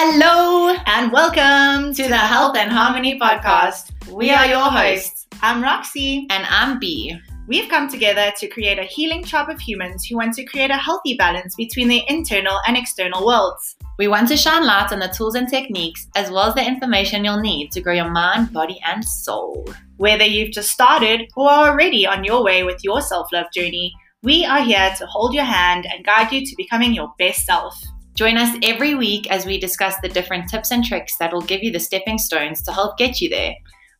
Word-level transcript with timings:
Hello 0.00 0.76
and 0.86 1.10
welcome 1.10 1.92
to 1.92 2.04
the 2.04 2.16
Health 2.16 2.56
and 2.56 2.70
Harmony 2.70 3.18
podcast. 3.18 3.90
We 4.08 4.30
are 4.30 4.46
your 4.46 4.70
hosts. 4.70 5.26
I'm 5.42 5.60
Roxy 5.60 6.24
and 6.30 6.46
I'm 6.48 6.78
B. 6.78 7.18
We've 7.48 7.68
come 7.68 7.88
together 7.88 8.32
to 8.36 8.46
create 8.46 8.78
a 8.78 8.84
healing 8.84 9.24
tribe 9.24 9.48
of 9.48 9.58
humans 9.58 10.04
who 10.04 10.14
want 10.16 10.34
to 10.34 10.44
create 10.44 10.70
a 10.70 10.76
healthy 10.76 11.16
balance 11.16 11.56
between 11.56 11.88
their 11.88 12.02
internal 12.06 12.60
and 12.68 12.76
external 12.76 13.26
worlds. 13.26 13.74
We 13.98 14.06
want 14.06 14.28
to 14.28 14.36
shine 14.36 14.64
light 14.64 14.92
on 14.92 15.00
the 15.00 15.08
tools 15.08 15.34
and 15.34 15.48
techniques 15.48 16.06
as 16.14 16.30
well 16.30 16.44
as 16.44 16.54
the 16.54 16.64
information 16.64 17.24
you'll 17.24 17.40
need 17.40 17.72
to 17.72 17.80
grow 17.80 17.94
your 17.94 18.08
mind, 18.08 18.52
body, 18.52 18.80
and 18.86 19.04
soul. 19.04 19.68
Whether 19.96 20.24
you've 20.24 20.52
just 20.52 20.70
started 20.70 21.28
or 21.36 21.50
are 21.50 21.70
already 21.70 22.06
on 22.06 22.22
your 22.22 22.44
way 22.44 22.62
with 22.62 22.84
your 22.84 23.00
self 23.00 23.32
love 23.32 23.46
journey, 23.52 23.92
we 24.22 24.44
are 24.44 24.62
here 24.62 24.94
to 24.96 25.06
hold 25.06 25.34
your 25.34 25.42
hand 25.42 25.88
and 25.92 26.06
guide 26.06 26.30
you 26.30 26.46
to 26.46 26.54
becoming 26.56 26.94
your 26.94 27.12
best 27.18 27.44
self. 27.44 27.76
Join 28.18 28.36
us 28.36 28.58
every 28.64 28.96
week 28.96 29.30
as 29.30 29.46
we 29.46 29.60
discuss 29.60 29.94
the 30.02 30.08
different 30.08 30.48
tips 30.48 30.72
and 30.72 30.84
tricks 30.84 31.16
that 31.18 31.32
will 31.32 31.40
give 31.40 31.62
you 31.62 31.70
the 31.70 31.78
stepping 31.78 32.18
stones 32.18 32.60
to 32.62 32.72
help 32.72 32.98
get 32.98 33.20
you 33.20 33.28
there. 33.28 33.54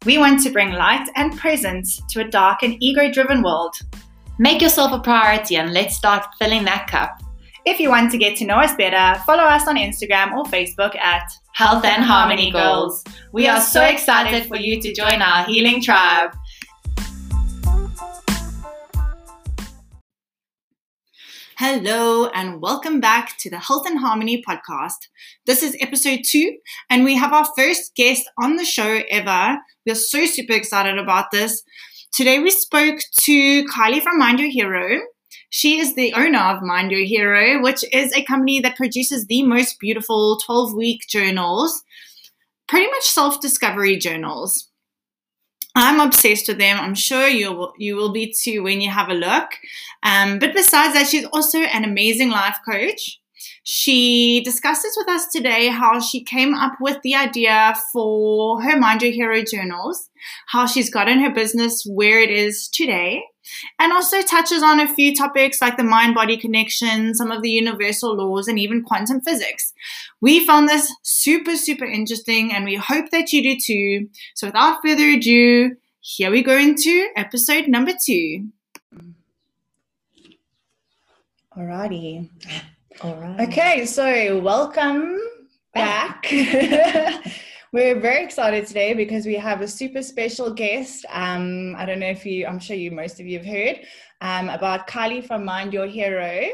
We 0.04 0.18
want 0.18 0.42
to 0.42 0.50
bring 0.50 0.72
light 0.72 1.08
and 1.14 1.38
presence 1.38 2.02
to 2.10 2.22
a 2.22 2.28
dark 2.28 2.64
and 2.64 2.76
ego 2.82 3.12
driven 3.12 3.44
world. 3.44 3.76
Make 4.40 4.60
yourself 4.60 4.90
a 4.90 4.98
priority 4.98 5.54
and 5.54 5.72
let's 5.72 5.96
start 5.96 6.26
filling 6.36 6.64
that 6.64 6.88
cup. 6.88 7.22
If 7.64 7.78
you 7.78 7.90
want 7.90 8.10
to 8.10 8.18
get 8.18 8.36
to 8.38 8.44
know 8.44 8.56
us 8.56 8.74
better, 8.74 9.20
follow 9.20 9.44
us 9.44 9.68
on 9.68 9.76
Instagram 9.76 10.32
or 10.32 10.42
Facebook 10.46 10.96
at 10.96 11.30
Health 11.52 11.84
and 11.84 12.02
Harmony 12.02 12.50
Goals. 12.50 13.04
We 13.30 13.46
are 13.46 13.60
so 13.60 13.84
excited 13.84 14.46
for 14.46 14.56
you 14.56 14.82
to 14.82 14.92
join 14.92 15.22
our 15.22 15.44
healing 15.44 15.80
tribe. 15.80 16.36
Hello, 21.60 22.28
and 22.28 22.62
welcome 22.62 23.00
back 23.00 23.36
to 23.38 23.50
the 23.50 23.58
Health 23.58 23.84
and 23.84 23.98
Harmony 23.98 24.44
podcast. 24.48 25.08
This 25.44 25.64
is 25.64 25.76
episode 25.80 26.20
two, 26.24 26.56
and 26.88 27.02
we 27.02 27.16
have 27.16 27.32
our 27.32 27.48
first 27.56 27.96
guest 27.96 28.30
on 28.40 28.54
the 28.54 28.64
show 28.64 29.00
ever. 29.10 29.58
We're 29.84 29.96
so 29.96 30.24
super 30.26 30.52
excited 30.52 30.98
about 30.98 31.32
this. 31.32 31.64
Today, 32.12 32.38
we 32.38 32.52
spoke 32.52 33.00
to 33.22 33.64
Kylie 33.64 34.00
from 34.00 34.20
Mind 34.20 34.38
Your 34.38 34.48
Hero. 34.48 35.00
She 35.50 35.80
is 35.80 35.96
the 35.96 36.12
owner 36.12 36.38
of 36.38 36.62
Mind 36.62 36.92
Your 36.92 37.04
Hero, 37.04 37.60
which 37.60 37.84
is 37.92 38.12
a 38.12 38.22
company 38.22 38.60
that 38.60 38.76
produces 38.76 39.26
the 39.26 39.42
most 39.42 39.80
beautiful 39.80 40.38
12 40.46 40.74
week 40.74 41.00
journals, 41.10 41.82
pretty 42.68 42.86
much 42.86 43.02
self 43.02 43.40
discovery 43.40 43.96
journals. 43.96 44.68
I'm 45.74 46.00
obsessed 46.00 46.48
with 46.48 46.58
them. 46.58 46.78
I'm 46.78 46.94
sure 46.94 47.28
you 47.28 47.52
will, 47.52 47.72
you 47.78 47.96
will 47.96 48.12
be 48.12 48.32
too 48.32 48.62
when 48.62 48.80
you 48.80 48.90
have 48.90 49.08
a 49.08 49.14
look. 49.14 49.50
Um, 50.02 50.38
but 50.38 50.54
besides 50.54 50.94
that, 50.94 51.06
she's 51.06 51.26
also 51.26 51.58
an 51.58 51.84
amazing 51.84 52.30
life 52.30 52.56
coach. 52.68 53.20
She 53.70 54.40
discusses 54.46 54.96
with 54.96 55.10
us 55.10 55.26
today 55.26 55.66
how 55.68 56.00
she 56.00 56.24
came 56.24 56.54
up 56.54 56.78
with 56.80 57.02
the 57.02 57.14
idea 57.14 57.74
for 57.92 58.62
her 58.62 58.78
Mind 58.78 59.02
Your 59.02 59.12
Hero 59.12 59.44
journals, 59.44 60.08
how 60.46 60.64
she's 60.64 60.88
gotten 60.88 61.20
her 61.20 61.28
business 61.28 61.84
where 61.84 62.18
it 62.18 62.30
is 62.30 62.66
today, 62.68 63.22
and 63.78 63.92
also 63.92 64.22
touches 64.22 64.62
on 64.62 64.80
a 64.80 64.88
few 64.88 65.14
topics 65.14 65.60
like 65.60 65.76
the 65.76 65.84
mind 65.84 66.14
body 66.14 66.38
connection, 66.38 67.14
some 67.14 67.30
of 67.30 67.42
the 67.42 67.50
universal 67.50 68.16
laws, 68.16 68.48
and 68.48 68.58
even 68.58 68.82
quantum 68.82 69.20
physics. 69.20 69.74
We 70.22 70.46
found 70.46 70.66
this 70.66 70.90
super, 71.02 71.54
super 71.54 71.84
interesting, 71.84 72.50
and 72.50 72.64
we 72.64 72.76
hope 72.76 73.10
that 73.10 73.34
you 73.34 73.42
do 73.42 73.60
too. 73.62 74.08
So, 74.34 74.46
without 74.46 74.80
further 74.82 75.10
ado, 75.10 75.76
here 76.00 76.30
we 76.30 76.42
go 76.42 76.56
into 76.56 77.08
episode 77.16 77.68
number 77.68 77.92
two. 78.02 78.46
Alrighty. 81.54 82.30
All 83.00 83.14
right. 83.14 83.48
Okay, 83.48 83.86
so 83.86 84.40
welcome 84.40 85.20
back. 85.72 86.26
We're 87.72 88.00
very 88.00 88.24
excited 88.24 88.66
today 88.66 88.92
because 88.92 89.24
we 89.24 89.34
have 89.34 89.60
a 89.60 89.68
super 89.68 90.02
special 90.02 90.52
guest. 90.52 91.04
Um, 91.10 91.76
I 91.78 91.86
don't 91.86 92.00
know 92.00 92.08
if 92.08 92.26
you, 92.26 92.44
I'm 92.44 92.58
sure 92.58 92.74
you, 92.74 92.90
most 92.90 93.20
of 93.20 93.26
you 93.26 93.38
have 93.38 93.46
heard 93.46 93.80
um, 94.20 94.48
about 94.48 94.88
Kylie 94.88 95.24
from 95.24 95.44
Mind 95.44 95.72
Your 95.72 95.86
Hero. 95.86 96.48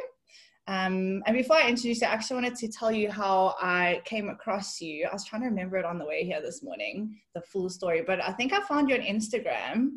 Um, 0.67 1.23
and 1.27 1.37
before 1.37 1.57
I 1.57 1.69
introduce 1.69 2.01
you, 2.01 2.07
I 2.07 2.11
actually 2.11 2.37
wanted 2.37 2.57
to 2.57 2.69
tell 2.69 2.91
you 2.91 3.11
how 3.11 3.55
I 3.61 4.01
came 4.07 4.31
across 4.31 4.81
you. 4.81 5.07
I 5.07 5.13
was 5.13 5.25
trying 5.25 5.43
to 5.43 5.49
remember 5.49 5.77
it 5.77 5.85
on 5.85 5.99
the 5.99 6.07
way 6.07 6.25
here 6.25 6.41
this 6.41 6.63
morning, 6.63 7.21
the 7.35 7.43
full 7.43 7.69
story, 7.69 8.03
but 8.07 8.23
I 8.23 8.33
think 8.33 8.55
I 8.55 8.61
found 8.61 8.89
you 8.89 8.97
on 8.97 9.03
Instagram 9.03 9.91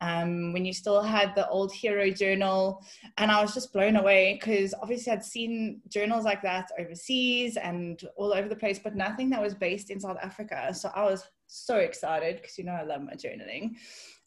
um, 0.00 0.54
when 0.54 0.64
you 0.64 0.72
still 0.72 1.02
had 1.02 1.34
the 1.34 1.46
old 1.48 1.72
hero 1.72 2.10
journal. 2.10 2.82
And 3.18 3.30
I 3.30 3.42
was 3.42 3.52
just 3.52 3.72
blown 3.72 3.96
away 3.96 4.38
because 4.40 4.72
obviously 4.80 5.12
I'd 5.12 5.24
seen 5.24 5.82
journals 5.88 6.24
like 6.24 6.40
that 6.40 6.70
overseas 6.78 7.58
and 7.58 8.02
all 8.16 8.32
over 8.32 8.48
the 8.48 8.56
place, 8.56 8.78
but 8.78 8.96
nothing 8.96 9.28
that 9.30 9.42
was 9.42 9.54
based 9.54 9.90
in 9.90 10.00
South 10.00 10.18
Africa. 10.22 10.72
So 10.72 10.90
I 10.94 11.04
was 11.04 11.24
so 11.46 11.76
excited 11.76 12.36
because 12.36 12.56
you 12.56 12.64
know 12.64 12.72
I 12.72 12.82
love 12.82 13.02
my 13.02 13.12
journaling. 13.12 13.76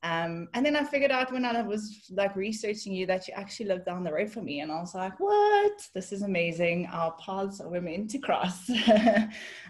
Um, 0.03 0.47
and 0.53 0.65
then 0.65 0.75
I 0.75 0.83
figured 0.83 1.11
out 1.11 1.31
when 1.31 1.43
I 1.43 1.61
was 1.63 2.05
like 2.11 2.35
researching 2.35 2.93
you 2.93 3.07
that 3.07 3.27
you 3.27 3.33
actually 3.35 3.65
lived 3.65 3.85
down 3.85 4.03
the 4.03 4.13
road 4.13 4.29
from 4.29 4.45
me. 4.45 4.59
And 4.59 4.71
I 4.71 4.79
was 4.79 4.93
like, 4.93 5.19
what? 5.19 5.81
This 5.93 6.11
is 6.11 6.21
amazing. 6.21 6.87
Our 6.91 7.13
paths 7.13 7.59
are 7.59 7.81
meant 7.81 8.11
to 8.11 8.19
cross. 8.19 8.69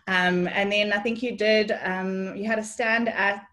um, 0.08 0.48
and 0.48 0.72
then 0.72 0.92
I 0.92 1.00
think 1.00 1.24
you 1.24 1.38
did, 1.38 1.72
um, 1.82 2.36
you 2.36 2.46
had 2.46 2.60
a 2.60 2.64
stand 2.64 3.08
at 3.10 3.46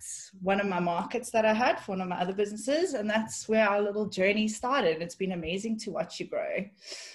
one 0.42 0.60
of 0.60 0.66
my 0.66 0.80
markets 0.80 1.30
that 1.30 1.44
I 1.44 1.54
had 1.54 1.78
for 1.78 1.92
one 1.92 2.00
of 2.00 2.08
my 2.08 2.20
other 2.20 2.34
businesses. 2.34 2.94
And 2.94 3.08
that's 3.08 3.48
where 3.48 3.68
our 3.68 3.80
little 3.80 4.06
journey 4.06 4.48
started. 4.48 5.00
It's 5.00 5.14
been 5.14 5.32
amazing 5.32 5.78
to 5.80 5.92
watch 5.92 6.18
you 6.18 6.26
grow. 6.26 6.64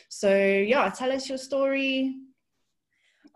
So, 0.08 0.36
yeah, 0.36 0.90
tell 0.90 1.12
us 1.12 1.28
your 1.28 1.38
story, 1.38 2.16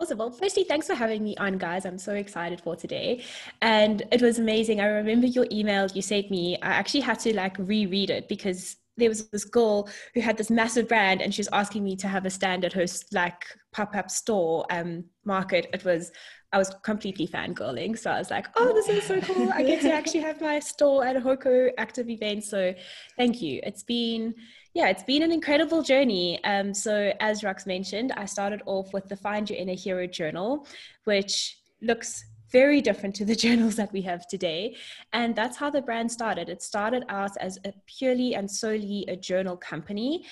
Awesome. 0.04 0.18
Well, 0.18 0.32
firstly, 0.32 0.66
thanks 0.66 0.86
for 0.86 0.96
having 0.96 1.24
me 1.24 1.34
on, 1.38 1.58
guys. 1.58 1.86
I'm 1.86 1.98
so 1.98 2.14
excited 2.14 2.60
for 2.60 2.76
today. 2.76 3.24
And 3.62 4.04
it 4.12 4.22
was 4.22 4.38
amazing. 4.38 4.82
I 4.82 4.88
remember 4.88 5.28
your 5.28 5.48
email 5.50 5.88
you 5.94 6.02
sent 6.02 6.30
me. 6.30 6.58
I 6.62 6.72
actually 6.72 7.00
had 7.00 7.20
to 7.20 7.34
like 7.34 7.58
reread 7.58 8.10
it 8.10 8.28
because 8.28 8.76
there 8.98 9.08
was 9.08 9.30
this 9.30 9.46
girl 9.46 9.88
who 10.14 10.20
had 10.20 10.36
this 10.36 10.50
massive 10.50 10.90
brand 10.90 11.22
and 11.22 11.34
she 11.34 11.40
was 11.40 11.48
asking 11.54 11.86
me 11.86 11.96
to 11.96 12.10
have 12.10 12.26
a 12.26 12.30
stand 12.30 12.66
at 12.66 12.74
her 12.74 12.86
like 13.14 13.46
pop-up 13.72 14.12
store 14.12 14.66
um 14.70 15.06
market. 15.24 15.68
It 15.72 15.86
was 15.86 16.12
I 16.52 16.58
was 16.58 16.76
completely 16.84 17.26
fangirling. 17.26 17.98
So 17.98 18.12
I 18.12 18.20
was 18.20 18.30
like, 18.30 18.48
oh, 18.58 18.74
this 18.74 18.90
is 18.90 19.06
so 19.06 19.22
cool. 19.22 19.54
I 19.54 19.64
get 19.64 19.82
to 19.84 19.94
actually 20.00 20.20
have 20.20 20.42
my 20.42 20.60
store 20.60 21.06
at 21.06 21.16
a 21.16 21.22
Hoko 21.22 21.72
active 21.78 22.10
event. 22.10 22.44
So 22.44 22.76
thank 23.18 23.42
you. 23.42 23.62
It's 23.64 23.84
been 23.84 24.36
yeah, 24.74 24.88
it's 24.88 25.04
been 25.04 25.22
an 25.22 25.32
incredible 25.32 25.84
journey. 25.84 26.44
Um, 26.44 26.74
so, 26.74 27.14
as 27.20 27.42
Rox 27.42 27.68
mentioned, 27.68 28.12
I 28.18 28.26
started 28.26 28.62
off 28.66 28.92
with 28.92 29.08
the 29.08 29.16
Find 29.16 29.48
Your 29.50 29.60
Inner 29.60 29.76
Hero 29.76 30.08
journal, 30.08 30.66
which 31.04 31.60
looks 31.82 32.26
very 32.52 32.82
different 32.82 33.16
to 33.16 33.26
the 33.26 33.36
journals 33.46 33.76
that 33.76 33.94
we 33.94 34.02
have 34.02 34.28
today. 34.28 34.76
And 35.12 35.36
that's 35.36 35.58
how 35.58 35.70
the 35.70 35.82
brand 35.82 36.12
started. 36.12 36.50
It 36.50 36.64
started 36.64 37.04
out 37.10 37.38
as 37.38 37.60
a 37.66 37.74
purely 37.86 38.34
and 38.34 38.50
solely 38.50 39.06
a 39.08 39.16
journal 39.16 39.58
company. 39.58 40.26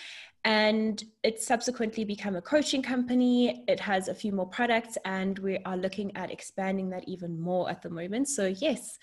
And 0.44 1.03
it's 1.23 1.46
subsequently 1.46 2.03
become 2.03 2.35
a 2.35 2.41
coaching 2.41 2.81
company. 2.81 3.63
It 3.68 3.79
has 3.79 4.08
a 4.08 4.16
few 4.16 4.31
more 4.31 4.47
products, 4.47 4.97
and 5.06 5.38
we 5.38 5.59
are 5.66 5.78
looking 5.78 6.16
at 6.18 6.31
expanding 6.31 6.90
that 6.90 7.08
even 7.08 7.40
more 7.40 7.69
at 7.69 7.84
the 7.84 7.91
moment. 7.91 8.28
So, 8.28 8.47
yes, 8.47 8.97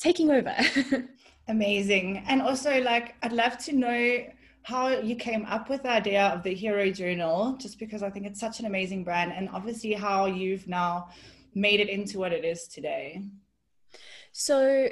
taking 0.00 0.32
over. 0.32 0.56
Amazing. 1.48 2.24
And 2.26 2.42
also, 2.42 2.80
like, 2.82 3.14
I'd 3.22 3.32
love 3.32 3.56
to 3.58 3.72
know 3.72 4.24
how 4.62 4.88
you 4.88 5.16
came 5.16 5.46
up 5.46 5.68
with 5.68 5.82
the 5.82 5.90
idea 5.90 6.26
of 6.28 6.42
the 6.42 6.54
Hero 6.54 6.90
Journal, 6.90 7.56
just 7.60 7.78
because 7.78 8.02
I 8.02 8.10
think 8.10 8.26
it's 8.26 8.40
such 8.40 8.60
an 8.60 8.66
amazing 8.66 9.04
brand, 9.04 9.32
and 9.32 9.48
obviously 9.52 9.92
how 9.92 10.26
you've 10.26 10.68
now 10.68 11.08
made 11.54 11.80
it 11.80 11.88
into 11.88 12.18
what 12.18 12.32
it 12.32 12.44
is 12.44 12.68
today. 12.68 13.22
So 14.32 14.88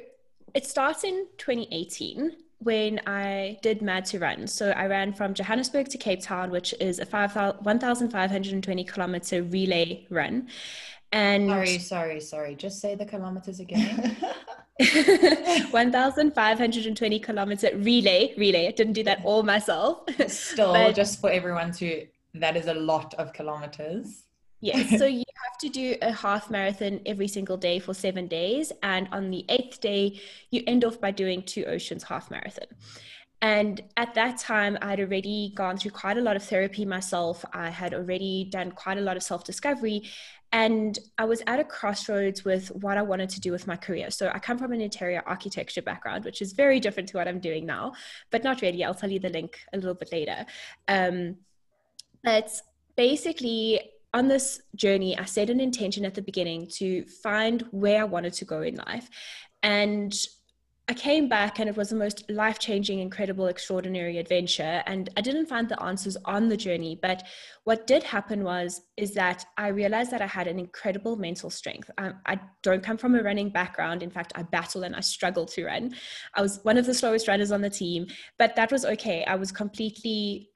it 0.55 0.67
starts 0.67 1.05
in 1.05 1.27
2018 1.37 2.33
when 2.61 3.01
I 3.07 3.59
did 3.63 3.83
Mad 3.83 4.05
to 4.07 4.19
Run. 4.19 4.49
So 4.49 4.71
I 4.71 4.87
ran 4.87 5.13
from 5.13 5.33
Johannesburg 5.35 5.89
to 5.91 5.99
Cape 5.99 6.23
Town, 6.23 6.51
which 6.51 6.75
is 6.81 6.99
a 6.99 7.05
1,520 7.05 8.85
kilometer 8.85 9.43
relay 9.45 10.07
run. 10.11 10.49
And 11.13 11.49
sorry, 11.49 11.79
sorry, 11.79 12.21
sorry. 12.21 12.55
Just 12.55 12.81
say 12.81 12.95
the 12.95 13.07
kilometers 13.07 13.61
again. 13.61 14.17
1,520 15.71 17.19
kilometer 17.19 17.71
relay. 17.77 18.35
Relay. 18.37 18.69
I 18.69 18.71
didn't 18.71 18.93
do 18.93 19.03
that 19.05 19.21
all 19.25 19.43
myself. 19.43 20.03
Still, 20.29 20.73
but, 20.73 20.95
just 20.95 21.21
for 21.21 21.31
everyone 21.31 21.73
to, 21.73 22.07
that 22.35 22.57
is 22.57 22.67
a 22.67 22.75
lot 22.75 23.15
of 23.15 23.33
kilometers. 23.33 24.25
Yes. 24.61 24.99
So 24.99 25.07
you 25.07 25.25
have 25.45 25.59
to 25.61 25.69
do 25.69 25.97
a 26.03 26.13
half 26.13 26.51
marathon 26.51 27.01
every 27.07 27.29
single 27.29 27.57
day 27.57 27.79
for 27.79 27.95
seven 27.95 28.27
days. 28.27 28.73
And 28.83 29.09
on 29.13 29.31
the 29.31 29.45
eighth 29.49 29.81
day, 29.81 30.21
you 30.51 30.63
end 30.67 30.85
off 30.85 31.01
by 31.01 31.11
doing 31.11 31.43
two 31.43 31.65
oceans 31.65 32.05
half 32.05 32.31
marathon. 32.31 32.67
And 33.41 33.83
at 33.97 34.15
that 34.15 34.39
time, 34.39 34.77
I 34.83 34.91
had 34.91 35.01
already 35.01 35.53
gone 35.55 35.79
through 35.79 35.93
quite 35.93 36.19
a 36.19 36.21
lot 36.21 36.35
of 36.35 36.43
therapy 36.43 36.85
myself. 36.85 37.45
I 37.53 37.71
had 37.71 37.95
already 37.95 38.49
done 38.51 38.73
quite 38.73 38.99
a 38.99 39.01
lot 39.01 39.17
of 39.17 39.23
self 39.23 39.45
discovery. 39.45 40.03
And 40.53 40.99
I 41.19 41.25
was 41.25 41.43
at 41.47 41.61
a 41.61 41.65
crossroads 41.65 42.45
with 42.45 42.69
what 42.69 42.97
I 42.97 43.03
wanted 43.03 43.29
to 43.31 43.41
do 43.41 43.53
with 43.53 43.67
my 43.67 43.77
career. 43.77 44.11
So 44.11 44.31
I 44.33 44.39
come 44.39 44.59
from 44.59 44.73
an 44.73 44.81
interior 44.81 45.23
architecture 45.27 45.83
background, 45.83 46.25
which 46.25 46.41
is 46.41 46.53
very 46.53 46.81
different 46.81 47.09
to 47.11 47.19
what 47.19 47.29
I'm 47.29 47.41
doing 47.41 47.67
now, 47.67 47.93
but 48.31 48.45
not 48.45 48.63
really. 48.63 48.83
I'll 48.83 48.95
tell 48.95 49.11
you 49.11 49.19
the 49.19 49.29
link 49.29 49.59
a 49.73 49.77
little 49.77 49.95
bit 49.95 50.11
later. 50.11 50.47
Um, 50.87 51.37
but 52.25 52.51
basically, 52.97 53.81
on 54.15 54.29
this 54.29 54.63
journey, 54.75 55.19
I 55.19 55.25
set 55.25 55.51
an 55.51 55.61
intention 55.61 56.05
at 56.05 56.15
the 56.15 56.23
beginning 56.23 56.69
to 56.75 57.05
find 57.23 57.63
where 57.71 58.01
I 58.01 58.05
wanted 58.05 58.33
to 58.35 58.45
go 58.45 58.63
in 58.63 58.77
life. 58.77 59.09
And 59.63 60.15
I 60.91 60.95
came 60.95 61.29
back 61.29 61.59
and 61.59 61.69
it 61.69 61.77
was 61.77 61.91
the 61.91 61.97
most 61.97 62.25
life 62.31 62.59
changing, 62.59 63.01
incredible, 63.01 63.49
extraordinary 63.49 64.17
adventure. 64.17 64.83
And 64.87 65.11
I 65.19 65.21
didn't 65.21 65.45
find 65.45 65.69
the 65.69 65.81
answers 65.83 66.17
on 66.25 66.49
the 66.49 66.57
journey. 66.57 66.99
But 67.01 67.25
what 67.65 67.87
did 67.87 68.03
happen 68.03 68.43
was, 68.43 68.81
is 68.97 69.13
that 69.13 69.45
I 69.59 69.69
realized 69.69 70.11
that 70.13 70.23
I 70.23 70.27
had 70.27 70.47
an 70.47 70.59
incredible 70.59 71.17
mental 71.17 71.51
strength. 71.51 71.91
I, 71.99 72.13
I 72.25 72.41
don't 72.63 72.83
come 72.83 72.97
from 72.97 73.15
a 73.17 73.23
running 73.23 73.51
background. 73.51 74.03
In 74.03 74.09
fact, 74.09 74.33
I 74.35 74.45
battle 74.45 74.85
and 74.85 74.97
I 74.97 75.01
struggle 75.01 75.45
to 75.45 75.67
run. 75.67 75.95
I 76.35 76.41
was 76.41 76.61
one 76.63 76.79
of 76.79 76.87
the 76.87 76.95
slowest 76.95 77.29
runners 77.29 77.53
on 77.53 77.61
the 77.61 77.69
team, 77.69 78.07
but 78.39 78.57
that 78.57 78.73
was 78.73 78.87
okay. 78.87 79.25
I 79.27 79.35
was 79.35 79.53
completely 79.53 80.49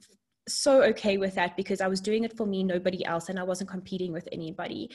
so 0.48 0.82
okay 0.82 1.18
with 1.18 1.34
that 1.34 1.56
because 1.56 1.80
I 1.80 1.88
was 1.88 2.00
doing 2.00 2.24
it 2.24 2.36
for 2.36 2.46
me, 2.46 2.64
nobody 2.64 3.04
else, 3.04 3.28
and 3.28 3.38
I 3.38 3.44
wasn't 3.44 3.70
competing 3.70 4.12
with 4.12 4.28
anybody. 4.32 4.90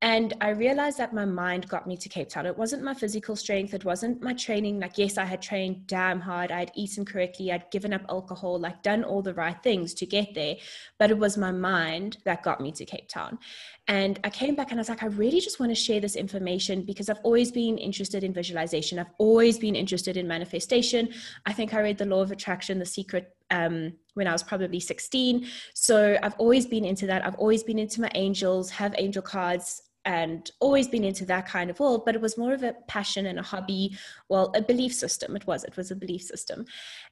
And 0.00 0.32
I 0.40 0.50
realized 0.50 0.98
that 0.98 1.12
my 1.12 1.24
mind 1.24 1.66
got 1.68 1.88
me 1.88 1.96
to 1.96 2.08
Cape 2.08 2.28
Town. 2.28 2.46
It 2.46 2.56
wasn't 2.56 2.84
my 2.84 2.94
physical 2.94 3.34
strength, 3.34 3.74
it 3.74 3.84
wasn't 3.84 4.22
my 4.22 4.32
training. 4.32 4.78
Like, 4.78 4.96
yes, 4.96 5.18
I 5.18 5.24
had 5.24 5.42
trained 5.42 5.88
damn 5.88 6.20
hard, 6.20 6.52
I 6.52 6.60
had 6.60 6.70
eaten 6.76 7.04
correctly, 7.04 7.50
I'd 7.50 7.68
given 7.72 7.92
up 7.92 8.02
alcohol, 8.08 8.60
like, 8.60 8.82
done 8.84 9.02
all 9.02 9.22
the 9.22 9.34
right 9.34 9.60
things 9.60 9.94
to 9.94 10.06
get 10.06 10.34
there. 10.34 10.54
But 10.98 11.10
it 11.10 11.18
was 11.18 11.36
my 11.36 11.50
mind 11.50 12.18
that 12.24 12.44
got 12.44 12.60
me 12.60 12.70
to 12.72 12.84
Cape 12.84 13.08
Town. 13.08 13.40
And 13.88 14.20
I 14.22 14.30
came 14.30 14.54
back 14.54 14.70
and 14.70 14.78
I 14.78 14.82
was 14.82 14.88
like, 14.88 15.02
I 15.02 15.06
really 15.06 15.40
just 15.40 15.58
want 15.58 15.70
to 15.70 15.74
share 15.74 15.98
this 15.98 16.14
information 16.14 16.82
because 16.82 17.08
I've 17.08 17.20
always 17.24 17.50
been 17.50 17.76
interested 17.76 18.22
in 18.22 18.32
visualization. 18.32 19.00
I've 19.00 19.10
always 19.18 19.58
been 19.58 19.74
interested 19.74 20.16
in 20.16 20.28
manifestation. 20.28 21.08
I 21.44 21.52
think 21.52 21.74
I 21.74 21.80
read 21.80 21.98
The 21.98 22.06
Law 22.06 22.20
of 22.20 22.30
Attraction, 22.30 22.78
The 22.78 22.86
Secret 22.86 23.34
um, 23.50 23.94
when 24.14 24.28
I 24.28 24.32
was 24.32 24.42
probably 24.42 24.78
16. 24.78 25.46
So 25.74 26.18
I've 26.22 26.34
always 26.38 26.66
been 26.66 26.84
into 26.84 27.06
that. 27.06 27.26
I've 27.26 27.36
always 27.36 27.64
been 27.64 27.78
into 27.78 28.00
my 28.00 28.10
angels, 28.14 28.70
have 28.70 28.94
angel 28.98 29.22
cards, 29.22 29.82
and 30.08 30.50
always 30.58 30.88
been 30.88 31.04
into 31.04 31.26
that 31.26 31.46
kind 31.46 31.68
of 31.68 31.78
world, 31.78 32.06
but 32.06 32.14
it 32.14 32.20
was 32.22 32.38
more 32.38 32.54
of 32.54 32.62
a 32.62 32.72
passion 32.86 33.26
and 33.26 33.38
a 33.38 33.42
hobby. 33.42 33.94
Well, 34.30 34.50
a 34.56 34.62
belief 34.62 34.94
system. 34.94 35.36
It 35.36 35.46
was. 35.46 35.64
It 35.64 35.76
was 35.76 35.90
a 35.90 35.96
belief 35.96 36.22
system. 36.22 36.64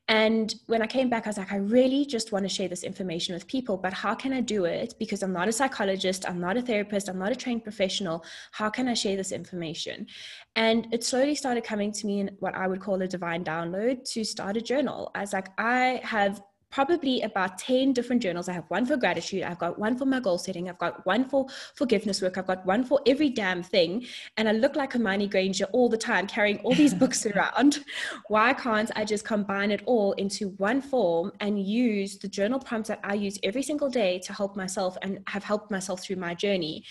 And 0.09 0.55
when 0.67 0.81
I 0.81 0.87
came 0.87 1.11
back, 1.11 1.27
I 1.27 1.29
was 1.29 1.37
like, 1.37 1.53
I 1.53 1.57
really 1.57 2.07
just 2.07 2.33
want 2.33 2.47
to 2.47 2.49
share 2.49 2.69
this 2.69 2.85
information 2.85 3.35
with 3.35 3.47
people, 3.47 3.77
but 3.77 3.93
how 3.93 4.15
can 4.15 4.33
I 4.33 4.41
do 4.41 4.65
it? 4.65 4.95
Because 4.99 5.23
I'm 5.23 5.35
not 5.35 5.47
a 5.47 5.53
psychologist, 5.53 6.25
I'm 6.27 6.41
not 6.41 6.57
a 6.57 6.63
therapist, 6.63 7.11
I'm 7.11 7.19
not 7.19 7.33
a 7.33 7.37
trained 7.37 7.65
professional. 7.65 8.25
How 8.53 8.71
can 8.71 8.89
I 8.89 8.95
share 8.95 9.17
this 9.19 9.31
information? 9.31 10.07
And 10.55 10.89
it 10.91 11.05
slowly 11.05 11.35
started 11.35 11.65
coming 11.65 11.93
to 11.93 12.07
me 12.07 12.21
in 12.21 12.31
what 12.39 12.55
I 12.55 12.67
would 12.67 12.81
call 12.81 13.03
a 13.03 13.07
divine 13.07 13.45
download 13.45 14.11
to 14.13 14.25
start 14.25 14.57
a 14.57 14.63
journal. 14.63 15.11
I 15.15 15.21
was 15.21 15.35
like, 15.35 15.49
I 15.59 16.01
have 16.03 16.41
probably 16.77 17.23
about 17.23 17.57
10 17.57 17.95
different 17.95 18.21
journals. 18.23 18.51
I 18.51 18.53
have 18.53 18.69
one 18.69 18.85
for 18.85 18.99
gratitude, 18.99 19.45
I've 19.45 19.59
got 19.59 19.79
one 19.79 19.97
for 19.97 20.05
my 20.05 20.21
goal 20.21 20.37
setting, 20.37 20.69
I've 20.69 20.77
got 20.77 21.07
one 21.07 21.25
for 21.25 21.47
forgiveness 21.75 22.21
work, 22.21 22.37
I've 22.37 22.47
got 22.47 22.67
one 22.67 22.85
for 22.85 23.01
every 23.07 23.31
damn 23.31 23.63
thing. 23.63 24.05
And 24.37 24.47
I 24.47 24.53
look 24.53 24.77
like 24.77 24.93
Hermione 24.93 25.27
Granger 25.27 25.65
all 25.73 25.89
the 25.89 25.97
time 25.97 26.27
carrying 26.27 26.59
all 26.59 26.75
these 26.75 26.93
books 26.93 27.25
around. 27.31 27.83
Why 28.29 28.53
can't 28.53 28.91
I 28.95 29.07
just 29.07 29.25
combine 29.25 29.71
it 29.71 29.85
all 29.87 30.13
into 30.13 30.51
one 30.59 30.83
form 30.83 31.33
and 31.41 31.59
use 31.59 32.19
the 32.19 32.29
journal 32.29 32.61
prompts 32.61 32.89
that 32.89 33.01
I 33.03 33.15
use 33.15 33.39
every 33.43 33.63
single 33.63 33.89
day 33.89 34.19
to 34.27 34.35
help 34.35 34.55
myself 34.55 34.99
and 35.01 35.21
have 35.29 35.45
helped 35.45 35.71
myself 35.71 36.03
through 36.03 36.17
my 36.17 36.35
journey? 36.35 36.85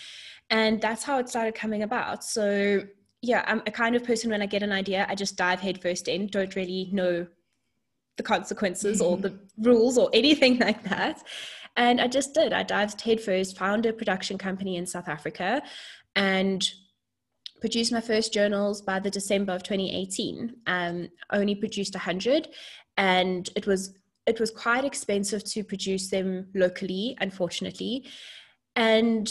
And 0.49 0.81
that's 0.81 1.03
how 1.03 1.19
it 1.19 1.29
started 1.29 1.53
coming 1.53 1.83
about. 1.83 2.23
So 2.23 2.81
yeah, 3.21 3.43
I'm 3.45 3.61
a 3.67 3.71
kind 3.71 3.95
of 3.95 4.03
person 4.03 4.31
when 4.31 4.41
I 4.41 4.47
get 4.47 4.63
an 4.63 4.71
idea, 4.71 5.05
I 5.07 5.13
just 5.13 5.35
dive 5.35 5.59
headfirst 5.59 6.07
in, 6.07 6.25
don't 6.25 6.55
really 6.55 6.89
know 6.91 7.27
the 8.17 8.23
consequences 8.23 9.01
or 9.01 9.17
the 9.17 9.37
rules 9.57 9.97
or 9.97 10.09
anything 10.13 10.57
like 10.67 10.83
that. 10.83 11.23
And 11.77 11.99
I 11.99 12.07
just 12.07 12.33
did. 12.33 12.53
I 12.53 12.63
dived 12.63 13.01
headfirst, 13.01 13.57
found 13.57 13.85
a 13.85 13.93
production 13.93 14.37
company 14.37 14.77
in 14.77 14.85
South 14.85 15.09
Africa, 15.09 15.61
and 16.15 16.65
produced 17.59 17.91
my 17.91 18.01
first 18.01 18.33
journals 18.33 18.81
by 18.81 18.99
the 18.99 19.09
December 19.09 19.53
of 19.53 19.63
2018. 19.63 20.55
Um, 20.67 21.09
only 21.31 21.55
produced 21.55 21.93
100, 21.93 22.47
and 22.97 23.49
it 23.55 23.67
was 23.67 23.93
it 24.25 24.39
was 24.39 24.49
quite 24.49 24.85
expensive 24.85 25.43
to 25.43 25.63
produce 25.63 26.09
them 26.09 26.47
locally, 26.55 27.15
unfortunately. 27.21 28.05
And 28.75 29.29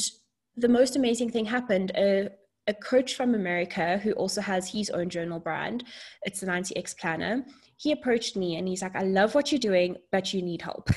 the 0.57 0.69
most 0.69 0.95
amazing 0.95 1.31
thing 1.31 1.47
happened. 1.47 1.91
A, 1.97 2.31
a 2.67 2.75
coach 2.75 3.15
from 3.15 3.35
America 3.35 3.99
who 3.99 4.13
also 4.13 4.41
has 4.41 4.71
his 4.71 4.91
own 4.91 5.09
journal 5.09 5.39
brand, 5.39 5.85
it's 6.23 6.41
the 6.41 6.47
90X 6.47 6.99
Planner 6.99 7.45
he 7.77 7.93
approached 7.93 8.37
me 8.37 8.57
and 8.57 8.69
he's 8.69 8.83
like, 8.83 8.97
I 8.97 9.03
love 9.03 9.35
what 9.35 9.51
you're 9.51 9.59
doing, 9.59 9.97
but 10.13 10.33
you 10.33 10.43
need 10.43 10.63
help, 10.63 10.89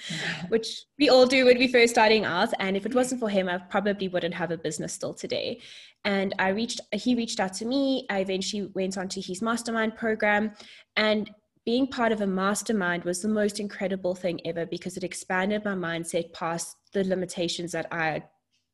which 0.48 0.84
we 0.98 1.08
all 1.08 1.26
do 1.26 1.46
when 1.46 1.58
we 1.58 1.68
first 1.68 1.94
starting 1.94 2.24
out. 2.24 2.50
And 2.60 2.76
if 2.76 2.84
it 2.84 2.94
wasn't 2.94 3.20
for 3.20 3.28
him, 3.28 3.48
I 3.48 3.58
probably 3.58 4.08
wouldn't 4.08 4.34
have 4.34 4.50
a 4.50 4.58
business 4.58 4.92
still 4.92 5.14
today. 5.14 5.60
And 6.04 6.34
I 6.38 6.50
reached, 6.50 6.80
he 6.92 7.14
reached 7.14 7.40
out 7.40 7.54
to 7.54 7.64
me. 7.64 8.06
I 8.10 8.20
eventually 8.20 8.70
went 8.74 8.98
on 8.98 9.08
to 9.08 9.20
his 9.20 9.42
mastermind 9.42 9.96
program 9.96 10.52
and 10.96 11.30
being 11.64 11.88
part 11.88 12.12
of 12.12 12.20
a 12.20 12.26
mastermind 12.26 13.02
was 13.04 13.22
the 13.22 13.28
most 13.28 13.58
incredible 13.58 14.14
thing 14.14 14.40
ever 14.44 14.66
because 14.66 14.96
it 14.96 15.02
expanded 15.02 15.64
my 15.64 15.74
mindset 15.74 16.32
past 16.32 16.76
the 16.92 17.02
limitations 17.02 17.72
that 17.72 17.88
I 17.90 18.22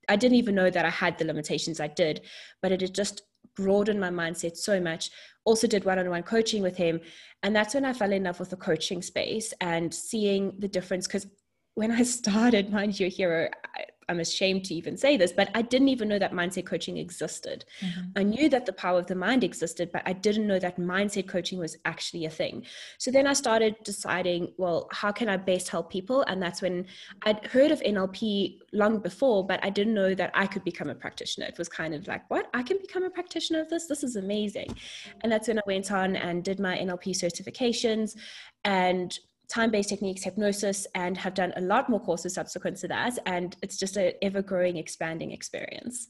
I 0.08 0.16
didn't 0.16 0.38
even 0.38 0.54
know 0.54 0.70
that 0.70 0.84
I 0.84 0.90
had 0.90 1.19
the 1.19 1.25
limitations 1.25 1.81
I 1.81 1.88
did, 1.88 2.22
but 2.60 2.72
it 2.72 2.81
had 2.81 2.94
just 2.94 3.22
broadened 3.56 4.00
my 4.00 4.10
mindset 4.10 4.56
so 4.56 4.81
much. 4.81 5.10
Also, 5.44 5.66
did 5.66 5.84
one 5.84 5.99
on 5.99 6.08
one 6.08 6.22
coaching 6.22 6.62
with 6.62 6.76
him. 6.76 7.00
And 7.43 7.54
that's 7.54 7.75
when 7.75 7.84
I 7.84 7.93
fell 7.93 8.12
in 8.12 8.25
love 8.25 8.40
with 8.40 8.50
the 8.50 8.56
coaching 8.56 9.02
space 9.02 9.52
and 9.60 9.93
seeing 9.93 10.54
the 10.58 10.69
difference. 10.69 11.06
Because 11.06 11.26
when 11.75 11.90
I 11.90 12.02
started 12.19 12.70
Mind 12.70 12.99
Your 12.99 13.08
Hero, 13.08 13.49
I'm 14.12 14.20
ashamed 14.20 14.64
to 14.66 14.74
even 14.74 14.96
say 14.96 15.16
this, 15.16 15.32
but 15.32 15.50
I 15.54 15.62
didn't 15.62 15.88
even 15.88 16.08
know 16.08 16.18
that 16.18 16.32
mindset 16.32 16.66
coaching 16.66 16.98
existed. 16.98 17.64
Mm-hmm. 17.80 18.00
I 18.16 18.22
knew 18.22 18.48
that 18.50 18.66
the 18.66 18.72
power 18.72 18.98
of 18.98 19.06
the 19.06 19.14
mind 19.14 19.42
existed, 19.42 19.90
but 19.90 20.02
I 20.04 20.12
didn't 20.12 20.46
know 20.46 20.58
that 20.58 20.78
mindset 20.78 21.26
coaching 21.26 21.58
was 21.58 21.76
actually 21.86 22.26
a 22.26 22.30
thing. 22.30 22.66
So 22.98 23.10
then 23.10 23.26
I 23.26 23.32
started 23.32 23.76
deciding, 23.84 24.52
well, 24.58 24.88
how 24.92 25.12
can 25.12 25.28
I 25.28 25.38
best 25.38 25.68
help 25.68 25.90
people? 25.90 26.22
And 26.28 26.42
that's 26.42 26.60
when 26.60 26.86
I'd 27.22 27.46
heard 27.46 27.70
of 27.70 27.80
NLP 27.80 28.58
long 28.72 28.98
before, 28.98 29.46
but 29.46 29.58
I 29.64 29.70
didn't 29.70 29.94
know 29.94 30.14
that 30.14 30.30
I 30.34 30.46
could 30.46 30.64
become 30.64 30.90
a 30.90 30.94
practitioner. 30.94 31.46
It 31.46 31.58
was 31.58 31.70
kind 31.70 31.94
of 31.94 32.06
like, 32.06 32.28
what? 32.30 32.50
I 32.52 32.62
can 32.62 32.78
become 32.78 33.04
a 33.04 33.10
practitioner 33.10 33.60
of 33.60 33.70
this? 33.70 33.86
This 33.86 34.04
is 34.04 34.16
amazing. 34.16 34.76
And 35.22 35.32
that's 35.32 35.48
when 35.48 35.58
I 35.58 35.62
went 35.66 35.90
on 35.90 36.16
and 36.16 36.44
did 36.44 36.60
my 36.60 36.76
NLP 36.76 37.10
certifications 37.10 38.16
and 38.64 39.18
time 39.52 39.70
based 39.70 39.90
techniques, 39.90 40.25
hypnosis, 40.25 40.87
and 40.94 41.16
have 41.19 41.34
done 41.34 41.52
a 41.56 41.60
lot 41.60 41.88
more 41.91 42.00
courses 42.00 42.34
subsequent 42.34 42.79
to 42.79 42.88
that. 42.88 43.19
And 43.26 43.55
it's 43.62 43.76
just 43.76 43.96
an 43.96 44.12
ever 44.22 44.43
growing, 44.43 44.76
expanding 44.76 45.31
experience. 45.31 46.08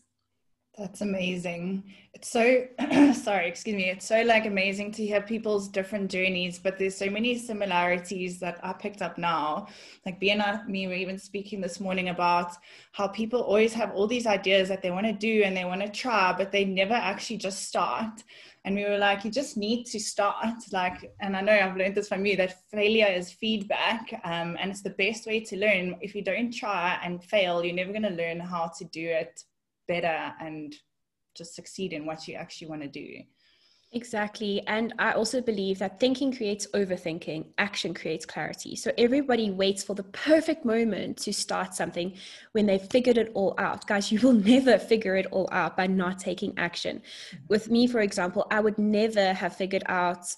That's 0.79 1.03
amazing. 1.03 1.85
It's 2.15 2.31
so 2.31 2.65
sorry, 3.13 3.47
excuse 3.47 3.77
me. 3.77 3.91
It's 3.91 4.07
so 4.07 4.23
like 4.23 4.47
amazing 4.47 4.93
to 4.93 5.05
hear 5.05 5.21
people's 5.21 5.69
different 5.69 6.11
journeys, 6.11 6.59
but 6.59 6.79
there's 6.79 6.97
so 6.97 7.11
many 7.11 7.37
similarities 7.37 8.41
that 8.41 8.59
I 8.63 8.73
picked 8.73 9.03
up 9.03 9.19
now. 9.19 9.67
Like 10.07 10.19
being 10.19 10.41
and 10.41 10.67
me 10.67 10.87
were 10.87 10.95
even 10.95 11.19
speaking 11.19 11.61
this 11.61 11.79
morning 11.79 12.09
about 12.09 12.53
how 12.93 13.09
people 13.09 13.43
always 13.43 13.75
have 13.75 13.93
all 13.93 14.07
these 14.07 14.27
ideas 14.27 14.71
that 14.71 14.81
they 14.81 14.91
want 14.91 15.05
to 15.05 15.13
do 15.13 15.43
and 15.43 15.55
they 15.55 15.67
want 15.67 15.83
to 15.83 15.91
try, 15.91 16.33
but 16.33 16.53
they 16.53 16.65
never 16.65 16.95
actually 16.95 17.37
just 17.37 17.65
start 17.65 18.23
and 18.65 18.77
we 18.77 18.85
were 18.85 18.99
like 18.99 19.25
you 19.25 19.31
just 19.31 19.57
need 19.57 19.85
to 19.85 19.99
start 19.99 20.55
like 20.73 21.13
and 21.21 21.37
i 21.37 21.41
know 21.41 21.53
i've 21.53 21.77
learned 21.77 21.95
this 21.95 22.09
from 22.09 22.25
you 22.25 22.37
that 22.37 22.63
failure 22.71 23.07
is 23.07 23.33
feedback 23.33 24.21
um, 24.25 24.57
and 24.61 24.71
it's 24.71 24.83
the 24.83 24.91
best 24.91 25.27
way 25.27 25.41
to 25.41 25.57
learn. 25.57 25.97
If 26.01 26.15
you 26.15 26.23
don't 26.23 26.53
try 26.53 26.99
and 27.03 27.23
fail 27.23 27.65
you're 27.65 27.75
never 27.75 27.93
going 27.93 28.03
to 28.03 28.11
learn 28.11 28.41
how 28.41 28.71
to 28.79 28.85
do 28.85 29.07
it 29.07 29.43
better 29.89 30.33
and 30.41 30.75
just 31.35 31.55
succeed 31.55 31.93
in 31.93 32.07
what 32.07 32.29
you 32.29 32.35
actually 32.35 32.69
want 32.69 32.83
to 32.83 32.89
do 32.89 33.23
Exactly. 33.95 34.67
And 34.67 34.95
I 34.99 35.13
also 35.13 35.43
believe 35.43 35.79
that 35.81 36.01
thinking 36.01 36.35
creates 36.35 36.67
overthinking, 36.69 37.45
action 37.59 37.93
creates 37.93 38.25
clarity. 38.25 38.75
So 38.75 38.91
everybody 38.97 39.51
waits 39.51 39.83
for 39.83 39.95
the 39.95 40.05
perfect 40.05 40.65
moment 40.65 41.19
to 41.19 41.33
start 41.33 41.75
something 41.75 42.15
when 42.53 42.65
they've 42.65 42.81
figured 42.81 43.19
it 43.19 43.31
all 43.35 43.55
out. 43.59 43.87
Guys, 43.87 44.11
you 44.11 44.19
will 44.21 44.33
never 44.55 44.79
figure 44.79 45.17
it 45.17 45.27
all 45.31 45.47
out 45.53 45.77
by 45.77 45.87
not 45.87 46.19
taking 46.19 46.55
action. 46.57 47.03
Mm-hmm. 47.03 47.45
With 47.49 47.71
me, 47.71 47.87
for 47.87 48.01
example, 48.01 48.47
I 48.51 48.61
would 48.61 48.79
never 48.79 49.35
have 49.35 49.55
figured 49.55 49.85
out 49.87 50.35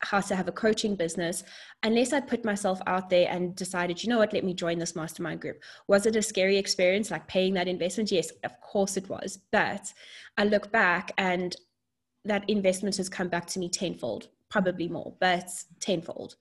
how 0.00 0.20
to 0.20 0.36
have 0.36 0.46
a 0.46 0.52
coaching 0.52 0.94
business 0.94 1.42
unless 1.82 2.12
I 2.12 2.20
put 2.20 2.44
myself 2.44 2.80
out 2.86 3.10
there 3.10 3.28
and 3.30 3.56
decided, 3.56 4.02
you 4.02 4.10
know 4.10 4.18
what, 4.18 4.32
let 4.32 4.44
me 4.44 4.54
join 4.54 4.78
this 4.78 4.94
mastermind 4.94 5.40
group. 5.40 5.60
Was 5.88 6.06
it 6.06 6.14
a 6.14 6.22
scary 6.22 6.56
experience, 6.56 7.10
like 7.10 7.26
paying 7.26 7.54
that 7.54 7.68
investment? 7.68 8.12
Yes, 8.12 8.30
of 8.44 8.60
course 8.60 8.96
it 8.96 9.08
was. 9.08 9.38
But 9.50 9.92
I 10.36 10.44
look 10.44 10.70
back 10.70 11.12
and 11.18 11.56
that 12.28 12.48
investment 12.48 12.96
has 12.96 13.08
come 13.08 13.28
back 13.28 13.46
to 13.46 13.58
me 13.58 13.68
tenfold, 13.68 14.28
probably 14.48 14.88
more, 14.88 15.14
but 15.20 15.48
tenfold. 15.80 16.36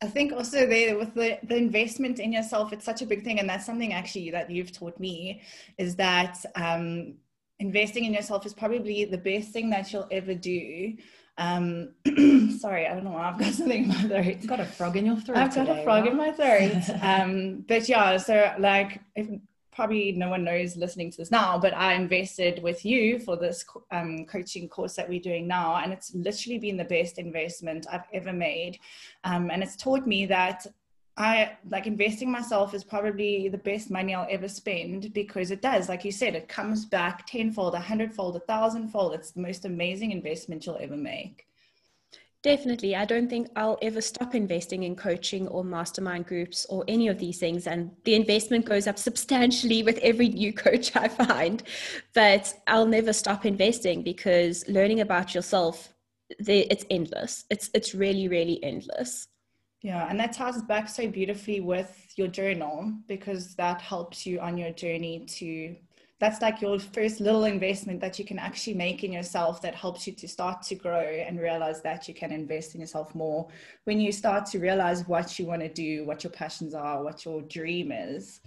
I 0.00 0.06
think 0.06 0.32
also 0.32 0.66
there 0.66 0.96
with 0.96 1.14
the, 1.14 1.38
the 1.42 1.56
investment 1.56 2.20
in 2.20 2.32
yourself, 2.32 2.72
it's 2.72 2.84
such 2.84 3.02
a 3.02 3.06
big 3.06 3.24
thing. 3.24 3.40
And 3.40 3.48
that's 3.48 3.66
something 3.66 3.92
actually 3.92 4.30
that 4.30 4.48
you've 4.48 4.72
taught 4.72 4.98
me 5.00 5.42
is 5.76 5.96
that 5.96 6.44
um, 6.54 7.14
investing 7.58 8.04
in 8.04 8.14
yourself 8.14 8.46
is 8.46 8.54
probably 8.54 9.04
the 9.04 9.18
best 9.18 9.50
thing 9.50 9.70
that 9.70 9.92
you'll 9.92 10.06
ever 10.10 10.34
do. 10.34 10.96
Um, 11.36 11.94
sorry, 12.60 12.86
I 12.86 12.94
don't 12.94 13.04
know 13.04 13.12
why 13.12 13.30
I've 13.30 13.38
got 13.38 13.52
something 13.54 13.84
in 13.84 13.88
my 13.88 14.02
throat. 14.02 14.26
You've 14.26 14.46
got 14.46 14.60
a 14.60 14.64
frog 14.64 14.96
in 14.96 15.06
your 15.06 15.16
throat. 15.16 15.38
I've 15.38 15.54
got 15.54 15.68
a 15.68 15.82
frog 15.82 16.06
in 16.06 16.16
my 16.16 16.30
throat. 16.30 16.82
um, 17.02 17.64
but 17.66 17.88
yeah, 17.88 18.16
so 18.18 18.54
like 18.58 19.00
if 19.16 19.28
probably 19.78 20.10
no 20.10 20.28
one 20.28 20.42
knows 20.42 20.76
listening 20.76 21.08
to 21.08 21.18
this 21.18 21.30
now, 21.30 21.56
but 21.56 21.72
I 21.72 21.94
invested 21.94 22.60
with 22.64 22.84
you 22.84 23.20
for 23.20 23.36
this 23.36 23.64
um, 23.92 24.24
coaching 24.24 24.68
course 24.68 24.94
that 24.96 25.08
we're 25.08 25.20
doing 25.20 25.46
now. 25.46 25.76
And 25.76 25.92
it's 25.92 26.12
literally 26.16 26.58
been 26.58 26.76
the 26.76 26.84
best 26.84 27.16
investment 27.16 27.86
I've 27.88 28.08
ever 28.12 28.32
made. 28.32 28.80
Um, 29.22 29.52
and 29.52 29.62
it's 29.62 29.76
taught 29.76 30.04
me 30.04 30.26
that 30.26 30.66
I 31.16 31.56
like 31.70 31.86
investing 31.86 32.28
myself 32.28 32.74
is 32.74 32.82
probably 32.82 33.48
the 33.48 33.58
best 33.58 33.88
money 33.88 34.16
I'll 34.16 34.26
ever 34.28 34.48
spend 34.48 35.12
because 35.12 35.52
it 35.52 35.62
does, 35.62 35.88
like 35.88 36.04
you 36.04 36.10
said, 36.10 36.34
it 36.34 36.48
comes 36.48 36.84
back 36.84 37.24
tenfold, 37.28 37.74
a 37.74 37.80
hundredfold, 37.80 38.34
a 38.34 38.40
thousandfold. 38.40 39.14
It's 39.14 39.30
the 39.30 39.42
most 39.42 39.64
amazing 39.64 40.10
investment 40.10 40.66
you'll 40.66 40.78
ever 40.80 40.96
make. 40.96 41.47
Definitely. 42.42 42.94
I 42.94 43.04
don't 43.04 43.28
think 43.28 43.48
I'll 43.56 43.78
ever 43.82 44.00
stop 44.00 44.34
investing 44.34 44.84
in 44.84 44.94
coaching 44.94 45.48
or 45.48 45.64
mastermind 45.64 46.26
groups 46.26 46.66
or 46.66 46.84
any 46.86 47.08
of 47.08 47.18
these 47.18 47.38
things. 47.38 47.66
And 47.66 47.90
the 48.04 48.14
investment 48.14 48.64
goes 48.64 48.86
up 48.86 48.96
substantially 48.96 49.82
with 49.88 49.98
every 49.98 50.28
new 50.28 50.52
coach 50.52 50.94
I 50.94 51.08
find. 51.08 51.62
But 52.14 52.54
I'll 52.68 52.86
never 52.86 53.12
stop 53.12 53.44
investing 53.44 54.02
because 54.02 54.64
learning 54.68 55.00
about 55.00 55.34
yourself, 55.34 55.92
it's 56.38 56.84
endless. 56.90 57.44
It's, 57.50 57.70
it's 57.74 57.94
really, 57.94 58.28
really 58.28 58.62
endless. 58.62 59.26
Yeah, 59.82 60.08
and 60.08 60.18
that 60.18 60.32
ties 60.32 60.60
back 60.62 60.88
so 60.88 61.08
beautifully 61.08 61.60
with 61.60 62.12
your 62.16 62.28
journal 62.28 62.92
because 63.06 63.54
that 63.56 63.80
helps 63.80 64.26
you 64.26 64.40
on 64.40 64.58
your 64.58 64.72
journey 64.72 65.24
to 65.26 65.76
that's 66.20 66.42
like 66.42 66.60
your 66.60 66.78
first 66.78 67.20
little 67.20 67.44
investment 67.44 68.00
that 68.00 68.18
you 68.18 68.24
can 68.24 68.38
actually 68.38 68.74
make 68.74 69.04
in 69.04 69.12
yourself 69.12 69.62
that 69.62 69.74
helps 69.74 70.06
you 70.06 70.12
to 70.14 70.26
start 70.26 70.62
to 70.62 70.74
grow 70.74 71.00
and 71.00 71.38
realize 71.38 71.80
that 71.82 72.08
you 72.08 72.14
can 72.14 72.32
invest 72.32 72.74
in 72.74 72.80
yourself 72.80 73.14
more 73.14 73.46
when 73.84 74.00
you 74.00 74.10
start 74.10 74.44
to 74.46 74.58
realize 74.58 75.06
what 75.06 75.38
you 75.38 75.46
want 75.46 75.62
to 75.62 75.68
do, 75.68 76.04
what 76.04 76.24
your 76.24 76.32
passions 76.32 76.74
are, 76.74 77.04
what 77.04 77.24
your 77.24 77.42
dream 77.42 77.92
is. 77.92 78.40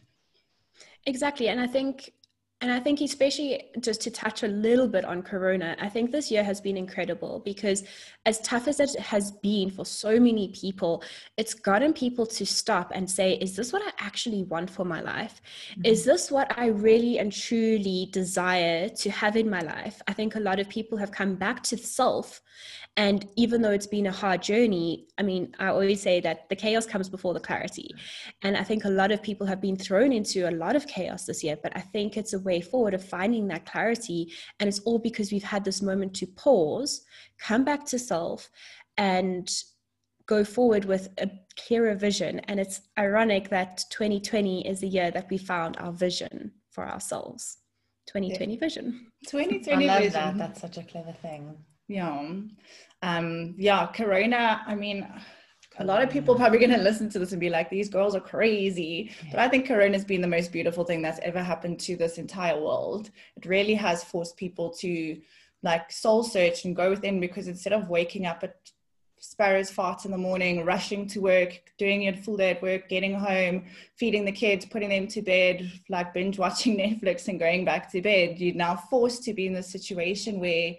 Exactly. 1.06 1.48
And 1.48 1.60
I 1.62 1.68
think 1.68 2.14
and 2.62 2.72
I 2.72 2.80
think, 2.80 3.02
especially 3.02 3.72
just 3.80 4.02
to 4.02 4.12
touch 4.12 4.44
a 4.44 4.48
little 4.48 4.88
bit 4.88 5.04
on 5.04 5.24
Corona, 5.24 5.76
I 5.82 5.90
think 5.90 6.12
this 6.12 6.30
year 6.30 6.44
has 6.44 6.62
been 6.62 6.78
incredible 6.78 7.42
because, 7.44 7.84
as 8.28 8.40
tough 8.42 8.68
as 8.68 8.80
it 8.80 8.96
has 9.00 9.32
been 9.32 9.72
for 9.72 9.84
so 9.84 10.20
many 10.20 10.50
people, 10.50 11.04
it's 11.38 11.56
gotten 11.56 11.92
people 11.92 12.28
to 12.28 12.46
stop 12.46 12.92
and 12.94 13.10
say, 13.10 13.34
Is 13.34 13.56
this 13.56 13.74
what 13.74 13.82
I 13.82 13.92
actually 13.98 14.44
want 14.44 14.70
for 14.70 14.86
my 14.86 15.02
life? 15.02 15.42
Mm-hmm. 15.72 15.86
Is 15.86 16.06
this 16.06 16.30
what 16.30 16.56
I 16.56 16.68
really 16.68 17.18
and 17.18 17.32
truly 17.32 18.10
desire 18.12 18.90
to 18.90 19.10
have 19.10 19.36
in 19.36 19.50
my 19.50 19.62
life? 19.62 20.00
I 20.08 20.14
think 20.14 20.36
a 20.36 20.40
lot 20.40 20.60
of 20.60 20.70
people 20.70 21.00
have 21.00 21.12
come 21.12 21.36
back 21.36 21.64
to 21.64 21.78
self 21.78 22.42
and 22.98 23.26
even 23.38 23.62
though 23.62 23.72
it's 23.72 23.88
been 23.88 24.08
a 24.08 24.12
hard 24.12 24.42
journey, 24.42 25.08
I 25.18 25.24
mean, 25.24 25.56
I 25.60 25.68
always 25.68 26.02
say 26.02 26.20
that 26.22 26.50
the 26.50 26.58
chaos 26.58 26.86
comes 26.86 27.08
before 27.08 27.34
the 27.34 27.40
clarity. 27.40 27.96
And 28.42 28.58
I 28.58 28.64
think 28.64 28.84
a 28.84 28.90
lot 28.90 29.12
of 29.12 29.24
people 29.24 29.48
have 29.48 29.62
been 29.62 29.78
thrown 29.78 30.12
into 30.12 30.50
a 30.50 30.52
lot 30.52 30.76
of 30.76 30.88
chaos 30.88 31.26
this 31.26 31.42
year, 31.42 31.58
but 31.64 31.72
I 31.76 31.80
think 31.80 32.18
it's 32.18 32.34
a 32.34 32.40
way 32.40 32.51
forward 32.60 32.94
of 32.94 33.04
finding 33.04 33.48
that 33.48 33.66
clarity. 33.66 34.34
And 34.60 34.68
it's 34.68 34.80
all 34.80 35.00
because 35.00 35.32
we've 35.32 35.44
had 35.44 35.64
this 35.64 35.82
moment 35.82 36.14
to 36.16 36.28
pause, 36.28 37.06
come 37.40 37.64
back 37.64 37.86
to 37.86 38.00
self, 38.00 38.50
and 38.98 39.50
go 40.26 40.44
forward 40.44 40.86
with 40.86 41.10
a 41.20 41.30
clearer 41.56 41.96
vision. 41.96 42.40
And 42.40 42.60
it's 42.60 42.82
ironic 42.98 43.50
that 43.50 43.86
2020 43.92 44.68
is 44.68 44.82
the 44.82 44.88
year 44.88 45.12
that 45.12 45.30
we 45.30 45.38
found 45.38 45.78
our 45.78 45.94
vision 45.94 46.52
for 46.72 46.88
ourselves. 46.88 47.60
2020 48.08 48.54
yeah. 48.54 48.60
vision. 48.60 49.08
2020 49.28 49.88
I 49.88 49.94
love 49.94 50.04
vision. 50.04 50.14
that. 50.14 50.38
That's 50.38 50.62
such 50.62 50.78
a 50.78 50.84
clever 50.84 51.14
thing 51.14 51.56
yeah 51.92 52.32
um 53.04 53.56
yeah 53.58 53.88
corona 53.88 54.62
i 54.66 54.74
mean 54.74 55.06
a 55.80 55.86
lot 55.86 56.04
of 56.04 56.10
people 56.10 56.36
probably 56.36 56.60
going 56.60 56.72
to 56.72 56.78
listen 56.78 57.10
to 57.10 57.20
this 57.20 57.32
and 57.32 57.40
be 57.40 57.50
like 57.50 57.70
these 57.70 57.90
girls 57.90 58.16
are 58.16 58.22
crazy. 58.22 59.12
But 59.30 59.40
i 59.40 59.48
think 59.48 59.68
corona 59.68 59.94
has 59.94 60.06
been 60.06 60.22
the 60.22 60.28
most 60.28 60.52
beautiful 60.52 60.84
thing 60.84 61.02
that's 61.02 61.20
ever 61.24 61.42
happened 61.42 61.80
to 61.82 61.96
this 61.96 62.18
entire 62.18 62.60
world. 62.60 63.10
It 63.38 63.46
really 63.46 63.76
has 63.76 64.04
forced 64.04 64.38
people 64.38 64.70
to 64.80 65.22
like 65.64 65.92
soul 65.92 66.24
search 66.24 66.66
and 66.66 66.76
go 66.76 66.90
within 66.90 67.20
because 67.20 67.48
instead 67.48 67.74
of 67.74 67.90
waking 67.90 68.26
up 68.26 68.44
at 68.44 68.56
sparrows 69.20 69.70
farts 69.72 70.06
in 70.06 70.12
the 70.12 70.18
morning 70.18 70.66
rushing 70.66 71.06
to 71.06 71.20
work 71.20 71.62
doing 71.78 72.02
your 72.02 72.14
full 72.14 72.36
day 72.38 72.50
at 72.50 72.62
work 72.64 72.90
getting 72.90 73.14
home 73.14 73.64
feeding 73.96 74.26
the 74.26 74.32
kids 74.32 74.66
putting 74.66 74.90
them 74.90 75.08
to 75.08 75.22
bed 75.22 75.72
like 75.90 76.12
binge 76.12 76.40
watching 76.40 76.76
netflix 76.80 77.28
and 77.28 77.40
going 77.40 77.64
back 77.64 77.92
to 77.92 78.02
bed 78.02 78.40
you're 78.40 78.56
now 78.56 78.76
forced 78.76 79.24
to 79.24 79.32
be 79.32 79.46
in 79.46 79.54
this 79.54 79.70
situation 79.70 80.40
where 80.40 80.74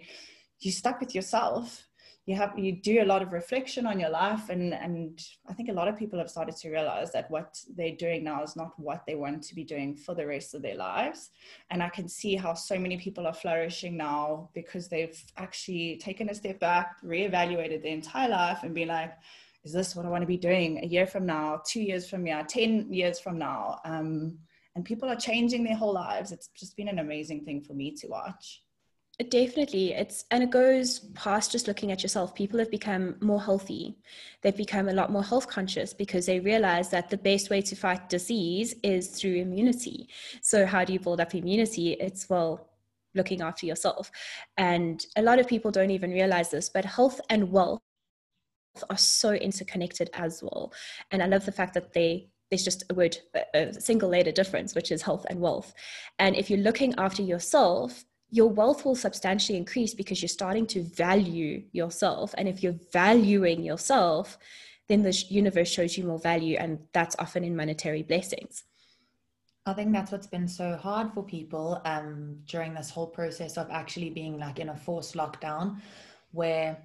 you're 0.59 0.73
stuck 0.73 0.99
with 0.99 1.15
yourself 1.15 1.87
you 2.25 2.35
have 2.35 2.57
you 2.57 2.71
do 2.71 3.01
a 3.01 3.05
lot 3.05 3.21
of 3.21 3.33
reflection 3.33 3.85
on 3.85 3.99
your 3.99 4.09
life 4.09 4.49
and 4.49 4.73
and 4.73 5.21
i 5.49 5.53
think 5.53 5.67
a 5.69 5.73
lot 5.73 5.87
of 5.87 5.97
people 5.97 6.17
have 6.17 6.29
started 6.29 6.55
to 6.55 6.69
realize 6.69 7.11
that 7.11 7.29
what 7.29 7.59
they're 7.75 7.95
doing 7.95 8.23
now 8.23 8.41
is 8.41 8.55
not 8.55 8.71
what 8.77 9.03
they 9.05 9.15
want 9.15 9.43
to 9.43 9.53
be 9.55 9.63
doing 9.63 9.95
for 9.95 10.15
the 10.15 10.25
rest 10.25 10.53
of 10.53 10.61
their 10.61 10.75
lives. 10.75 11.31
And 11.69 11.83
i 11.83 11.89
can 11.89 12.07
see 12.07 12.35
how 12.35 12.53
so 12.53 12.79
many 12.79 12.97
people 12.97 13.27
are 13.27 13.33
flourishing 13.33 13.97
now 13.97 14.49
because 14.53 14.87
they've 14.87 15.21
actually 15.37 15.97
taken 15.97 16.29
a 16.29 16.35
step 16.35 16.59
back 16.59 17.01
reevaluated 17.03 17.81
their 17.81 17.93
entire 17.93 18.29
life 18.29 18.59
and 18.63 18.73
be 18.73 18.85
like 18.85 19.13
is 19.65 19.73
this 19.73 19.95
what 19.95 20.05
i 20.05 20.09
want 20.09 20.21
to 20.21 20.27
be 20.27 20.37
doing 20.37 20.83
a 20.83 20.87
year 20.87 21.07
from 21.07 21.25
now 21.25 21.61
two 21.65 21.81
years 21.81 22.09
from 22.09 22.23
now 22.23 22.41
10 22.41 22.91
years 22.91 23.19
from 23.19 23.37
now? 23.37 23.79
Um, 23.85 24.37
and 24.75 24.83
people 24.83 25.07
are 25.07 25.15
changing 25.15 25.63
their 25.63 25.75
whole 25.75 25.93
lives. 25.93 26.31
It's 26.31 26.47
just 26.47 26.75
been 26.75 26.87
an 26.87 26.97
amazing 26.97 27.45
thing 27.45 27.61
for 27.61 27.73
me 27.73 27.91
to 27.91 28.07
watch 28.07 28.63
Definitely. 29.29 29.93
It's 29.93 30.25
and 30.31 30.41
it 30.41 30.49
goes 30.49 30.99
past 31.13 31.51
just 31.51 31.67
looking 31.67 31.91
at 31.91 32.01
yourself. 32.01 32.33
People 32.33 32.57
have 32.57 32.71
become 32.71 33.15
more 33.21 33.39
healthy. 33.41 33.95
They've 34.41 34.57
become 34.57 34.89
a 34.89 34.93
lot 34.93 35.11
more 35.11 35.23
health 35.23 35.47
conscious 35.47 35.93
because 35.93 36.25
they 36.25 36.39
realize 36.39 36.89
that 36.89 37.11
the 37.11 37.17
best 37.17 37.51
way 37.51 37.61
to 37.61 37.75
fight 37.75 38.09
disease 38.09 38.73
is 38.81 39.09
through 39.09 39.35
immunity. 39.35 40.09
So 40.41 40.65
how 40.65 40.83
do 40.83 40.93
you 40.93 40.99
build 40.99 41.21
up 41.21 41.35
immunity? 41.35 41.93
It's 41.93 42.27
well 42.27 42.69
looking 43.13 43.41
after 43.41 43.67
yourself. 43.67 44.09
And 44.57 45.05
a 45.15 45.21
lot 45.21 45.37
of 45.39 45.47
people 45.47 45.69
don't 45.69 45.91
even 45.91 46.11
realize 46.11 46.49
this, 46.49 46.69
but 46.69 46.83
health 46.83 47.21
and 47.29 47.51
wealth 47.51 47.81
are 48.89 48.97
so 48.97 49.33
interconnected 49.33 50.09
as 50.13 50.41
well. 50.41 50.73
And 51.11 51.21
I 51.21 51.27
love 51.27 51.45
the 51.45 51.51
fact 51.51 51.75
that 51.75 51.93
they 51.93 52.29
there's 52.49 52.63
just 52.63 52.83
a 52.89 52.93
word 52.95 53.17
a 53.53 53.73
single 53.73 54.09
letter 54.09 54.31
difference 54.31 54.75
which 54.75 54.91
is 54.91 55.01
health 55.01 55.25
and 55.29 55.39
wealth 55.39 55.73
and 56.19 56.35
if 56.35 56.51
you're 56.51 56.59
looking 56.59 56.93
after 56.99 57.23
yourself 57.23 58.05
your 58.33 58.49
wealth 58.49 58.83
will 58.83 58.95
substantially 58.95 59.55
increase 59.55 59.93
because 59.93 60.19
you're 60.19 60.27
starting 60.27 60.65
to 60.65 60.81
value 60.81 61.61
yourself. 61.71 62.33
And 62.35 62.47
if 62.47 62.63
you're 62.63 62.79
valuing 62.91 63.61
yourself, 63.61 64.39
then 64.87 65.03
the 65.03 65.11
universe 65.29 65.69
shows 65.69 65.95
you 65.95 66.03
more 66.03 66.17
value, 66.17 66.57
and 66.59 66.79
that's 66.93 67.15
often 67.19 67.43
in 67.43 67.55
monetary 67.55 68.01
blessings. 68.01 68.63
I 69.67 69.73
think 69.73 69.93
that's 69.93 70.11
what's 70.11 70.25
been 70.25 70.47
so 70.47 70.75
hard 70.75 71.13
for 71.13 71.21
people 71.21 71.79
um, 71.85 72.39
during 72.47 72.73
this 72.73 72.89
whole 72.89 73.05
process 73.05 73.55
of 73.55 73.69
actually 73.69 74.09
being 74.09 74.39
like 74.39 74.57
in 74.59 74.69
a 74.69 74.75
forced 74.75 75.13
lockdown, 75.13 75.79
where 76.31 76.75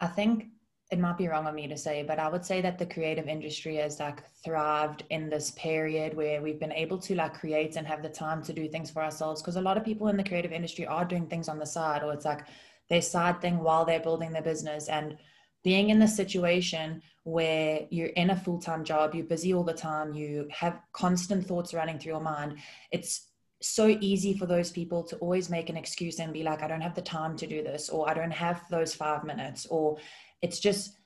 I 0.00 0.06
think 0.06 0.46
it 0.92 1.00
might 1.00 1.18
be 1.18 1.26
wrong 1.26 1.46
of 1.46 1.54
me 1.54 1.66
to 1.66 1.76
say, 1.76 2.04
but 2.04 2.20
I 2.20 2.28
would 2.28 2.44
say 2.44 2.60
that 2.60 2.78
the 2.78 2.86
creative 2.86 3.26
industry 3.26 3.76
has 3.76 3.98
like 3.98 4.22
thrived 4.44 5.02
in 5.10 5.28
this 5.28 5.50
period 5.52 6.14
where 6.14 6.40
we've 6.40 6.60
been 6.60 6.72
able 6.72 6.98
to 6.98 7.14
like 7.16 7.34
create 7.34 7.74
and 7.74 7.86
have 7.86 8.02
the 8.02 8.08
time 8.08 8.40
to 8.44 8.52
do 8.52 8.68
things 8.68 8.90
for 8.90 9.02
ourselves. 9.02 9.42
Because 9.42 9.56
a 9.56 9.60
lot 9.60 9.76
of 9.76 9.84
people 9.84 10.06
in 10.08 10.16
the 10.16 10.22
creative 10.22 10.52
industry 10.52 10.86
are 10.86 11.04
doing 11.04 11.26
things 11.26 11.48
on 11.48 11.58
the 11.58 11.66
side, 11.66 12.04
or 12.04 12.12
it's 12.12 12.24
like 12.24 12.42
their 12.88 13.02
side 13.02 13.40
thing 13.40 13.58
while 13.58 13.84
they're 13.84 13.98
building 13.98 14.30
their 14.30 14.42
business. 14.42 14.88
And 14.88 15.18
being 15.64 15.90
in 15.90 15.98
this 15.98 16.14
situation 16.14 17.02
where 17.24 17.80
you're 17.90 18.06
in 18.08 18.30
a 18.30 18.36
full 18.36 18.60
time 18.60 18.84
job, 18.84 19.12
you're 19.12 19.24
busy 19.24 19.52
all 19.52 19.64
the 19.64 19.74
time, 19.74 20.14
you 20.14 20.46
have 20.52 20.78
constant 20.92 21.44
thoughts 21.44 21.74
running 21.74 21.98
through 21.98 22.12
your 22.12 22.20
mind, 22.20 22.58
it's 22.92 23.26
so 23.60 23.88
easy 24.00 24.36
for 24.36 24.46
those 24.46 24.70
people 24.70 25.02
to 25.02 25.16
always 25.16 25.50
make 25.50 25.68
an 25.68 25.76
excuse 25.76 26.20
and 26.20 26.32
be 26.32 26.42
like, 26.42 26.62
I 26.62 26.68
don't 26.68 26.82
have 26.82 26.94
the 26.94 27.02
time 27.02 27.36
to 27.38 27.46
do 27.46 27.62
this, 27.62 27.88
or 27.88 28.08
I 28.08 28.14
don't 28.14 28.30
have 28.30 28.62
those 28.70 28.94
five 28.94 29.24
minutes, 29.24 29.66
or 29.66 29.96
it's 30.42 30.58
just 30.58 30.96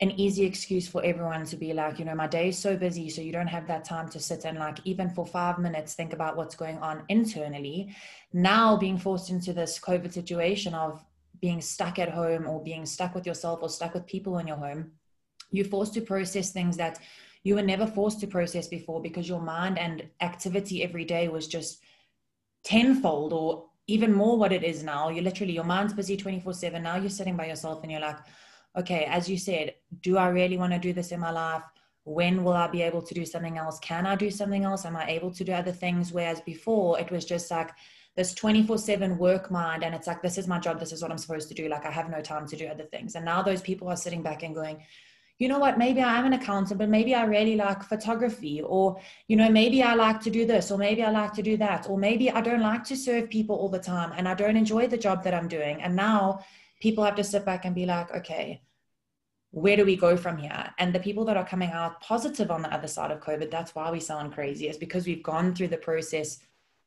an 0.00 0.10
easy 0.12 0.44
excuse 0.44 0.88
for 0.88 1.04
everyone 1.04 1.44
to 1.46 1.56
be 1.56 1.72
like, 1.72 1.98
you 1.98 2.04
know, 2.04 2.14
my 2.14 2.26
day 2.26 2.48
is 2.48 2.58
so 2.58 2.76
busy, 2.76 3.08
so 3.08 3.20
you 3.20 3.30
don't 3.30 3.46
have 3.46 3.68
that 3.68 3.84
time 3.84 4.08
to 4.08 4.18
sit 4.18 4.44
and 4.44 4.58
like 4.58 4.78
even 4.84 5.08
for 5.08 5.24
five 5.24 5.60
minutes 5.60 5.94
think 5.94 6.12
about 6.12 6.36
what's 6.36 6.56
going 6.56 6.78
on 6.78 7.04
internally. 7.08 7.94
Now 8.32 8.76
being 8.76 8.98
forced 8.98 9.30
into 9.30 9.52
this 9.52 9.78
COVID 9.78 10.12
situation 10.12 10.74
of 10.74 11.04
being 11.40 11.60
stuck 11.60 12.00
at 12.00 12.08
home 12.08 12.48
or 12.48 12.62
being 12.62 12.84
stuck 12.84 13.14
with 13.14 13.26
yourself 13.26 13.60
or 13.62 13.68
stuck 13.68 13.94
with 13.94 14.06
people 14.06 14.38
in 14.38 14.48
your 14.48 14.56
home, 14.56 14.90
you're 15.52 15.66
forced 15.66 15.94
to 15.94 16.00
process 16.00 16.50
things 16.50 16.76
that 16.78 16.98
you 17.44 17.54
were 17.54 17.62
never 17.62 17.86
forced 17.86 18.20
to 18.20 18.26
process 18.26 18.66
before 18.66 19.00
because 19.00 19.28
your 19.28 19.40
mind 19.40 19.78
and 19.78 20.08
activity 20.20 20.82
every 20.82 21.04
day 21.04 21.28
was 21.28 21.46
just 21.46 21.80
tenfold 22.64 23.32
or 23.32 23.66
even 23.86 24.12
more 24.12 24.36
what 24.36 24.52
it 24.52 24.64
is 24.64 24.82
now. 24.82 25.08
You're 25.08 25.24
literally, 25.24 25.52
your 25.52 25.64
mind's 25.64 25.92
busy 25.92 26.16
24 26.16 26.54
7. 26.54 26.82
Now 26.82 26.96
you're 26.96 27.10
sitting 27.10 27.36
by 27.36 27.46
yourself 27.46 27.82
and 27.82 27.92
you're 27.92 28.00
like, 28.00 28.18
okay, 28.76 29.04
as 29.04 29.28
you 29.28 29.36
said, 29.36 29.74
do 30.00 30.16
I 30.16 30.28
really 30.28 30.56
want 30.56 30.72
to 30.72 30.78
do 30.78 30.92
this 30.92 31.12
in 31.12 31.20
my 31.20 31.30
life? 31.30 31.62
When 32.04 32.42
will 32.42 32.54
I 32.54 32.66
be 32.66 32.82
able 32.82 33.02
to 33.02 33.14
do 33.14 33.24
something 33.24 33.58
else? 33.58 33.78
Can 33.78 34.06
I 34.06 34.16
do 34.16 34.30
something 34.30 34.64
else? 34.64 34.84
Am 34.84 34.96
I 34.96 35.08
able 35.08 35.30
to 35.32 35.44
do 35.44 35.52
other 35.52 35.72
things? 35.72 36.12
Whereas 36.12 36.40
before 36.40 36.98
it 36.98 37.10
was 37.10 37.24
just 37.24 37.50
like 37.50 37.70
this 38.16 38.34
24 38.34 38.78
7 38.78 39.18
work 39.18 39.50
mind, 39.50 39.84
and 39.84 39.94
it's 39.94 40.06
like, 40.06 40.20
this 40.20 40.36
is 40.36 40.48
my 40.48 40.58
job, 40.58 40.80
this 40.80 40.92
is 40.92 41.00
what 41.00 41.10
I'm 41.10 41.18
supposed 41.18 41.48
to 41.48 41.54
do. 41.54 41.68
Like, 41.68 41.86
I 41.86 41.90
have 41.90 42.10
no 42.10 42.20
time 42.20 42.46
to 42.48 42.56
do 42.56 42.66
other 42.66 42.84
things. 42.84 43.14
And 43.14 43.24
now 43.24 43.42
those 43.42 43.62
people 43.62 43.88
are 43.88 43.96
sitting 43.96 44.22
back 44.22 44.42
and 44.42 44.54
going, 44.54 44.82
you 45.38 45.48
know 45.48 45.58
what, 45.58 45.78
maybe 45.78 46.00
I 46.02 46.18
am 46.18 46.26
an 46.26 46.34
accountant, 46.34 46.78
but 46.78 46.88
maybe 46.88 47.14
I 47.14 47.24
really 47.24 47.56
like 47.56 47.82
photography, 47.82 48.62
or, 48.62 49.00
you 49.28 49.36
know, 49.36 49.50
maybe 49.50 49.82
I 49.82 49.94
like 49.94 50.20
to 50.22 50.30
do 50.30 50.46
this, 50.46 50.70
or 50.70 50.78
maybe 50.78 51.02
I 51.02 51.10
like 51.10 51.32
to 51.34 51.42
do 51.42 51.56
that, 51.56 51.88
or 51.88 51.98
maybe 51.98 52.30
I 52.30 52.40
don't 52.40 52.60
like 52.60 52.84
to 52.84 52.96
serve 52.96 53.30
people 53.30 53.56
all 53.56 53.68
the 53.68 53.78
time 53.78 54.12
and 54.16 54.28
I 54.28 54.34
don't 54.34 54.56
enjoy 54.56 54.86
the 54.86 54.98
job 54.98 55.24
that 55.24 55.34
I'm 55.34 55.48
doing. 55.48 55.82
And 55.82 55.96
now 55.96 56.44
people 56.82 57.04
have 57.04 57.14
to 57.14 57.22
sit 57.22 57.44
back 57.44 57.64
and 57.64 57.76
be 57.76 57.86
like, 57.86 58.12
okay, 58.12 58.60
where 59.52 59.76
do 59.76 59.84
we 59.84 59.94
go 59.94 60.16
from 60.16 60.36
here? 60.36 60.74
And 60.78 60.92
the 60.92 60.98
people 60.98 61.24
that 61.26 61.36
are 61.36 61.46
coming 61.46 61.70
out 61.70 62.00
positive 62.00 62.50
on 62.50 62.62
the 62.62 62.74
other 62.74 62.88
side 62.88 63.12
of 63.12 63.20
COVID, 63.20 63.52
that's 63.52 63.72
why 63.72 63.88
we 63.92 64.00
sound 64.00 64.32
crazy, 64.32 64.68
is 64.68 64.76
because 64.76 65.06
we've 65.06 65.22
gone 65.22 65.54
through 65.54 65.68
the 65.68 65.76
process 65.76 66.40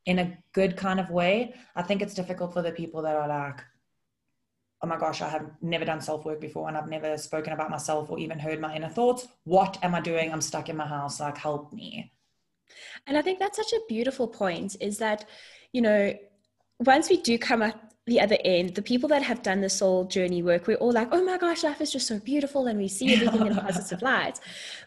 in 0.04 0.18
a 0.18 0.36
good 0.52 0.76
kind 0.76 1.00
of 1.00 1.10
way. 1.10 1.54
I 1.74 1.82
think 1.82 2.02
it's 2.02 2.12
difficult 2.12 2.52
for 2.52 2.60
the 2.60 2.72
people 2.72 3.00
that 3.02 3.16
are 3.16 3.26
like, 3.26 3.60
oh 4.82 4.86
my 4.86 4.98
gosh, 4.98 5.22
I 5.22 5.30
have 5.30 5.50
never 5.62 5.86
done 5.86 6.02
self 6.02 6.26
work 6.26 6.42
before 6.42 6.68
and 6.68 6.76
I've 6.76 6.90
never 6.90 7.16
spoken 7.16 7.54
about 7.54 7.70
myself 7.70 8.10
or 8.10 8.18
even 8.18 8.38
heard 8.38 8.60
my 8.60 8.76
inner 8.76 8.90
thoughts. 8.90 9.26
What 9.44 9.78
am 9.82 9.94
I 9.94 10.02
doing? 10.02 10.30
I'm 10.30 10.42
stuck 10.42 10.68
in 10.68 10.76
my 10.76 10.86
house. 10.86 11.20
Like, 11.20 11.38
help 11.38 11.72
me. 11.72 12.12
And 13.06 13.16
I 13.16 13.22
think 13.22 13.38
that's 13.38 13.56
such 13.56 13.72
a 13.72 13.80
beautiful 13.88 14.28
point 14.28 14.76
is 14.78 14.98
that, 14.98 15.26
you 15.72 15.80
know, 15.80 16.12
once 16.80 17.08
we 17.08 17.22
do 17.22 17.38
come 17.38 17.62
up 17.62 17.85
the 18.06 18.20
other 18.20 18.38
end, 18.44 18.74
the 18.74 18.82
people 18.82 19.08
that 19.08 19.22
have 19.22 19.42
done 19.42 19.60
the 19.60 19.68
soul 19.68 20.04
journey 20.04 20.40
work, 20.40 20.68
we're 20.68 20.76
all 20.76 20.92
like, 20.92 21.08
oh 21.10 21.24
my 21.24 21.36
gosh, 21.36 21.64
life 21.64 21.80
is 21.80 21.90
just 21.90 22.06
so 22.06 22.20
beautiful 22.20 22.68
and 22.68 22.78
we 22.78 22.86
see 22.86 23.12
everything 23.14 23.46
in 23.48 23.54
positive 23.56 24.00
light. 24.00 24.38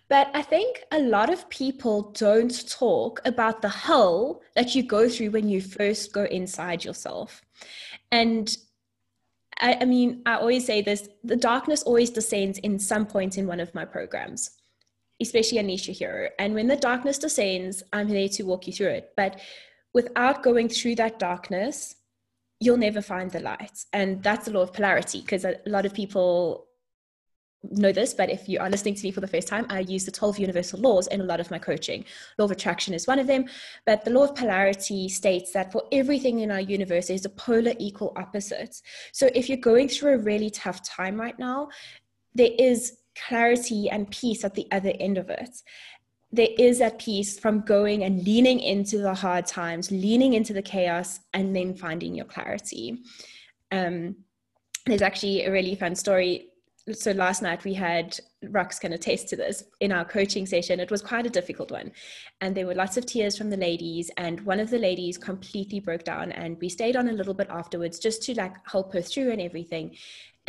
But 0.08 0.32
I 0.34 0.42
think 0.42 0.84
a 0.92 1.00
lot 1.00 1.30
of 1.30 1.50
people 1.50 2.14
don't 2.14 2.70
talk 2.70 3.20
about 3.26 3.62
the 3.62 3.70
hell 3.70 4.42
that 4.56 4.74
you 4.74 4.84
go 4.84 5.10
through 5.10 5.32
when 5.32 5.50
you 5.50 5.62
first 5.62 6.14
go 6.14 6.24
inside 6.26 6.86
yourself. 6.86 7.42
And 8.10 8.56
I, 9.60 9.80
I 9.82 9.86
mean, 9.86 10.22
I 10.26 10.36
always 10.36 10.66
say 10.66 10.82
this 10.82 11.10
the 11.22 11.36
darkness 11.36 11.84
always 11.84 12.10
descends 12.10 12.58
in 12.60 12.80
some 12.80 13.06
point 13.06 13.38
in 13.38 13.48
one 13.48 13.60
of 13.60 13.76
my 13.76 13.84
programs, 13.84 14.52
especially 15.22 15.60
Your 15.60 15.94
Hero. 15.94 16.30
And 16.40 16.54
when 16.54 16.68
the 16.68 16.78
darkness 16.78 17.18
descends, 17.18 17.84
I'm 17.92 18.08
there 18.08 18.30
to 18.30 18.44
walk 18.44 18.66
you 18.66 18.72
through 18.72 18.92
it. 18.92 19.12
But 19.18 19.42
without 19.94 20.42
going 20.42 20.70
through 20.70 20.96
that 20.96 21.20
darkness, 21.20 21.96
you'll 22.60 22.78
never 22.78 23.02
find 23.02 23.32
the 23.32 23.40
light. 23.40 23.86
And 23.94 24.22
that's 24.22 24.46
the 24.46 24.52
law 24.52 24.62
of 24.62 24.74
polarity 24.74 25.22
because 25.22 25.46
a 25.46 25.58
lot 25.66 25.86
of 25.86 25.94
people 25.94 26.68
know 27.64 27.92
this, 27.92 28.14
but 28.14 28.30
if 28.30 28.48
you 28.48 28.60
are 28.60 28.70
listening 28.70 28.96
to 28.96 29.04
me 29.04 29.12
for 29.12 29.22
the 29.22 29.28
first 29.28 29.48
time, 29.48 29.66
I 29.70 29.82
use 29.82 30.06
the 30.06 30.12
12 30.12 30.40
universal 30.40 30.80
laws 30.80 31.08
in 31.08 31.20
a 31.20 31.26
lot 31.26 31.40
of 31.40 31.52
my 31.52 31.60
coaching. 31.60 32.06
Law 32.38 32.46
of 32.46 32.52
attraction 32.52 32.94
is 32.94 33.06
one 33.06 33.20
of 33.20 33.28
them, 33.28 33.46
but 33.86 34.06
the 34.06 34.12
law 34.12 34.24
of 34.24 34.36
polarity 34.36 35.10
states 35.10 35.52
that 35.52 35.72
for 35.72 35.84
everything 35.92 36.40
in 36.40 36.52
our 36.52 36.62
universe, 36.62 37.08
there's 37.08 37.26
a 37.26 37.30
polar 37.30 37.74
equal 37.78 38.14
opposite. 38.16 38.82
So 39.12 39.30
if 39.36 39.50
you're 39.50 39.58
going 39.58 39.90
through 39.90 40.14
a 40.14 40.20
really 40.20 40.50
tough 40.50 40.84
time 40.84 41.20
right 41.20 41.38
now, 41.38 41.70
there 42.34 42.52
is 42.58 42.98
clarity 43.28 43.90
and 43.90 44.10
peace 44.10 44.46
at 44.46 44.56
the 44.56 44.68
other 44.72 44.94
end 45.00 45.18
of 45.18 45.30
it. 45.30 45.62
There 46.32 46.50
is 46.58 46.80
that 46.80 47.00
peace 47.00 47.40
from 47.40 47.62
going 47.62 48.04
and 48.04 48.24
leaning 48.24 48.60
into 48.60 49.00
the 49.00 49.14
hard 49.14 49.48
times, 49.48 49.90
leaning 49.90 50.34
into 50.34 50.54
the 50.54 50.62
chaos, 50.62 51.20
and 51.34 51.56
then 51.56 51.74
finding 51.74 52.14
your 52.14 52.26
clarity. 52.26 53.00
Um, 53.72 54.16
there's 54.86 55.02
actually 55.02 55.46
a 55.46 55.52
really 55.52 55.76
fun 55.76 55.96
story 55.96 56.50
so 56.94 57.12
last 57.12 57.42
night 57.42 57.64
we 57.64 57.74
had 57.74 58.18
Rox 58.46 58.80
can 58.80 58.94
attest 58.94 59.28
to 59.30 59.36
this 59.36 59.64
in 59.80 59.92
our 59.92 60.06
coaching 60.06 60.46
session. 60.46 60.80
It 60.80 60.92
was 60.92 61.02
quite 61.02 61.26
a 61.26 61.30
difficult 61.30 61.72
one. 61.72 61.92
And 62.42 62.56
there 62.56 62.66
were 62.66 62.76
lots 62.76 62.98
of 62.98 63.06
tears 63.06 63.38
from 63.38 63.50
the 63.50 63.58
ladies. 63.58 64.10
And 64.18 64.42
one 64.42 64.60
of 64.60 64.70
the 64.70 64.80
ladies 64.80 65.18
completely 65.18 65.80
broke 65.80 66.04
down. 66.04 66.32
And 66.32 66.58
we 66.60 66.70
stayed 66.70 66.96
on 66.96 67.10
a 67.10 67.14
little 67.14 67.34
bit 67.34 67.50
afterwards 67.50 68.00
just 68.00 68.24
to 68.24 68.36
like 68.36 68.56
help 68.70 68.94
her 68.94 69.02
through 69.02 69.32
and 69.32 69.42
everything. 69.42 69.96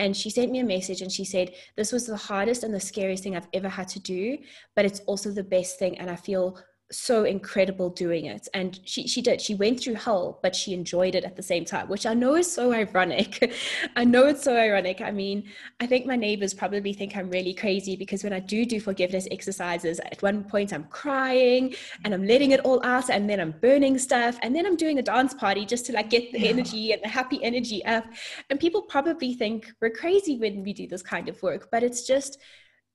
And 0.00 0.16
she 0.16 0.30
sent 0.30 0.50
me 0.50 0.60
a 0.60 0.64
message 0.64 1.02
and 1.02 1.12
she 1.12 1.26
said, 1.26 1.52
This 1.76 1.92
was 1.92 2.06
the 2.06 2.16
hardest 2.16 2.64
and 2.64 2.72
the 2.72 2.80
scariest 2.80 3.22
thing 3.22 3.36
I've 3.36 3.48
ever 3.52 3.68
had 3.68 3.86
to 3.88 4.00
do, 4.00 4.38
but 4.74 4.86
it's 4.86 5.00
also 5.00 5.30
the 5.30 5.44
best 5.44 5.78
thing. 5.78 5.98
And 5.98 6.08
I 6.08 6.16
feel 6.16 6.58
so 6.92 7.24
incredible 7.24 7.90
doing 7.90 8.26
it. 8.26 8.48
And 8.54 8.80
she 8.84 9.06
she 9.06 9.22
did 9.22 9.40
she 9.40 9.54
went 9.54 9.80
through 9.80 9.94
hell 9.94 10.38
but 10.42 10.56
she 10.56 10.74
enjoyed 10.74 11.14
it 11.14 11.24
at 11.24 11.36
the 11.36 11.42
same 11.42 11.64
time 11.64 11.88
which 11.88 12.06
i 12.06 12.14
know 12.14 12.34
is 12.36 12.52
so 12.52 12.72
ironic. 12.72 13.52
I 13.96 14.04
know 14.04 14.26
it's 14.26 14.42
so 14.42 14.56
ironic. 14.56 15.00
I 15.00 15.10
mean 15.10 15.44
i 15.80 15.86
think 15.86 16.06
my 16.06 16.16
neighbors 16.16 16.52
probably 16.54 16.92
think 16.92 17.16
i'm 17.16 17.30
really 17.30 17.54
crazy 17.54 17.96
because 17.96 18.24
when 18.24 18.32
i 18.32 18.40
do 18.40 18.64
do 18.64 18.80
forgiveness 18.80 19.26
exercises 19.30 20.00
at 20.00 20.20
one 20.22 20.44
point 20.44 20.72
i'm 20.72 20.84
crying 20.84 21.74
and 22.04 22.12
i'm 22.14 22.26
letting 22.26 22.50
it 22.50 22.60
all 22.60 22.84
out 22.84 23.10
and 23.10 23.28
then 23.28 23.40
i'm 23.40 23.52
burning 23.62 23.98
stuff 23.98 24.38
and 24.42 24.54
then 24.54 24.66
i'm 24.66 24.76
doing 24.76 24.98
a 24.98 25.02
dance 25.02 25.34
party 25.34 25.64
just 25.64 25.86
to 25.86 25.92
like 25.92 26.10
get 26.10 26.32
the 26.32 26.40
yeah. 26.40 26.50
energy 26.50 26.92
and 26.92 27.02
the 27.02 27.08
happy 27.08 27.42
energy 27.42 27.84
up. 27.84 28.04
And 28.48 28.58
people 28.58 28.82
probably 28.82 29.34
think 29.34 29.72
we're 29.80 29.90
crazy 29.90 30.38
when 30.38 30.62
we 30.62 30.72
do 30.72 30.86
this 30.86 31.02
kind 31.02 31.28
of 31.28 31.40
work 31.42 31.68
but 31.70 31.82
it's 31.82 32.06
just 32.06 32.38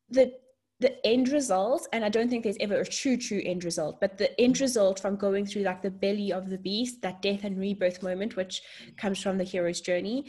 the 0.09 0.31
the 0.79 1.05
end 1.05 1.29
result 1.29 1.87
and 1.93 2.03
i 2.03 2.09
don't 2.09 2.29
think 2.29 2.43
there's 2.43 2.57
ever 2.59 2.81
a 2.81 2.85
true 2.85 3.15
true 3.17 3.41
end 3.45 3.63
result 3.63 3.99
but 4.01 4.17
the 4.17 4.39
end 4.39 4.59
result 4.59 4.99
from 4.99 5.15
going 5.15 5.45
through 5.45 5.63
like 5.63 5.81
the 5.81 5.89
belly 5.89 6.31
of 6.31 6.49
the 6.49 6.57
beast 6.57 7.01
that 7.01 7.21
death 7.21 7.43
and 7.43 7.57
rebirth 7.57 8.03
moment 8.03 8.35
which 8.35 8.61
comes 8.97 9.21
from 9.21 9.37
the 9.37 9.43
hero's 9.43 9.81
journey 9.81 10.25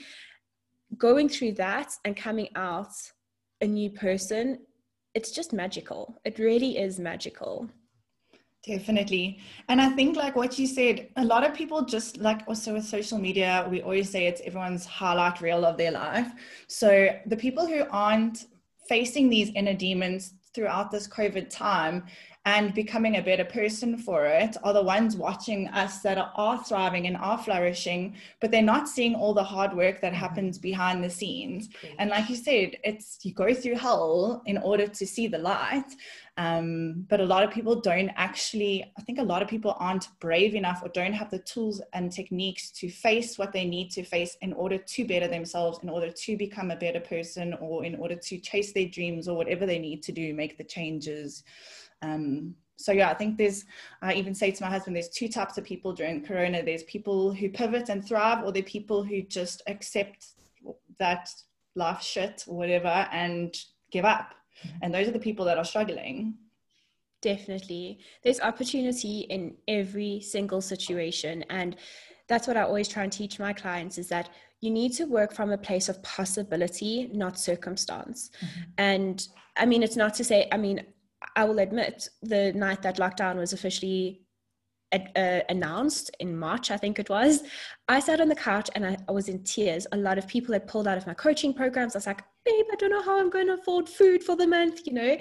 going 0.96 1.28
through 1.28 1.52
that 1.52 1.92
and 2.04 2.16
coming 2.16 2.48
out 2.54 2.92
a 3.60 3.66
new 3.66 3.90
person 3.90 4.58
it's 5.14 5.32
just 5.32 5.52
magical 5.52 6.20
it 6.24 6.38
really 6.38 6.78
is 6.78 6.98
magical 6.98 7.68
Definitely. 8.66 9.38
And 9.68 9.80
I 9.80 9.90
think, 9.90 10.16
like 10.16 10.34
what 10.34 10.58
you 10.58 10.66
said, 10.66 11.08
a 11.14 11.24
lot 11.24 11.48
of 11.48 11.54
people 11.54 11.82
just 11.82 12.16
like 12.16 12.42
also 12.48 12.72
with 12.74 12.84
social 12.84 13.16
media, 13.16 13.64
we 13.70 13.80
always 13.80 14.10
say 14.10 14.26
it's 14.26 14.40
everyone's 14.44 14.84
highlight 14.84 15.40
reel 15.40 15.64
of 15.64 15.76
their 15.76 15.92
life. 15.92 16.32
So 16.66 17.10
the 17.26 17.36
people 17.36 17.64
who 17.64 17.84
aren't 17.90 18.46
facing 18.88 19.28
these 19.28 19.50
inner 19.54 19.74
demons 19.74 20.34
throughout 20.54 20.90
this 20.90 21.06
COVID 21.06 21.50
time 21.50 22.04
and 22.46 22.72
becoming 22.74 23.16
a 23.16 23.22
better 23.22 23.44
person 23.44 23.98
for 23.98 24.24
it 24.24 24.56
are 24.62 24.72
the 24.72 24.82
ones 24.82 25.16
watching 25.16 25.66
us 25.68 25.98
that 26.02 26.16
are, 26.16 26.32
are, 26.36 26.62
thriving 26.62 27.08
and 27.08 27.16
are 27.16 27.36
flourishing, 27.36 28.14
but 28.40 28.52
they're 28.52 28.62
not 28.62 28.88
seeing 28.88 29.16
all 29.16 29.34
the 29.34 29.42
hard 29.42 29.76
work 29.76 30.00
that 30.00 30.12
mm-hmm. 30.12 30.20
happens 30.20 30.56
behind 30.56 31.02
the 31.02 31.10
scenes. 31.10 31.68
And 31.98 32.08
like 32.08 32.30
you 32.30 32.36
said, 32.36 32.76
it's 32.84 33.18
you 33.24 33.34
go 33.34 33.52
through 33.52 33.74
hell 33.74 34.42
in 34.46 34.58
order 34.58 34.86
to 34.86 35.06
see 35.06 35.26
the 35.26 35.38
light. 35.38 35.90
Um, 36.38 37.06
but 37.08 37.20
a 37.20 37.24
lot 37.24 37.44
of 37.44 37.50
people 37.50 37.80
don't 37.80 38.10
actually, 38.14 38.84
I 38.98 39.02
think 39.02 39.18
a 39.18 39.22
lot 39.22 39.40
of 39.40 39.48
people 39.48 39.74
aren't 39.78 40.08
brave 40.20 40.54
enough 40.54 40.82
or 40.82 40.90
don't 40.90 41.14
have 41.14 41.30
the 41.30 41.38
tools 41.38 41.80
and 41.94 42.12
techniques 42.12 42.70
to 42.72 42.90
face 42.90 43.38
what 43.38 43.52
they 43.52 43.64
need 43.64 43.90
to 43.92 44.04
face 44.04 44.36
in 44.42 44.52
order 44.52 44.76
to 44.76 45.06
better 45.06 45.28
themselves, 45.28 45.78
in 45.82 45.88
order 45.88 46.10
to 46.10 46.36
become 46.36 46.70
a 46.70 46.76
better 46.76 47.00
person, 47.00 47.54
or 47.54 47.86
in 47.86 47.94
order 47.96 48.16
to 48.16 48.38
chase 48.38 48.74
their 48.74 48.86
dreams 48.86 49.28
or 49.28 49.36
whatever 49.36 49.64
they 49.64 49.78
need 49.78 50.02
to 50.02 50.12
do, 50.12 50.34
make 50.34 50.58
the 50.58 50.64
changes. 50.64 51.42
Um, 52.02 52.54
so 52.76 52.92
yeah, 52.92 53.10
I 53.10 53.14
think 53.14 53.38
there's, 53.38 53.64
I 54.02 54.12
even 54.12 54.34
say 54.34 54.50
to 54.50 54.62
my 54.62 54.68
husband, 54.68 54.94
there's 54.94 55.08
two 55.08 55.28
types 55.28 55.56
of 55.56 55.64
people 55.64 55.94
during 55.94 56.22
Corona. 56.22 56.62
There's 56.62 56.82
people 56.82 57.32
who 57.32 57.48
pivot 57.48 57.88
and 57.88 58.06
thrive, 58.06 58.44
or 58.44 58.52
there 58.52 58.62
are 58.62 58.66
people 58.66 59.02
who 59.02 59.22
just 59.22 59.62
accept 59.66 60.26
that 60.98 61.30
life 61.74 62.02
shit 62.02 62.44
or 62.46 62.58
whatever 62.58 63.08
and 63.10 63.56
give 63.90 64.04
up. 64.04 64.34
And 64.82 64.94
those 64.94 65.08
are 65.08 65.12
the 65.12 65.18
people 65.18 65.44
that 65.46 65.58
are 65.58 65.64
struggling. 65.64 66.34
Definitely. 67.22 68.00
There's 68.22 68.40
opportunity 68.40 69.20
in 69.20 69.56
every 69.68 70.20
single 70.20 70.60
situation. 70.60 71.44
And 71.50 71.76
that's 72.28 72.46
what 72.46 72.56
I 72.56 72.62
always 72.62 72.88
try 72.88 73.04
and 73.04 73.12
teach 73.12 73.38
my 73.38 73.52
clients 73.52 73.98
is 73.98 74.08
that 74.08 74.30
you 74.60 74.70
need 74.70 74.92
to 74.94 75.04
work 75.04 75.32
from 75.32 75.50
a 75.50 75.58
place 75.58 75.88
of 75.88 76.02
possibility, 76.02 77.10
not 77.12 77.38
circumstance. 77.38 78.30
Mm-hmm. 78.40 78.62
And 78.78 79.28
I 79.56 79.66
mean, 79.66 79.82
it's 79.82 79.96
not 79.96 80.14
to 80.14 80.24
say, 80.24 80.48
I 80.52 80.56
mean, 80.56 80.84
I 81.34 81.44
will 81.44 81.58
admit, 81.58 82.08
the 82.22 82.52
night 82.52 82.82
that 82.82 82.98
lockdown 82.98 83.36
was 83.36 83.52
officially 83.52 84.25
uh, 84.92 85.40
announced 85.48 86.10
in 86.20 86.36
March, 86.36 86.70
I 86.70 86.76
think 86.76 86.98
it 86.98 87.10
was, 87.10 87.42
I 87.88 88.00
sat 88.00 88.20
on 88.20 88.28
the 88.28 88.34
couch 88.34 88.70
and 88.74 88.86
I, 88.86 88.96
I, 89.08 89.12
was 89.12 89.28
in 89.28 89.42
tears. 89.42 89.86
A 89.92 89.96
lot 89.96 90.18
of 90.18 90.28
people 90.28 90.52
had 90.52 90.66
pulled 90.66 90.86
out 90.86 90.96
of 90.96 91.06
my 91.06 91.14
coaching 91.14 91.52
programs. 91.52 91.94
I 91.94 91.98
was 91.98 92.06
like, 92.06 92.22
babe, 92.44 92.66
I 92.72 92.76
don't 92.76 92.90
know 92.90 93.02
how 93.02 93.18
I'm 93.18 93.30
going 93.30 93.48
to 93.48 93.54
afford 93.54 93.88
food 93.88 94.22
for 94.22 94.36
the 94.36 94.46
month, 94.46 94.86
you 94.86 94.92
know. 94.92 95.16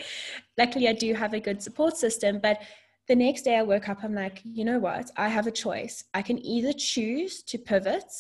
Luckily, 0.58 0.88
I 0.88 0.94
do 0.94 1.14
have 1.14 1.34
a 1.34 1.40
good 1.40 1.62
support 1.62 1.98
system. 1.98 2.40
But 2.40 2.62
the 3.08 3.16
next 3.16 3.44
day 3.44 3.58
I 3.58 3.64
woke 3.64 3.90
up, 3.90 4.04
I'm 4.04 4.14
like, 4.14 4.42
you 4.44 4.66
know 4.66 4.80
what? 4.80 5.12
I 5.18 5.30
have 5.30 5.48
a 5.48 5.52
choice. 5.52 6.04
I 6.14 6.22
can 6.22 6.44
either 6.46 6.74
choose 6.74 7.44
to 7.44 7.58
pivot 7.58 8.12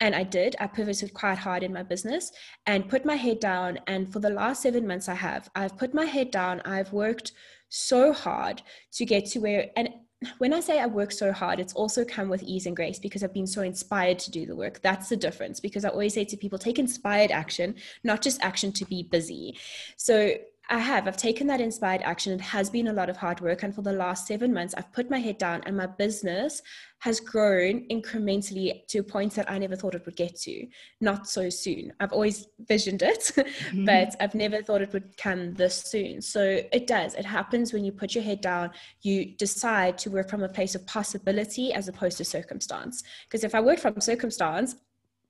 and 0.00 0.14
I 0.14 0.22
did. 0.22 0.56
I 0.58 0.66
pivoted 0.66 1.14
quite 1.14 1.38
hard 1.38 1.62
in 1.62 1.72
my 1.72 1.82
business 1.82 2.32
and 2.66 2.88
put 2.88 3.04
my 3.04 3.14
head 3.14 3.40
down. 3.40 3.78
And 3.86 4.12
for 4.12 4.20
the 4.20 4.30
last 4.30 4.62
seven 4.62 4.86
months, 4.86 5.08
I 5.08 5.14
have. 5.14 5.48
I've 5.54 5.76
put 5.76 5.94
my 5.94 6.04
head 6.04 6.30
down. 6.30 6.60
I've 6.64 6.92
worked 6.92 7.32
so 7.68 8.12
hard 8.12 8.62
to 8.92 9.04
get 9.04 9.26
to 9.26 9.40
where, 9.40 9.70
and 9.76 9.88
when 10.38 10.52
I 10.52 10.60
say 10.60 10.80
I 10.80 10.86
work 10.86 11.12
so 11.12 11.32
hard, 11.32 11.60
it's 11.60 11.74
also 11.74 12.04
come 12.04 12.28
with 12.28 12.42
ease 12.42 12.66
and 12.66 12.76
grace 12.76 12.98
because 12.98 13.22
I've 13.22 13.34
been 13.34 13.46
so 13.46 13.62
inspired 13.62 14.18
to 14.20 14.30
do 14.30 14.46
the 14.46 14.56
work. 14.56 14.80
That's 14.82 15.08
the 15.08 15.16
difference 15.16 15.60
because 15.60 15.84
I 15.84 15.88
always 15.88 16.14
say 16.14 16.24
to 16.24 16.36
people, 16.36 16.58
take 16.58 16.78
inspired 16.78 17.30
action, 17.30 17.74
not 18.02 18.22
just 18.22 18.42
action 18.42 18.72
to 18.72 18.84
be 18.84 19.02
busy. 19.02 19.58
So 19.96 20.34
I 20.70 20.78
have. 20.78 21.06
I've 21.06 21.16
taken 21.16 21.46
that 21.48 21.60
inspired 21.60 22.00
action. 22.02 22.32
It 22.32 22.40
has 22.40 22.70
been 22.70 22.88
a 22.88 22.92
lot 22.92 23.10
of 23.10 23.18
hard 23.18 23.40
work. 23.40 23.62
And 23.62 23.74
for 23.74 23.82
the 23.82 23.92
last 23.92 24.26
seven 24.26 24.52
months, 24.52 24.74
I've 24.74 24.90
put 24.92 25.10
my 25.10 25.18
head 25.18 25.36
down 25.36 25.62
and 25.66 25.76
my 25.76 25.86
business 25.86 26.62
has 27.00 27.20
grown 27.20 27.86
incrementally 27.88 28.86
to 28.86 29.00
a 29.00 29.02
point 29.02 29.34
that 29.34 29.50
I 29.50 29.58
never 29.58 29.76
thought 29.76 29.94
it 29.94 30.06
would 30.06 30.16
get 30.16 30.36
to. 30.40 30.66
Not 31.02 31.28
so 31.28 31.50
soon. 31.50 31.92
I've 32.00 32.12
always 32.12 32.46
visioned 32.60 33.02
it, 33.02 33.20
mm-hmm. 33.36 33.84
but 33.84 34.16
I've 34.20 34.34
never 34.34 34.62
thought 34.62 34.80
it 34.80 34.92
would 34.94 35.14
come 35.18 35.52
this 35.52 35.82
soon. 35.82 36.22
So 36.22 36.62
it 36.72 36.86
does. 36.86 37.14
It 37.14 37.26
happens 37.26 37.74
when 37.74 37.84
you 37.84 37.92
put 37.92 38.14
your 38.14 38.24
head 38.24 38.40
down, 38.40 38.70
you 39.02 39.36
decide 39.36 39.98
to 39.98 40.10
work 40.10 40.30
from 40.30 40.42
a 40.42 40.48
place 40.48 40.74
of 40.74 40.86
possibility 40.86 41.74
as 41.74 41.88
opposed 41.88 42.16
to 42.18 42.24
circumstance. 42.24 43.02
Because 43.28 43.44
if 43.44 43.54
I 43.54 43.60
worked 43.60 43.80
from 43.80 44.00
circumstance, 44.00 44.76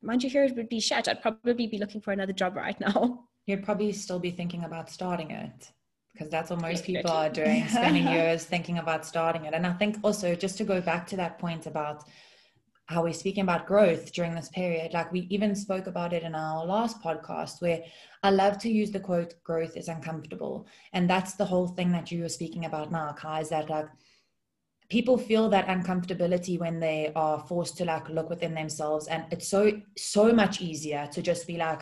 Mind 0.00 0.22
Your 0.22 0.30
Hero 0.30 0.46
it 0.46 0.56
would 0.56 0.68
be 0.68 0.80
shut. 0.80 1.08
I'd 1.08 1.22
probably 1.22 1.66
be 1.66 1.78
looking 1.78 2.00
for 2.00 2.12
another 2.12 2.32
job 2.32 2.54
right 2.54 2.78
now. 2.94 3.24
You'd 3.46 3.64
probably 3.64 3.92
still 3.92 4.18
be 4.18 4.30
thinking 4.30 4.64
about 4.64 4.90
starting 4.90 5.30
it 5.30 5.70
because 6.14 6.30
that's 6.30 6.50
what 6.50 6.60
most 6.60 6.84
people 6.84 7.10
are 7.10 7.28
doing, 7.28 7.66
spending 7.68 8.06
years 8.06 8.44
thinking 8.44 8.78
about 8.78 9.04
starting 9.04 9.44
it. 9.46 9.54
And 9.54 9.66
I 9.66 9.72
think 9.72 9.98
also 10.02 10.34
just 10.34 10.56
to 10.58 10.64
go 10.64 10.80
back 10.80 11.06
to 11.08 11.16
that 11.16 11.38
point 11.38 11.66
about 11.66 12.04
how 12.86 13.02
we're 13.02 13.12
speaking 13.12 13.42
about 13.42 13.66
growth 13.66 14.12
during 14.12 14.34
this 14.34 14.48
period, 14.50 14.92
like 14.92 15.10
we 15.10 15.20
even 15.30 15.54
spoke 15.54 15.86
about 15.86 16.12
it 16.12 16.22
in 16.22 16.34
our 16.34 16.64
last 16.64 17.02
podcast, 17.02 17.60
where 17.60 17.82
I 18.22 18.30
love 18.30 18.58
to 18.58 18.70
use 18.70 18.90
the 18.90 19.00
quote, 19.00 19.34
growth 19.42 19.76
is 19.76 19.88
uncomfortable. 19.88 20.66
And 20.92 21.10
that's 21.10 21.34
the 21.34 21.46
whole 21.46 21.66
thing 21.66 21.90
that 21.92 22.12
you 22.12 22.22
were 22.22 22.28
speaking 22.28 22.66
about 22.66 22.92
now, 22.92 23.12
Kai, 23.12 23.40
is 23.40 23.48
that 23.48 23.70
like 23.70 23.88
people 24.90 25.18
feel 25.18 25.48
that 25.48 25.66
uncomfortability 25.66 26.60
when 26.60 26.78
they 26.78 27.10
are 27.16 27.40
forced 27.40 27.78
to 27.78 27.86
like 27.86 28.08
look 28.08 28.28
within 28.28 28.54
themselves. 28.54 29.08
And 29.08 29.24
it's 29.30 29.48
so, 29.48 29.80
so 29.96 30.32
much 30.32 30.60
easier 30.60 31.08
to 31.12 31.22
just 31.22 31.46
be 31.46 31.56
like, 31.56 31.80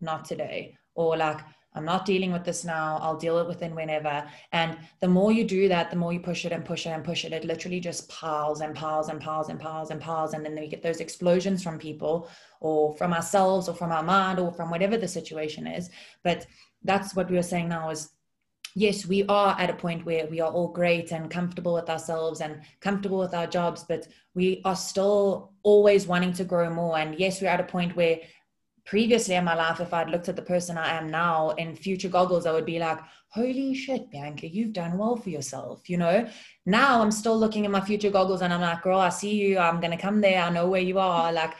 not 0.00 0.26
today 0.26 0.76
or 0.94 1.16
like 1.16 1.40
I'm 1.76 1.84
not 1.84 2.06
dealing 2.06 2.30
with 2.30 2.44
this 2.44 2.64
now. 2.64 2.98
I'll 3.02 3.16
deal 3.16 3.38
it 3.38 3.48
within 3.48 3.74
whenever. 3.74 4.24
And 4.52 4.78
the 5.00 5.08
more 5.08 5.32
you 5.32 5.42
do 5.42 5.68
that, 5.68 5.90
the 5.90 5.96
more 5.96 6.12
you 6.12 6.20
push 6.20 6.44
it 6.44 6.52
and 6.52 6.64
push 6.64 6.86
it 6.86 6.90
and 6.90 7.02
push 7.02 7.24
it. 7.24 7.32
It 7.32 7.44
literally 7.44 7.80
just 7.80 8.08
piles 8.08 8.60
and 8.60 8.76
piles 8.76 9.08
and 9.08 9.20
piles 9.20 9.48
and 9.48 9.58
piles 9.58 9.90
and 9.90 10.00
piles. 10.00 10.34
And 10.34 10.44
then 10.44 10.54
we 10.54 10.68
get 10.68 10.82
those 10.82 11.00
explosions 11.00 11.64
from 11.64 11.78
people 11.78 12.28
or 12.60 12.94
from 12.96 13.12
ourselves 13.12 13.68
or 13.68 13.74
from 13.74 13.90
our 13.90 14.04
mind 14.04 14.38
or 14.38 14.52
from 14.52 14.70
whatever 14.70 14.96
the 14.96 15.08
situation 15.08 15.66
is. 15.66 15.90
But 16.22 16.46
that's 16.84 17.16
what 17.16 17.28
we 17.28 17.36
were 17.36 17.42
saying 17.42 17.70
now 17.70 17.90
is 17.90 18.10
yes, 18.76 19.06
we 19.06 19.24
are 19.26 19.56
at 19.58 19.70
a 19.70 19.74
point 19.74 20.04
where 20.04 20.26
we 20.26 20.40
are 20.40 20.50
all 20.50 20.68
great 20.68 21.12
and 21.12 21.30
comfortable 21.30 21.74
with 21.74 21.88
ourselves 21.88 22.40
and 22.40 22.60
comfortable 22.80 23.18
with 23.18 23.34
our 23.34 23.46
jobs, 23.46 23.84
but 23.84 24.06
we 24.34 24.60
are 24.64 24.76
still 24.76 25.52
always 25.62 26.06
wanting 26.06 26.32
to 26.34 26.44
grow 26.44 26.68
more. 26.70 26.98
And 26.98 27.18
yes, 27.18 27.40
we're 27.40 27.48
at 27.48 27.60
a 27.60 27.64
point 27.64 27.96
where 27.96 28.18
previously 28.86 29.34
in 29.34 29.44
my 29.44 29.54
life, 29.54 29.80
if 29.80 29.94
I'd 29.94 30.10
looked 30.10 30.28
at 30.28 30.36
the 30.36 30.42
person 30.42 30.76
I 30.76 30.96
am 30.96 31.10
now 31.10 31.50
in 31.50 31.74
future 31.74 32.08
goggles, 32.08 32.46
I 32.46 32.52
would 32.52 32.66
be 32.66 32.78
like, 32.78 32.98
holy 33.28 33.74
shit, 33.74 34.10
Bianca, 34.10 34.46
you've 34.46 34.72
done 34.72 34.98
well 34.98 35.16
for 35.16 35.30
yourself. 35.30 35.88
You 35.88 35.96
know, 35.96 36.28
now 36.66 37.00
I'm 37.00 37.10
still 37.10 37.38
looking 37.38 37.64
at 37.64 37.70
my 37.70 37.80
future 37.80 38.10
goggles 38.10 38.42
and 38.42 38.52
I'm 38.52 38.60
like, 38.60 38.82
girl, 38.82 39.00
I 39.00 39.08
see 39.08 39.34
you. 39.34 39.58
I'm 39.58 39.80
going 39.80 39.90
to 39.90 40.02
come 40.02 40.20
there. 40.20 40.42
I 40.42 40.50
know 40.50 40.68
where 40.68 40.80
you 40.80 40.98
are. 40.98 41.32
Like, 41.32 41.54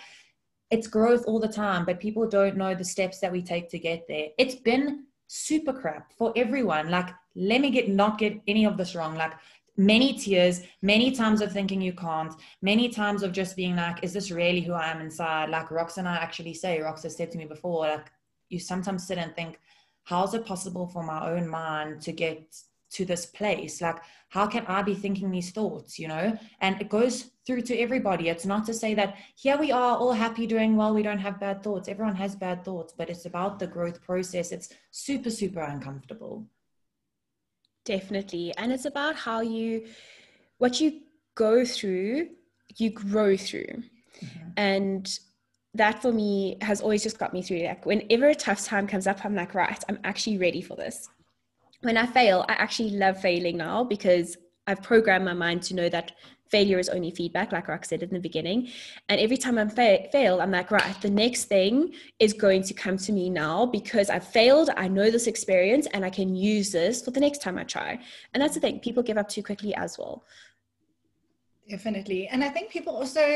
it's 0.70 0.86
growth 0.86 1.24
all 1.26 1.40
the 1.40 1.48
time, 1.48 1.84
but 1.84 2.00
people 2.00 2.28
don't 2.28 2.56
know 2.56 2.74
the 2.74 2.84
steps 2.84 3.20
that 3.20 3.32
we 3.32 3.42
take 3.42 3.70
to 3.70 3.78
get 3.78 4.04
there. 4.08 4.28
It's 4.38 4.54
been 4.56 5.04
super 5.26 5.72
crap 5.72 6.12
for 6.12 6.32
everyone. 6.36 6.90
Like, 6.90 7.08
let 7.36 7.60
me 7.60 7.70
get 7.70 7.88
not 7.88 8.18
get 8.18 8.40
any 8.46 8.66
of 8.66 8.76
this 8.76 8.94
wrong. 8.94 9.14
Like, 9.14 9.32
many 9.76 10.14
tears, 10.14 10.62
many 10.82 11.10
times 11.10 11.40
of 11.40 11.52
thinking 11.52 11.80
you 11.80 11.92
can't, 11.92 12.32
many 12.62 12.88
times 12.88 13.22
of 13.22 13.32
just 13.32 13.56
being 13.56 13.76
like, 13.76 14.02
is 14.02 14.12
this 14.12 14.30
really 14.30 14.60
who 14.60 14.72
I 14.72 14.90
am 14.90 15.00
inside? 15.00 15.50
Like 15.50 15.68
Rox 15.68 15.96
and 15.98 16.08
I 16.08 16.16
actually 16.16 16.54
say, 16.54 16.78
Rox 16.78 17.02
has 17.02 17.16
said 17.16 17.30
to 17.32 17.38
me 17.38 17.44
before, 17.44 17.80
like, 17.80 18.10
you 18.48 18.58
sometimes 18.58 19.06
sit 19.06 19.18
and 19.18 19.34
think, 19.34 19.58
how 20.04 20.24
is 20.24 20.34
it 20.34 20.46
possible 20.46 20.86
for 20.86 21.02
my 21.02 21.30
own 21.30 21.48
mind 21.48 22.00
to 22.02 22.12
get 22.12 22.56
to 22.90 23.04
this 23.04 23.26
place? 23.26 23.80
Like, 23.80 23.96
how 24.28 24.46
can 24.46 24.64
I 24.66 24.82
be 24.82 24.94
thinking 24.94 25.30
these 25.30 25.50
thoughts, 25.50 25.98
you 25.98 26.08
know? 26.08 26.38
And 26.60 26.80
it 26.80 26.88
goes 26.88 27.30
through 27.46 27.62
to 27.62 27.78
everybody. 27.78 28.28
It's 28.28 28.46
not 28.46 28.66
to 28.66 28.74
say 28.74 28.94
that 28.94 29.16
here 29.34 29.56
we 29.58 29.72
are 29.72 29.96
all 29.96 30.12
happy 30.12 30.46
doing 30.46 30.76
well, 30.76 30.94
we 30.94 31.02
don't 31.02 31.18
have 31.18 31.40
bad 31.40 31.62
thoughts. 31.62 31.88
Everyone 31.88 32.16
has 32.16 32.36
bad 32.36 32.64
thoughts, 32.64 32.94
but 32.96 33.10
it's 33.10 33.26
about 33.26 33.58
the 33.58 33.66
growth 33.66 34.02
process. 34.02 34.52
It's 34.52 34.72
super, 34.90 35.30
super 35.30 35.60
uncomfortable. 35.60 36.46
Definitely. 37.84 38.54
And 38.56 38.72
it's 38.72 38.86
about 38.86 39.16
how 39.16 39.40
you, 39.40 39.86
what 40.58 40.80
you 40.80 41.00
go 41.34 41.64
through, 41.64 42.28
you 42.76 42.90
grow 42.90 43.36
through. 43.36 43.82
Mm-hmm. 44.22 44.48
And 44.56 45.18
that 45.74 46.00
for 46.00 46.12
me 46.12 46.56
has 46.60 46.80
always 46.80 47.02
just 47.02 47.18
got 47.18 47.32
me 47.32 47.42
through. 47.42 47.64
Like 47.64 47.84
whenever 47.84 48.28
a 48.28 48.34
tough 48.34 48.64
time 48.64 48.86
comes 48.86 49.06
up, 49.06 49.24
I'm 49.24 49.34
like, 49.34 49.54
right, 49.54 49.82
I'm 49.88 49.98
actually 50.04 50.38
ready 50.38 50.62
for 50.62 50.76
this. 50.76 51.08
When 51.82 51.96
I 51.96 52.06
fail, 52.06 52.46
I 52.48 52.54
actually 52.54 52.90
love 52.90 53.20
failing 53.20 53.58
now 53.58 53.84
because 53.84 54.36
I've 54.66 54.82
programmed 54.82 55.24
my 55.24 55.34
mind 55.34 55.62
to 55.64 55.74
know 55.74 55.88
that 55.90 56.12
failure 56.54 56.78
is 56.78 56.88
only 56.88 57.10
feedback, 57.10 57.50
like 57.50 57.66
Rox 57.66 57.86
said 57.86 58.04
in 58.04 58.10
the 58.10 58.20
beginning. 58.20 58.68
And 59.08 59.20
every 59.20 59.36
time 59.36 59.58
I 59.58 59.66
fa- 59.66 60.06
fail, 60.12 60.40
I'm 60.40 60.52
like, 60.52 60.70
right, 60.70 60.96
the 61.00 61.10
next 61.10 61.46
thing 61.46 61.94
is 62.20 62.32
going 62.32 62.62
to 62.68 62.74
come 62.74 62.96
to 63.06 63.10
me 63.12 63.28
now 63.28 63.66
because 63.66 64.08
I've 64.08 64.28
failed. 64.40 64.70
I 64.76 64.86
know 64.86 65.10
this 65.10 65.26
experience 65.26 65.88
and 65.92 66.04
I 66.04 66.10
can 66.10 66.36
use 66.36 66.70
this 66.70 67.02
for 67.04 67.10
the 67.10 67.18
next 67.18 67.42
time 67.42 67.58
I 67.58 67.64
try. 67.64 67.98
And 68.32 68.40
that's 68.40 68.54
the 68.54 68.60
thing, 68.60 68.78
people 68.78 69.02
give 69.02 69.18
up 69.18 69.28
too 69.28 69.42
quickly 69.42 69.74
as 69.74 69.98
well. 69.98 70.24
Definitely. 71.68 72.28
And 72.28 72.44
I 72.44 72.50
think 72.50 72.70
people 72.70 72.94
also, 72.94 73.26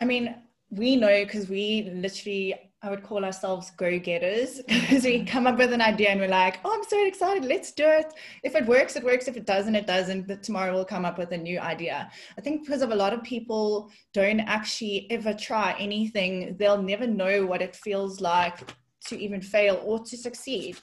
I 0.00 0.04
mean, 0.04 0.36
we 0.70 0.94
know 0.94 1.24
because 1.24 1.48
we 1.48 1.90
literally 1.92 2.67
I 2.80 2.90
would 2.90 3.02
call 3.02 3.24
ourselves 3.24 3.72
go 3.72 3.98
getters 3.98 4.60
because 4.68 5.02
we 5.04 5.24
come 5.24 5.48
up 5.48 5.58
with 5.58 5.72
an 5.72 5.82
idea 5.82 6.10
and 6.10 6.20
we're 6.20 6.28
like, 6.28 6.60
oh, 6.64 6.72
I'm 6.72 6.84
so 6.84 7.06
excited, 7.06 7.44
let's 7.44 7.72
do 7.72 7.84
it. 7.84 8.12
If 8.44 8.54
it 8.54 8.66
works, 8.66 8.94
it 8.94 9.02
works. 9.02 9.26
If 9.26 9.36
it 9.36 9.46
doesn't, 9.46 9.74
it 9.74 9.86
doesn't. 9.86 10.28
But 10.28 10.44
tomorrow 10.44 10.72
we'll 10.72 10.84
come 10.84 11.04
up 11.04 11.18
with 11.18 11.32
a 11.32 11.36
new 11.36 11.58
idea. 11.58 12.08
I 12.36 12.40
think 12.40 12.64
because 12.64 12.82
of 12.82 12.92
a 12.92 12.94
lot 12.94 13.12
of 13.12 13.24
people 13.24 13.90
don't 14.14 14.40
actually 14.40 15.10
ever 15.10 15.34
try 15.34 15.74
anything, 15.78 16.56
they'll 16.56 16.80
never 16.80 17.06
know 17.06 17.44
what 17.46 17.62
it 17.62 17.74
feels 17.74 18.20
like 18.20 18.60
to 19.06 19.18
even 19.18 19.40
fail 19.40 19.82
or 19.84 19.98
to 20.04 20.16
succeed. 20.16 20.76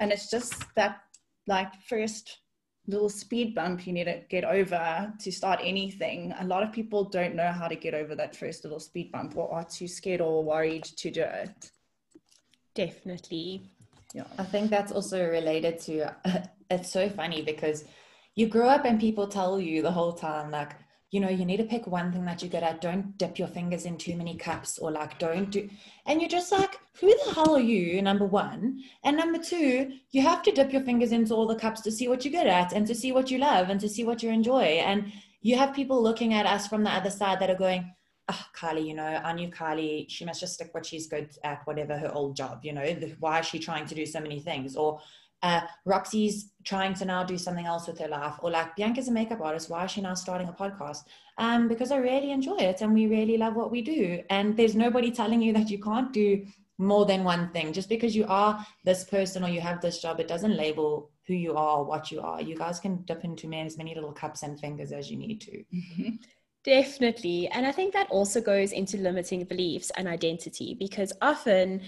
And 0.00 0.10
it's 0.10 0.28
just 0.28 0.64
that 0.74 0.98
like 1.46 1.72
first 1.88 2.38
little 2.88 3.08
speed 3.08 3.54
bump 3.54 3.86
you 3.86 3.92
need 3.92 4.04
to 4.04 4.20
get 4.28 4.44
over 4.44 5.12
to 5.18 5.32
start 5.32 5.60
anything. 5.62 6.32
A 6.38 6.44
lot 6.44 6.62
of 6.62 6.72
people 6.72 7.04
don't 7.04 7.34
know 7.34 7.50
how 7.50 7.68
to 7.68 7.76
get 7.76 7.94
over 7.94 8.14
that 8.14 8.36
first 8.36 8.64
little 8.64 8.80
speed 8.80 9.10
bump 9.12 9.36
or 9.36 9.52
are 9.52 9.64
too 9.64 9.88
scared 9.88 10.20
or 10.20 10.44
worried 10.44 10.84
to 10.84 11.10
do 11.10 11.22
it. 11.22 11.70
Definitely. 12.74 13.70
Yeah. 14.14 14.24
I 14.38 14.44
think 14.44 14.70
that's 14.70 14.92
also 14.92 15.28
related 15.28 15.80
to 15.80 16.14
it's 16.70 16.90
so 16.90 17.08
funny 17.08 17.42
because 17.42 17.84
you 18.34 18.46
grow 18.46 18.68
up 18.68 18.84
and 18.84 19.00
people 19.00 19.26
tell 19.26 19.60
you 19.60 19.82
the 19.82 19.90
whole 19.90 20.12
time 20.12 20.50
like 20.50 20.72
you 21.16 21.20
know, 21.22 21.30
you 21.30 21.46
need 21.46 21.56
to 21.56 21.64
pick 21.64 21.86
one 21.86 22.12
thing 22.12 22.26
that 22.26 22.42
you're 22.42 22.50
good 22.50 22.62
at. 22.62 22.82
Don't 22.82 23.16
dip 23.16 23.38
your 23.38 23.48
fingers 23.48 23.86
in 23.86 23.96
too 23.96 24.16
many 24.16 24.36
cups 24.36 24.78
or 24.78 24.90
like 24.90 25.18
don't 25.18 25.48
do. 25.50 25.66
And 26.04 26.20
you're 26.20 26.28
just 26.28 26.52
like, 26.52 26.78
who 27.00 27.06
the 27.06 27.32
hell 27.32 27.56
are 27.56 27.58
you? 27.58 28.02
Number 28.02 28.26
one. 28.26 28.82
And 29.02 29.16
number 29.16 29.38
two, 29.38 29.92
you 30.10 30.20
have 30.20 30.42
to 30.42 30.52
dip 30.52 30.74
your 30.74 30.82
fingers 30.82 31.12
into 31.12 31.32
all 31.32 31.46
the 31.46 31.56
cups 31.56 31.80
to 31.80 31.90
see 31.90 32.06
what 32.06 32.22
you're 32.22 32.38
good 32.38 32.46
at 32.46 32.74
and 32.74 32.86
to 32.86 32.94
see 32.94 33.12
what 33.12 33.30
you 33.30 33.38
love 33.38 33.70
and 33.70 33.80
to 33.80 33.88
see 33.88 34.04
what 34.04 34.22
you 34.22 34.28
enjoy. 34.28 34.64
And 34.90 35.10
you 35.40 35.56
have 35.56 35.72
people 35.72 36.02
looking 36.02 36.34
at 36.34 36.44
us 36.44 36.68
from 36.68 36.84
the 36.84 36.90
other 36.90 37.08
side 37.08 37.40
that 37.40 37.48
are 37.48 37.56
going, 37.56 37.90
oh, 38.28 38.44
Kylie, 38.54 38.86
you 38.86 38.92
know, 38.92 39.06
I 39.24 39.32
knew 39.32 39.48
Kylie, 39.48 40.04
she 40.10 40.26
must 40.26 40.40
just 40.40 40.52
stick 40.52 40.74
what 40.74 40.84
she's 40.84 41.06
good 41.06 41.30
at, 41.44 41.66
whatever 41.66 41.96
her 41.96 42.12
old 42.12 42.36
job, 42.36 42.60
you 42.62 42.74
know, 42.74 42.84
why 43.20 43.40
is 43.40 43.46
she 43.46 43.58
trying 43.58 43.86
to 43.86 43.94
do 43.94 44.04
so 44.04 44.20
many 44.20 44.38
things? 44.38 44.76
Or 44.76 45.00
uh, 45.42 45.60
Roxy's 45.84 46.52
trying 46.64 46.94
to 46.94 47.04
now 47.04 47.22
do 47.22 47.38
something 47.38 47.66
else 47.66 47.86
with 47.86 47.98
her 47.98 48.08
life, 48.08 48.34
or 48.40 48.50
like 48.50 48.76
Bianca's 48.76 49.08
a 49.08 49.12
makeup 49.12 49.40
artist. 49.40 49.70
Why 49.70 49.84
is 49.84 49.90
she 49.90 50.00
now 50.00 50.14
starting 50.14 50.48
a 50.48 50.52
podcast? 50.52 51.04
Um, 51.38 51.68
because 51.68 51.92
I 51.92 51.98
really 51.98 52.30
enjoy 52.30 52.56
it 52.56 52.80
and 52.80 52.94
we 52.94 53.06
really 53.06 53.36
love 53.36 53.54
what 53.54 53.70
we 53.70 53.82
do. 53.82 54.22
And 54.30 54.56
there's 54.56 54.74
nobody 54.74 55.10
telling 55.10 55.42
you 55.42 55.52
that 55.52 55.70
you 55.70 55.78
can't 55.78 56.12
do 56.12 56.46
more 56.78 57.04
than 57.04 57.24
one 57.24 57.50
thing. 57.50 57.72
Just 57.72 57.88
because 57.88 58.16
you 58.16 58.24
are 58.28 58.64
this 58.84 59.04
person 59.04 59.44
or 59.44 59.48
you 59.48 59.60
have 59.60 59.80
this 59.80 60.00
job, 60.00 60.18
it 60.18 60.28
doesn't 60.28 60.56
label 60.56 61.10
who 61.26 61.34
you 61.34 61.54
are 61.56 61.82
what 61.84 62.10
you 62.10 62.20
are. 62.20 62.40
You 62.40 62.56
guys 62.56 62.80
can 62.80 63.02
dip 63.02 63.24
into 63.24 63.52
as 63.52 63.76
many 63.76 63.94
little 63.94 64.12
cups 64.12 64.42
and 64.42 64.58
fingers 64.58 64.92
as 64.92 65.10
you 65.10 65.18
need 65.18 65.40
to. 65.42 65.64
Mm-hmm. 65.74 66.08
Definitely. 66.64 67.48
And 67.48 67.64
I 67.64 67.72
think 67.72 67.92
that 67.92 68.10
also 68.10 68.40
goes 68.40 68.72
into 68.72 68.96
limiting 68.96 69.44
beliefs 69.44 69.92
and 69.96 70.08
identity 70.08 70.74
because 70.74 71.12
often 71.22 71.82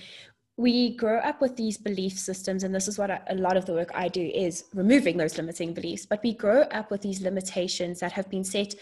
we 0.59 0.97
grow 0.97 1.19
up 1.21 1.41
with 1.41 1.57
these 1.57 1.79
belief 1.79 2.19
systems 2.19 2.65
and 2.65 2.75
this 2.75 2.89
is 2.89 2.99
what 2.99 3.11
I, 3.11 3.21
a 3.29 3.37
lot 3.37 3.57
of 3.57 3.65
the 3.65 3.73
work 3.73 3.91
i 3.95 4.09
do 4.09 4.27
is 4.35 4.65
removing 4.75 5.17
those 5.17 5.37
limiting 5.39 5.73
beliefs 5.73 6.05
but 6.05 6.21
we 6.23 6.35
grow 6.35 6.63
up 6.63 6.91
with 6.91 7.01
these 7.01 7.23
limitations 7.23 8.01
that 8.01 8.13
have 8.13 8.29
been 8.29 8.45
set 8.45 8.75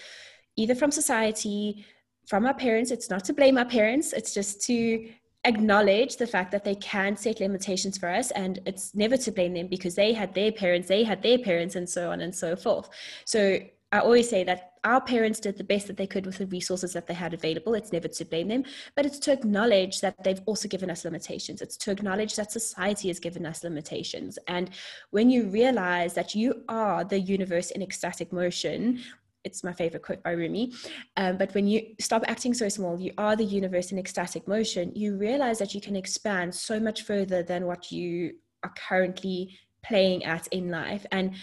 either 0.57 0.75
from 0.75 0.91
society 0.91 1.85
from 2.27 2.45
our 2.45 2.55
parents. 2.55 2.91
It's 2.91 3.09
not 3.09 3.25
to 3.25 3.33
blame 3.33 3.57
our 3.57 3.65
parents. 3.65 4.13
It's 4.13 4.35
just 4.35 4.61
to 4.63 5.09
acknowledge 5.45 6.17
the 6.17 6.27
fact 6.27 6.51
that 6.51 6.65
they 6.65 6.75
can 6.75 7.17
set 7.17 7.39
limitations 7.39 7.97
for 7.97 8.09
us 8.09 8.33
and 8.33 8.59
it's 8.67 8.95
never 8.97 9.17
to 9.17 9.31
blame 9.31 9.55
them 9.55 9.69
because 9.69 9.95
they 9.95 10.13
had 10.13 10.35
their 10.35 10.51
parents 10.51 10.89
they 10.89 11.05
had 11.05 11.23
their 11.23 11.39
parents 11.39 11.77
and 11.77 11.89
so 11.89 12.11
on 12.11 12.21
and 12.21 12.35
so 12.35 12.57
forth. 12.57 12.89
So 13.25 13.61
I 13.93 14.01
always 14.01 14.29
say 14.29 14.43
that 14.45 14.73
our 14.85 15.01
parents 15.01 15.41
did 15.41 15.57
the 15.57 15.65
best 15.65 15.87
that 15.87 15.97
they 15.97 16.07
could 16.07 16.27
with 16.27 16.39
the 16.39 16.47
resources 16.47 16.93
that 16.93 17.07
they 17.07 17.15
had 17.15 17.35
available. 17.35 17.75
It's 17.75 17.93
never 17.93 18.09
to 18.09 18.25
blame 18.25 18.49
them, 18.49 18.65
but 18.95 19.07
it's 19.07 19.19
to 19.21 19.33
acknowledge 19.33 20.01
that 20.01 20.23
they've 20.25 20.41
also 20.47 20.69
given 20.69 20.91
us 20.91 21.05
limitations. 21.05 21.63
It's 21.63 21.77
to 21.79 21.93
acknowledge 21.93 22.37
that 22.37 22.53
society 22.53 23.09
has 23.09 23.21
given 23.21 23.47
us 23.47 23.63
limitations. 23.63 24.39
And 24.49 24.71
when 25.11 25.31
you 25.31 25.49
realize 25.49 26.15
that 26.15 26.35
you 26.35 26.65
are 26.69 27.05
the 27.05 27.21
universe 27.21 27.71
in 27.71 27.83
ecstatic 27.83 28.33
motion, 28.33 29.01
it's 29.45 29.63
my 29.63 29.73
favorite 29.73 30.03
quote 30.03 30.23
by 30.25 30.33
Rumi. 30.33 30.73
Um, 31.17 31.37
but 31.37 31.55
when 31.55 31.69
you 31.69 31.95
stop 32.01 32.25
acting 32.27 32.55
so 32.55 32.69
small, 32.69 33.01
you 33.01 33.13
are 33.17 33.37
the 33.37 33.45
universe 33.45 33.93
in 33.93 33.99
ecstatic 33.99 34.49
motion, 34.49 34.93
you 34.95 35.17
realize 35.17 35.61
that 35.61 35.75
you 35.75 35.81
can 35.81 35.95
expand 35.95 36.55
so 36.55 36.81
much 36.81 37.03
further 37.03 37.45
than 37.45 37.67
what 37.67 37.93
you 37.93 38.35
are 38.65 38.75
currently 38.89 39.57
playing 39.85 40.25
at 40.25 40.49
in 40.49 40.71
life. 40.71 41.07
And 41.13 41.35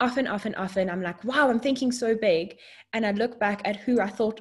often, 0.00 0.26
often, 0.26 0.54
often, 0.54 0.90
I'm 0.90 1.02
like, 1.02 1.24
wow, 1.24 1.48
I'm 1.48 1.60
thinking 1.60 1.92
so 1.92 2.16
big. 2.16 2.58
And 2.92 3.06
I 3.06 3.12
look 3.12 3.38
back 3.38 3.62
at 3.64 3.76
who 3.76 4.00
I 4.00 4.08
thought 4.08 4.40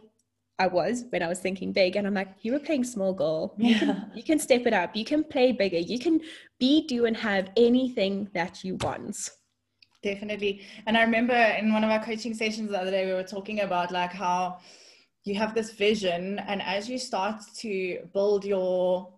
I 0.59 0.67
was 0.67 1.05
when 1.09 1.23
I 1.23 1.27
was 1.27 1.39
thinking 1.39 1.71
big, 1.73 1.95
and 1.95 2.05
I'm 2.05 2.13
like, 2.13 2.29
you 2.41 2.53
were 2.53 2.59
playing 2.59 2.83
small 2.83 3.13
girl. 3.13 3.55
You, 3.57 3.71
yeah. 3.71 3.79
can, 3.79 4.11
you 4.15 4.23
can 4.23 4.39
step 4.39 4.67
it 4.67 4.73
up. 4.73 4.95
You 4.95 5.05
can 5.05 5.23
play 5.23 5.51
bigger. 5.51 5.79
You 5.79 5.99
can 5.99 6.21
be, 6.59 6.85
do, 6.87 7.05
and 7.05 7.17
have 7.17 7.49
anything 7.57 8.29
that 8.33 8.63
you 8.63 8.75
want. 8.75 9.29
Definitely. 10.03 10.61
And 10.85 10.97
I 10.97 11.01
remember 11.01 11.33
in 11.33 11.71
one 11.71 11.83
of 11.83 11.89
our 11.89 12.03
coaching 12.03 12.33
sessions 12.33 12.69
the 12.69 12.79
other 12.79 12.91
day, 12.91 13.05
we 13.05 13.13
were 13.13 13.23
talking 13.23 13.61
about 13.61 13.91
like 13.91 14.11
how 14.11 14.59
you 15.23 15.35
have 15.35 15.55
this 15.55 15.71
vision, 15.71 16.39
and 16.39 16.61
as 16.61 16.89
you 16.89 16.99
start 16.99 17.41
to 17.59 17.99
build 18.13 18.43
your 18.43 19.12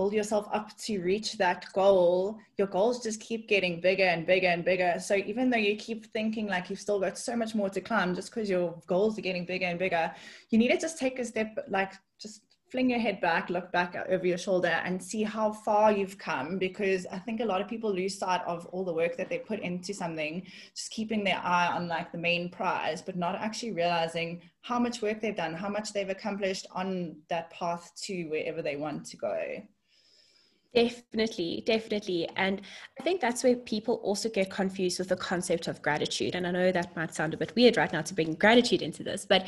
build 0.00 0.14
yourself 0.14 0.48
up 0.50 0.74
to 0.78 0.98
reach 1.02 1.36
that 1.36 1.66
goal, 1.74 2.38
your 2.56 2.66
goals 2.66 3.02
just 3.02 3.20
keep 3.20 3.46
getting 3.46 3.82
bigger 3.82 4.04
and 4.04 4.26
bigger 4.26 4.46
and 4.46 4.64
bigger. 4.64 4.94
So 4.98 5.14
even 5.14 5.50
though 5.50 5.58
you 5.58 5.76
keep 5.76 6.06
thinking 6.06 6.46
like 6.46 6.70
you've 6.70 6.80
still 6.80 6.98
got 6.98 7.18
so 7.18 7.36
much 7.36 7.54
more 7.54 7.68
to 7.68 7.82
climb, 7.82 8.14
just 8.14 8.30
because 8.30 8.48
your 8.48 8.80
goals 8.86 9.18
are 9.18 9.20
getting 9.28 9.44
bigger 9.44 9.66
and 9.66 9.78
bigger, 9.78 10.10
you 10.48 10.56
need 10.58 10.68
to 10.68 10.78
just 10.78 10.98
take 10.98 11.18
a 11.18 11.24
step, 11.26 11.66
like 11.68 11.92
just 12.18 12.40
fling 12.70 12.88
your 12.88 12.98
head 12.98 13.20
back, 13.20 13.50
look 13.50 13.70
back 13.72 13.94
over 14.08 14.26
your 14.26 14.38
shoulder, 14.38 14.80
and 14.86 15.02
see 15.02 15.22
how 15.22 15.52
far 15.52 15.92
you've 15.92 16.16
come. 16.16 16.56
Because 16.56 17.06
I 17.12 17.18
think 17.18 17.40
a 17.40 17.44
lot 17.44 17.60
of 17.60 17.68
people 17.68 17.92
lose 17.92 18.16
sight 18.16 18.40
of 18.46 18.64
all 18.72 18.86
the 18.86 18.94
work 18.94 19.18
that 19.18 19.28
they 19.28 19.38
put 19.38 19.60
into 19.60 19.92
something, 19.92 20.46
just 20.74 20.92
keeping 20.92 21.24
their 21.24 21.42
eye 21.44 21.66
on 21.66 21.88
like 21.88 22.10
the 22.10 22.16
main 22.30 22.48
prize, 22.48 23.02
but 23.02 23.16
not 23.16 23.34
actually 23.34 23.72
realizing 23.72 24.40
how 24.62 24.78
much 24.78 25.02
work 25.02 25.20
they've 25.20 25.36
done, 25.36 25.52
how 25.52 25.68
much 25.68 25.92
they've 25.92 26.08
accomplished 26.08 26.66
on 26.72 27.16
that 27.28 27.50
path 27.50 27.92
to 28.04 28.24
wherever 28.28 28.62
they 28.62 28.76
want 28.76 29.04
to 29.04 29.18
go. 29.18 29.62
Definitely, 30.72 31.64
definitely. 31.66 32.28
And 32.36 32.60
I 32.98 33.02
think 33.02 33.20
that's 33.20 33.42
where 33.42 33.56
people 33.56 33.96
also 34.04 34.28
get 34.28 34.50
confused 34.50 35.00
with 35.00 35.08
the 35.08 35.16
concept 35.16 35.66
of 35.66 35.82
gratitude. 35.82 36.36
And 36.36 36.46
I 36.46 36.52
know 36.52 36.70
that 36.70 36.94
might 36.94 37.12
sound 37.12 37.34
a 37.34 37.36
bit 37.36 37.52
weird 37.56 37.76
right 37.76 37.92
now 37.92 38.02
to 38.02 38.14
bring 38.14 38.34
gratitude 38.34 38.80
into 38.80 39.02
this, 39.02 39.26
but 39.28 39.46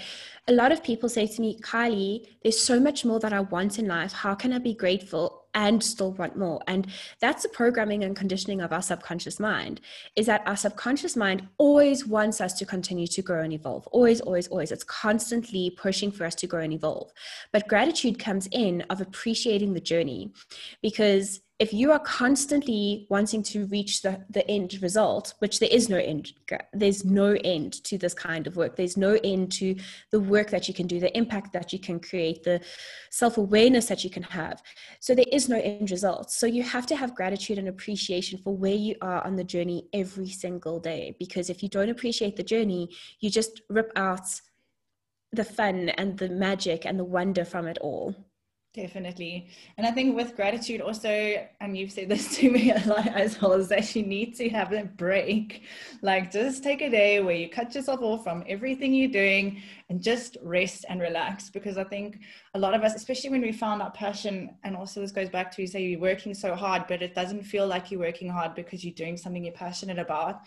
a 0.49 0.53
lot 0.53 0.73
of 0.73 0.83
people 0.83 1.09
say 1.09 1.29
to 1.29 1.41
me, 1.41 1.61
Kylie, 1.61 2.27
there's 2.43 2.61
so 2.61 2.81
much 2.81 3.05
more 3.05 3.21
that 3.21 3.33
I 3.33 3.41
want 3.41 3.79
in 3.79 3.87
life. 3.87 4.13
How 4.13 4.35
can 4.35 4.53
I 4.53 4.59
be 4.59 4.75
grateful? 4.75 5.42
And 5.55 5.83
still 5.83 6.13
want 6.13 6.37
more. 6.37 6.61
And 6.67 6.87
that's 7.21 7.43
the 7.43 7.49
programming 7.49 8.05
and 8.05 8.17
conditioning 8.17 8.61
of 8.61 8.73
our 8.73 8.83
subconscious 8.83 9.39
mind 9.39 9.81
is 10.17 10.27
that 10.27 10.43
our 10.47 10.57
subconscious 10.57 11.17
mind 11.17 11.49
always 11.59 12.07
wants 12.07 12.41
us 12.41 12.55
to 12.55 12.67
continue 12.67 13.07
to 13.09 13.23
grow 13.23 13.43
and 13.43 13.53
evolve. 13.53 13.87
Always 13.89 14.21
always 14.21 14.49
always. 14.49 14.73
It's 14.73 14.85
constantly 14.85 15.71
pushing 15.71 16.11
for 16.11 16.25
us 16.25 16.35
to 16.37 16.47
grow 16.47 16.63
and 16.63 16.73
evolve. 16.73 17.13
But 17.53 17.69
gratitude 17.69 18.19
comes 18.19 18.49
in 18.53 18.83
of 18.91 19.01
appreciating 19.01 19.75
the 19.75 19.81
journey 19.81 20.33
because 20.81 21.41
if 21.63 21.73
you 21.73 21.93
are 21.93 22.01
constantly 22.01 23.07
wanting 23.09 23.41
to 23.41 23.67
reach 23.67 24.03
the, 24.03 24.21
the 24.31 24.45
end 24.51 24.83
result, 24.83 25.35
which 25.39 25.61
there 25.61 25.69
is 25.71 25.89
no 25.89 25.97
end, 25.97 26.33
there's 26.73 27.05
no 27.05 27.39
end 27.45 27.85
to 27.85 27.97
this 27.97 28.15
kind 28.15 28.49
of 28.49 28.57
work. 28.57 28.75
There's 28.75 28.97
no 28.97 29.17
end 29.23 29.53
to 29.53 29.77
the 30.11 30.19
work 30.19 30.51
that 30.51 30.67
you 30.67 30.75
can 30.75 30.89
do, 30.89 30.99
the 30.99 31.17
impact 31.17 31.53
that 31.53 31.73
you 31.73 31.79
can 31.79 32.01
create, 32.01 32.43
the 32.43 32.61
self 33.11 33.39
awareness 33.39 33.87
that 33.87 34.03
you 34.03 34.11
can 34.11 34.25
have. 34.25 34.61
So 34.99 35.15
there 35.15 35.31
is 35.31 35.49
no 35.49 35.57
end 35.57 35.93
result. 35.93 36.33
So 36.33 36.47
you 36.47 36.65
have 36.65 36.85
to 36.87 36.97
have 36.97 37.15
gratitude 37.15 37.59
and 37.59 37.69
appreciation 37.69 38.41
for 38.43 38.57
where 38.57 38.75
you 38.75 38.97
are 39.01 39.25
on 39.25 39.37
the 39.37 39.45
journey 39.45 39.87
every 39.93 40.31
single 40.31 40.81
day. 40.81 41.15
Because 41.17 41.49
if 41.49 41.63
you 41.63 41.69
don't 41.69 41.91
appreciate 41.91 42.35
the 42.35 42.43
journey, 42.43 42.89
you 43.21 43.31
just 43.31 43.61
rip 43.69 43.93
out 43.95 44.27
the 45.31 45.45
fun 45.45 45.91
and 45.91 46.19
the 46.19 46.29
magic 46.29 46.85
and 46.85 46.99
the 46.99 47.05
wonder 47.05 47.45
from 47.45 47.69
it 47.69 47.79
all. 47.79 48.17
Definitely. 48.75 49.49
And 49.77 49.87
I 49.87 49.91
think 49.91 50.17
with 50.17 50.35
gratitude 50.35 50.81
also, 50.81 51.11
and 51.61 51.77
you've 51.77 51.93
said 51.93 52.09
this 52.09 52.37
to 52.39 52.51
me 52.51 52.73
a 52.73 52.83
lot 52.87 53.07
as 53.07 53.39
well, 53.39 53.53
is 53.53 53.69
that 53.69 53.95
you 53.95 54.03
need 54.03 54.35
to 54.37 54.49
have 54.49 54.73
a 54.73 54.85
break. 54.85 55.65
Like 56.01 56.33
just 56.33 56.63
take 56.63 56.81
a 56.81 56.89
day 56.89 57.21
where 57.21 57.35
you 57.35 57.51
cut 57.51 57.75
yourself 57.75 58.01
off 58.01 58.25
from 58.25 58.43
everything 58.49 58.95
you're 58.95 59.11
doing 59.11 59.61
and 59.91 60.03
just 60.03 60.39
rest 60.43 60.87
and 60.89 61.03
relax. 61.03 61.51
Because 61.51 61.77
I 61.77 61.85
think 61.85 62.21
a 62.55 62.59
lot 62.59 62.73
of 62.73 62.83
us, 62.83 62.95
especially 62.95 63.29
when 63.29 63.43
we 63.43 63.53
found 63.53 63.83
our 63.83 63.91
passion, 63.91 64.55
and 64.65 64.75
also 64.75 65.01
this 65.03 65.13
goes 65.13 65.29
back 65.29 65.55
to 65.55 65.61
you 65.61 65.69
say 65.69 65.83
you're 65.83 66.01
working 66.01 66.33
so 66.33 66.55
hard, 66.55 66.85
but 66.89 67.03
it 67.03 67.15
doesn't 67.15 67.43
feel 67.43 67.67
like 67.67 67.91
you're 67.91 68.01
working 68.01 68.31
hard 68.31 68.55
because 68.55 68.83
you're 68.83 68.95
doing 68.95 69.19
something 69.19 69.45
you're 69.45 69.53
passionate 69.53 69.99
about 69.99 70.47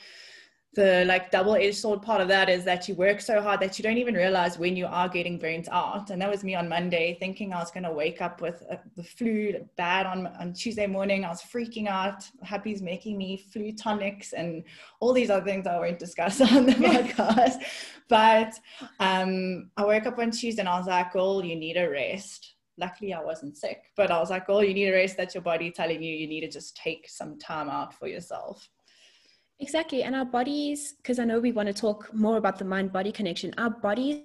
the 0.76 1.06
like 1.06 1.32
double-edged 1.32 1.78
sword 1.78 2.02
part 2.02 2.22
of 2.22 2.28
that 2.28 2.50
is 2.50 2.66
that 2.66 2.88
you 2.88 2.96
work 2.96 3.22
so 3.22 3.42
hard 3.42 3.62
that 3.62 3.80
you 3.80 3.84
don't 3.84 3.98
even 3.98 4.14
realize 4.14 4.60
when 4.60 4.76
you 4.76 4.86
are 4.86 5.08
getting 5.08 5.40
burnt 5.40 5.70
out. 5.72 6.10
And 6.10 6.22
that 6.22 6.30
was 6.30 6.44
me 6.44 6.54
on 6.54 6.68
monday 6.68 7.18
thinking 7.20 7.54
i 7.54 7.60
was 7.60 7.72
going 7.72 7.84
to 7.84 7.92
wake 7.92 8.22
up 8.22 8.42
with 8.42 8.62
uh, 8.70 8.76
the 8.96 9.04
flu 9.04 9.66
bad 9.78 10.06
on, 10.06 10.28
on 10.28 10.54
tuesday 10.54 10.86
morning. 10.86 11.24
I 11.24 11.30
was 11.30 11.42
freaking 11.42 11.88
out. 11.88 12.30
Happy's 12.44 12.82
making 12.82 13.18
me 13.18 13.38
flu 13.38 13.72
tonics 13.72 14.34
and 14.34 14.64
all 15.00 15.14
these 15.14 15.30
other 15.30 15.46
things 15.46 15.66
i 15.66 15.80
won't 15.80 16.00
discuss 16.00 16.42
on 16.54 16.66
the 16.66 16.74
podcast. 16.74 17.64
But 18.10 18.54
um, 19.00 19.72
i 19.78 19.86
woke 19.86 20.06
up 20.06 20.20
on 20.20 20.32
tuesday 20.32 20.62
and 20.62 20.70
i 20.70 20.78
was 20.78 20.88
like 20.88 21.16
oh 21.16 21.42
you 21.42 21.56
need 21.56 21.78
a 21.78 21.90
rest. 21.90 22.54
Luckily 22.78 23.14
I 23.14 23.24
wasn't 23.24 23.56
sick, 23.56 23.84
but 23.96 24.12
I 24.12 24.20
was 24.20 24.30
like, 24.30 24.50
oh, 24.50 24.60
you 24.60 24.74
need 24.74 24.90
a 24.90 24.92
rest. 24.92 25.16
That's 25.16 25.34
your 25.34 25.44
body 25.44 25.72
telling 25.72 26.04
you 26.04 26.14
you 26.14 26.28
need 26.28 26.42
to 26.42 26.50
just 26.50 26.76
take 26.76 27.08
some 27.08 27.40
time 27.40 27.70
out 27.70 27.94
for 27.94 28.06
yourself. 28.06 28.70
Exactly. 29.60 30.04
And 30.04 30.16
our 30.16 30.26
bodies, 30.26 30.96
because 30.98 31.18
I 31.18 31.24
know 31.24 31.40
we 31.40 31.54
want 31.54 31.68
to 31.68 31.74
talk 31.74 32.14
more 32.14 32.38
about 32.38 32.60
the 32.60 32.66
mind 32.66 32.92
body 32.92 33.12
connection, 33.12 33.54
our 33.58 33.70
bodies. 33.70 34.24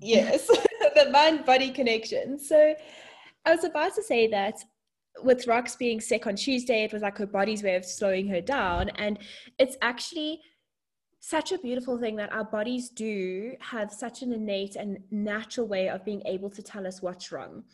Yes, 0.00 0.46
the 0.94 1.08
mind 1.10 1.44
body 1.44 1.70
connection. 1.70 2.38
So 2.38 2.74
I 3.44 3.54
was 3.54 3.64
about 3.64 3.94
to 3.94 4.02
say 4.02 4.26
that 4.28 4.58
with 5.22 5.46
Rox 5.46 5.78
being 5.78 6.00
sick 6.00 6.26
on 6.26 6.34
Tuesday, 6.34 6.82
it 6.84 6.92
was 6.92 7.02
like 7.02 7.16
her 7.18 7.26
body's 7.26 7.62
way 7.62 7.76
of 7.76 7.84
slowing 7.84 8.26
her 8.28 8.40
down. 8.40 8.88
And 8.96 9.20
it's 9.58 9.76
actually 9.82 10.40
such 11.20 11.50
a 11.50 11.58
beautiful 11.58 11.98
thing 11.98 12.16
that 12.16 12.32
our 12.32 12.44
bodies 12.44 12.88
do 12.88 13.54
have 13.60 13.90
such 13.90 14.22
an 14.22 14.32
innate 14.32 14.76
and 14.76 14.98
natural 15.10 15.66
way 15.66 15.88
of 15.88 16.04
being 16.04 16.22
able 16.24 16.50
to 16.50 16.62
tell 16.62 16.86
us 16.86 17.02
what's 17.02 17.32
wrong 17.32 17.64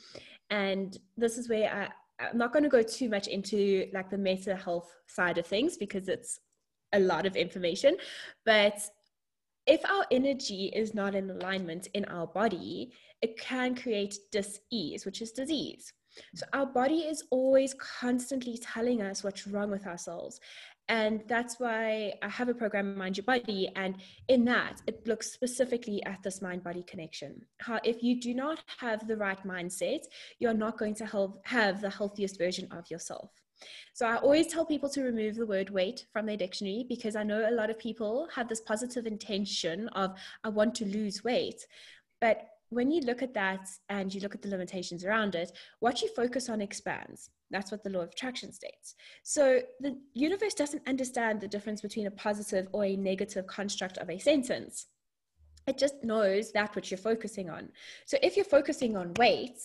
and 0.53 0.99
this 1.17 1.39
is 1.39 1.49
where 1.49 1.69
I, 1.73 2.25
i'm 2.25 2.39
not 2.39 2.53
going 2.53 2.63
to 2.63 2.69
go 2.69 2.83
too 2.83 3.09
much 3.09 3.27
into 3.27 3.89
like 3.93 4.11
the 4.11 4.19
mental 4.19 4.57
health 4.57 4.95
side 5.09 5.39
of 5.39 5.47
things 5.47 5.77
because 5.77 6.09
it's 6.09 6.39
a 6.93 7.01
lot 7.01 7.25
of 7.27 7.37
information. 7.37 7.97
But 8.45 8.79
if 9.67 9.81
our 9.89 10.05
energy 10.11 10.71
is 10.75 10.93
not 10.93 11.15
in 11.15 11.31
alignment 11.31 11.89
in 11.95 12.05
our 12.07 12.27
body 12.27 12.93
it 13.23 13.39
can 13.39 13.75
create 13.77 14.19
dis-ease 14.33 15.07
which 15.07 15.23
is 15.23 15.31
disease. 15.31 15.93
So 16.35 16.45
our 16.53 16.67
body 16.67 17.01
is 17.13 17.25
always 17.31 17.75
constantly 17.75 18.59
telling 18.59 19.01
us 19.01 19.23
what's 19.25 19.47
wrong 19.47 19.71
with 19.71 19.87
ourselves 19.87 20.41
and 20.89 21.23
that's 21.29 21.61
why 21.61 22.13
I 22.23 22.29
have 22.29 22.49
a 22.49 22.55
program, 22.55 22.97
Mind 22.99 23.17
Your 23.17 23.25
Body. 23.25 23.71
And 23.77 23.97
in 24.29 24.45
that, 24.47 24.83
it 24.87 25.07
looks 25.07 25.31
specifically 25.33 26.03
at 26.05 26.23
this 26.23 26.43
mind 26.43 26.65
body 26.65 26.83
connection. 26.83 27.41
How, 27.59 27.81
if 27.85 28.03
you 28.03 28.21
do 28.21 28.35
not 28.35 28.63
have 28.79 29.07
the 29.07 29.17
right 29.17 29.43
mindset, 29.47 30.01
you're 30.39 30.55
not 30.55 30.79
going 30.79 30.95
to 30.97 31.07
help, 31.07 31.47
have 31.47 31.81
the 31.81 31.91
healthiest 31.91 32.37
version 32.37 32.69
of 32.73 32.91
yourself. 32.91 33.31
So 33.95 34.07
I 34.07 34.17
always 34.17 34.49
tell 34.49 34.67
people 34.67 34.89
to 34.91 35.03
remove 35.03 35.37
the 35.37 35.47
word 35.47 35.71
weight 35.71 36.07
from 36.13 36.27
their 36.27 36.37
dictionary 36.37 36.85
because 36.89 37.15
I 37.15 37.23
know 37.23 37.49
a 37.49 37.55
lot 37.55 37.71
of 37.71 37.79
people 37.79 38.29
have 38.35 38.49
this 38.49 38.61
positive 38.61 39.07
intention 39.07 39.89
of, 39.91 40.15
I 40.43 40.49
want 40.49 40.75
to 40.77 40.85
lose 40.85 41.23
weight. 41.23 41.65
But 42.21 42.49
when 42.73 42.91
you 42.91 43.03
look 43.03 43.23
at 43.23 43.35
that 43.35 43.69
and 43.89 44.13
you 44.13 44.21
look 44.21 44.35
at 44.35 44.43
the 44.43 44.49
limitations 44.49 45.05
around 45.05 45.35
it, 45.35 45.53
what 45.81 46.01
you 46.01 46.09
focus 46.09 46.49
on 46.49 46.61
expands. 46.61 47.31
That's 47.51 47.71
what 47.71 47.85
the 47.85 47.91
law 47.91 48.01
of 48.01 48.09
attraction 48.09 48.53
states. 48.53 48.95
So 49.23 49.61
the 49.81 49.99
universe 50.15 50.55
doesn't 50.55 50.89
understand 50.89 51.41
the 51.41 51.49
difference 51.49 51.83
between 51.83 52.07
a 52.07 52.11
positive 52.11 52.69
or 52.73 52.85
a 52.85 52.97
negative 52.97 53.47
construct 53.47 53.99
of 53.99 54.09
a 54.09 54.19
sentence. 54.19 54.87
It 55.67 55.77
just 55.77 56.03
knows 56.03 56.51
that 56.53 56.75
which 56.75 56.91
you're 56.91 56.99
focusing 56.99 57.51
on. 57.51 57.69
So 58.07 58.17
if 58.23 58.37
you're 58.37 58.45
focusing 58.45 58.97
on 58.97 59.15
weight 59.15 59.59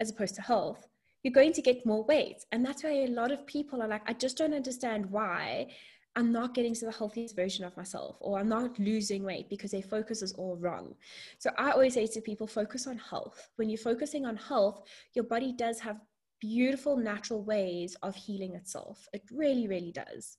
as 0.00 0.10
opposed 0.10 0.36
to 0.36 0.42
health, 0.42 0.86
you're 1.24 1.32
going 1.32 1.52
to 1.54 1.62
get 1.62 1.84
more 1.84 2.04
weight. 2.04 2.44
And 2.52 2.64
that's 2.64 2.84
why 2.84 2.90
a 2.90 3.08
lot 3.08 3.32
of 3.32 3.46
people 3.46 3.82
are 3.82 3.88
like, 3.88 4.02
I 4.06 4.12
just 4.12 4.38
don't 4.38 4.54
understand 4.54 5.06
why 5.06 5.72
I'm 6.16 6.32
not 6.32 6.54
getting 6.54 6.74
to 6.74 6.86
the 6.86 6.92
healthiest 6.92 7.36
version 7.36 7.64
of 7.64 7.76
myself 7.76 8.16
or 8.20 8.38
I'm 8.38 8.48
not 8.48 8.78
losing 8.78 9.22
weight 9.22 9.48
because 9.48 9.70
their 9.70 9.82
focus 9.82 10.22
is 10.22 10.32
all 10.32 10.56
wrong. 10.56 10.94
So 11.38 11.50
I 11.56 11.70
always 11.70 11.94
say 11.94 12.06
to 12.06 12.20
people, 12.20 12.46
focus 12.46 12.86
on 12.86 12.98
health. 12.98 13.48
When 13.56 13.68
you're 13.68 13.78
focusing 13.78 14.26
on 14.26 14.36
health, 14.36 14.82
your 15.14 15.24
body 15.24 15.52
does 15.52 15.78
have 15.80 16.00
beautiful 16.40 16.96
natural 16.96 17.42
ways 17.42 17.96
of 18.02 18.14
healing 18.14 18.54
itself. 18.54 19.08
It 19.12 19.22
really, 19.32 19.68
really 19.68 19.92
does. 19.92 20.38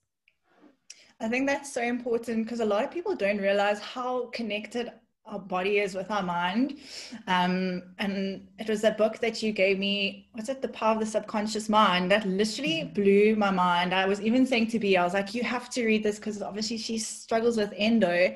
I 1.20 1.28
think 1.28 1.46
that's 1.46 1.72
so 1.72 1.82
important 1.82 2.44
because 2.44 2.60
a 2.60 2.64
lot 2.64 2.84
of 2.84 2.90
people 2.90 3.14
don't 3.14 3.38
realize 3.38 3.78
how 3.78 4.30
connected 4.30 4.90
our 5.30 5.38
body 5.38 5.78
is 5.78 5.94
with 5.94 6.10
our 6.10 6.22
mind. 6.22 6.78
Um, 7.26 7.82
and 7.98 8.46
it 8.58 8.68
was 8.68 8.80
that 8.82 8.98
book 8.98 9.18
that 9.20 9.42
you 9.42 9.52
gave 9.52 9.78
me, 9.78 10.28
what's 10.32 10.48
it, 10.48 10.60
The 10.60 10.68
Power 10.68 10.94
of 10.94 11.00
the 11.00 11.06
Subconscious 11.06 11.68
Mind, 11.68 12.10
that 12.10 12.26
literally 12.26 12.82
mm-hmm. 12.82 12.94
blew 12.94 13.36
my 13.36 13.50
mind. 13.50 13.94
I 13.94 14.06
was 14.06 14.20
even 14.20 14.44
saying 14.44 14.68
to 14.68 14.78
B, 14.78 14.96
I 14.96 15.04
was 15.04 15.14
like, 15.14 15.34
you 15.34 15.42
have 15.42 15.70
to 15.70 15.86
read 15.86 16.02
this 16.02 16.16
because 16.16 16.42
obviously 16.42 16.78
she 16.78 16.98
struggles 16.98 17.56
with 17.56 17.72
endo. 17.76 18.34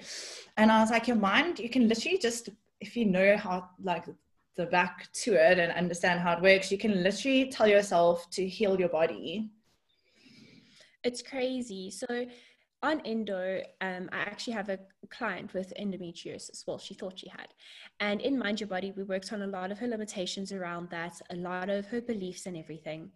And 0.56 0.70
I 0.70 0.80
was 0.80 0.90
like, 0.90 1.08
your 1.08 1.16
mind, 1.16 1.58
you 1.58 1.68
can 1.68 1.88
literally 1.88 2.18
just, 2.18 2.48
if 2.80 2.96
you 2.96 3.06
know 3.06 3.36
how, 3.36 3.68
like, 3.82 4.04
the 4.56 4.66
back 4.66 5.12
to 5.12 5.34
it 5.34 5.58
and 5.58 5.72
understand 5.72 6.20
how 6.20 6.34
it 6.34 6.40
works, 6.40 6.70
you 6.70 6.78
can 6.78 7.02
literally 7.02 7.50
tell 7.50 7.66
yourself 7.66 8.30
to 8.30 8.46
heal 8.46 8.78
your 8.78 8.88
body. 8.88 9.50
It's 11.02 11.22
crazy. 11.22 11.90
So, 11.90 12.06
on 12.84 13.00
endo, 13.00 13.62
um, 13.80 14.08
I 14.12 14.18
actually 14.18 14.52
have 14.52 14.68
a 14.68 14.78
client 15.10 15.54
with 15.54 15.72
endometriosis. 15.80 16.64
Well, 16.66 16.78
she 16.78 16.94
thought 16.94 17.18
she 17.18 17.28
had. 17.28 17.48
And 18.00 18.20
in 18.20 18.38
Mind 18.38 18.60
Your 18.60 18.68
Body, 18.68 18.92
we 18.96 19.02
worked 19.04 19.32
on 19.32 19.42
a 19.42 19.46
lot 19.46 19.72
of 19.72 19.78
her 19.78 19.86
limitations 19.86 20.52
around 20.52 20.90
that, 20.90 21.20
a 21.30 21.36
lot 21.36 21.70
of 21.70 21.86
her 21.86 22.00
beliefs 22.00 22.46
and 22.46 22.56
everything. 22.56 23.10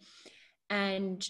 And 0.70 1.28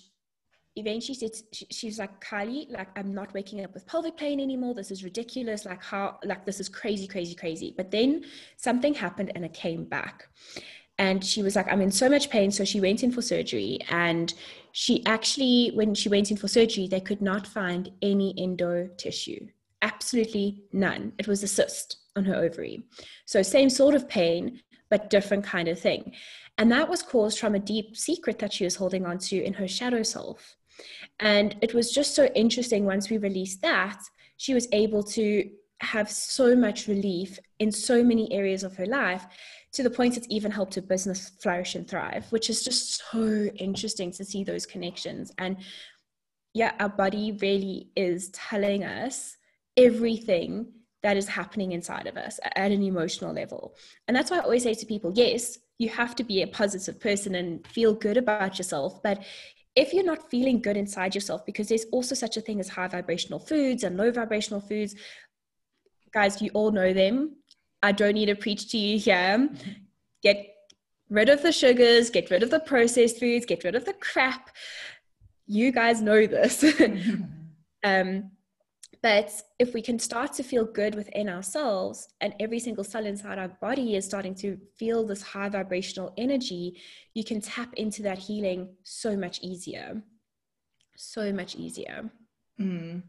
eventually 0.76 1.14
she, 1.14 1.20
said, 1.20 1.30
she, 1.52 1.66
she's 1.70 1.98
like, 1.98 2.20
Kylie, 2.24 2.70
like, 2.70 2.96
I'm 2.96 3.12
not 3.12 3.34
waking 3.34 3.64
up 3.64 3.74
with 3.74 3.86
pelvic 3.86 4.16
pain 4.16 4.40
anymore. 4.40 4.74
This 4.74 4.92
is 4.92 5.02
ridiculous. 5.02 5.64
Like, 5.64 5.82
how, 5.82 6.18
like, 6.24 6.46
this 6.46 6.60
is 6.60 6.68
crazy, 6.68 7.08
crazy, 7.08 7.34
crazy. 7.34 7.74
But 7.76 7.90
then 7.90 8.24
something 8.56 8.94
happened 8.94 9.32
and 9.34 9.44
it 9.44 9.52
came 9.52 9.84
back 9.84 10.28
and 10.98 11.24
she 11.24 11.42
was 11.42 11.56
like 11.56 11.70
i'm 11.72 11.80
in 11.80 11.90
so 11.90 12.08
much 12.08 12.28
pain 12.28 12.50
so 12.50 12.64
she 12.64 12.80
went 12.80 13.02
in 13.02 13.10
for 13.10 13.22
surgery 13.22 13.78
and 13.88 14.34
she 14.80 15.04
actually 15.06 15.72
when 15.74 15.92
she 15.92 16.08
went 16.08 16.30
in 16.30 16.36
for 16.36 16.46
surgery 16.46 16.86
they 16.86 17.00
could 17.00 17.20
not 17.20 17.48
find 17.48 17.90
any 18.00 18.32
endo 18.38 18.88
tissue. 18.96 19.44
Absolutely 19.82 20.62
none. 20.72 21.12
It 21.18 21.26
was 21.26 21.42
a 21.42 21.48
cyst 21.48 21.96
on 22.14 22.24
her 22.24 22.36
ovary. 22.36 22.84
So 23.26 23.42
same 23.42 23.70
sort 23.70 23.96
of 23.96 24.08
pain 24.08 24.60
but 24.88 25.10
different 25.10 25.42
kind 25.42 25.66
of 25.66 25.80
thing. 25.80 26.12
And 26.58 26.70
that 26.70 26.88
was 26.88 27.02
caused 27.02 27.40
from 27.40 27.56
a 27.56 27.66
deep 27.74 27.96
secret 27.96 28.38
that 28.38 28.52
she 28.52 28.62
was 28.62 28.76
holding 28.76 29.04
on 29.04 29.18
to 29.18 29.42
in 29.42 29.54
her 29.54 29.66
shadow 29.66 30.04
self. 30.04 30.56
And 31.18 31.56
it 31.60 31.74
was 31.74 31.90
just 31.90 32.14
so 32.14 32.26
interesting 32.36 32.84
once 32.84 33.10
we 33.10 33.18
released 33.18 33.60
that 33.62 34.00
she 34.36 34.54
was 34.54 34.68
able 34.70 35.02
to 35.18 35.50
have 35.80 36.08
so 36.08 36.54
much 36.54 36.86
relief 36.86 37.40
in 37.58 37.72
so 37.72 38.04
many 38.04 38.32
areas 38.32 38.62
of 38.62 38.76
her 38.76 38.86
life 38.86 39.26
to 39.72 39.82
the 39.82 39.90
point 39.90 40.16
it's 40.16 40.26
even 40.30 40.50
helped 40.50 40.76
a 40.76 40.82
business 40.82 41.30
flourish 41.40 41.74
and 41.74 41.88
thrive, 41.88 42.26
which 42.30 42.48
is 42.50 42.62
just 42.62 43.02
so 43.10 43.50
interesting 43.56 44.10
to 44.12 44.24
see 44.24 44.44
those 44.44 44.66
connections. 44.66 45.32
And 45.38 45.58
yeah, 46.54 46.72
our 46.80 46.88
body 46.88 47.38
really 47.40 47.90
is 47.94 48.30
telling 48.30 48.84
us 48.84 49.36
everything 49.76 50.72
that 51.02 51.16
is 51.16 51.28
happening 51.28 51.72
inside 51.72 52.06
of 52.06 52.16
us 52.16 52.40
at 52.42 52.72
an 52.72 52.82
emotional 52.82 53.32
level. 53.32 53.74
And 54.06 54.16
that's 54.16 54.30
why 54.30 54.38
I 54.38 54.42
always 54.42 54.64
say 54.64 54.74
to 54.74 54.86
people, 54.86 55.12
yes, 55.14 55.58
you 55.78 55.88
have 55.90 56.16
to 56.16 56.24
be 56.24 56.42
a 56.42 56.46
positive 56.46 56.98
person 56.98 57.36
and 57.36 57.64
feel 57.66 57.94
good 57.94 58.16
about 58.16 58.58
yourself. 58.58 59.00
But 59.02 59.22
if 59.76 59.92
you're 59.92 60.04
not 60.04 60.28
feeling 60.28 60.60
good 60.60 60.76
inside 60.76 61.14
yourself, 61.14 61.46
because 61.46 61.68
there's 61.68 61.84
also 61.92 62.16
such 62.16 62.36
a 62.36 62.40
thing 62.40 62.58
as 62.58 62.68
high 62.68 62.88
vibrational 62.88 63.38
foods 63.38 63.84
and 63.84 63.96
low 63.96 64.10
vibrational 64.10 64.60
foods, 64.60 64.96
guys, 66.12 66.42
you 66.42 66.50
all 66.54 66.72
know 66.72 66.92
them. 66.92 67.36
I 67.82 67.92
don't 67.92 68.14
need 68.14 68.26
to 68.26 68.34
preach 68.34 68.70
to 68.72 68.78
you 68.78 68.98
here. 68.98 69.48
Get 70.22 70.54
rid 71.10 71.28
of 71.28 71.42
the 71.42 71.52
sugars, 71.52 72.10
get 72.10 72.30
rid 72.30 72.42
of 72.42 72.50
the 72.50 72.60
processed 72.60 73.18
foods, 73.18 73.46
get 73.46 73.64
rid 73.64 73.74
of 73.74 73.84
the 73.84 73.94
crap. 73.94 74.50
You 75.46 75.72
guys 75.72 76.02
know 76.02 76.26
this. 76.26 76.64
um, 77.84 78.30
but 79.00 79.30
if 79.58 79.74
we 79.74 79.80
can 79.80 79.98
start 79.98 80.32
to 80.34 80.42
feel 80.42 80.64
good 80.64 80.94
within 80.94 81.28
ourselves 81.28 82.08
and 82.20 82.34
every 82.40 82.58
single 82.58 82.82
cell 82.82 83.06
inside 83.06 83.38
our 83.38 83.48
body 83.48 83.94
is 83.94 84.04
starting 84.04 84.34
to 84.36 84.58
feel 84.76 85.06
this 85.06 85.22
high 85.22 85.48
vibrational 85.48 86.12
energy, 86.16 86.80
you 87.14 87.22
can 87.22 87.40
tap 87.40 87.72
into 87.74 88.02
that 88.02 88.18
healing 88.18 88.70
so 88.82 89.16
much 89.16 89.40
easier. 89.40 90.02
So 90.96 91.32
much 91.32 91.54
easier. 91.54 92.10
Mm. 92.60 93.02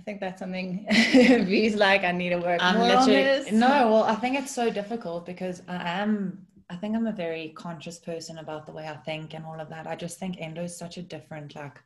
I 0.00 0.02
think 0.02 0.20
that's 0.20 0.38
something 0.38 0.86
V's 0.90 1.74
like, 1.74 2.04
I 2.04 2.12
need 2.12 2.30
to 2.30 2.38
work 2.38 2.58
I'm 2.62 2.78
more 2.78 2.96
on 2.96 3.06
this. 3.06 3.52
No, 3.52 3.90
well, 3.90 4.04
I 4.04 4.14
think 4.14 4.38
it's 4.38 4.50
so 4.50 4.70
difficult 4.70 5.26
because 5.26 5.60
I 5.68 6.00
am, 6.00 6.46
I 6.70 6.76
think 6.76 6.96
I'm 6.96 7.06
a 7.06 7.12
very 7.12 7.50
conscious 7.50 7.98
person 7.98 8.38
about 8.38 8.64
the 8.64 8.72
way 8.72 8.88
I 8.88 8.96
think 8.96 9.34
and 9.34 9.44
all 9.44 9.60
of 9.60 9.68
that. 9.68 9.86
I 9.86 9.96
just 9.96 10.18
think 10.18 10.40
endo 10.40 10.62
is 10.62 10.74
such 10.74 10.96
a 10.96 11.02
different, 11.02 11.54
like, 11.54 11.78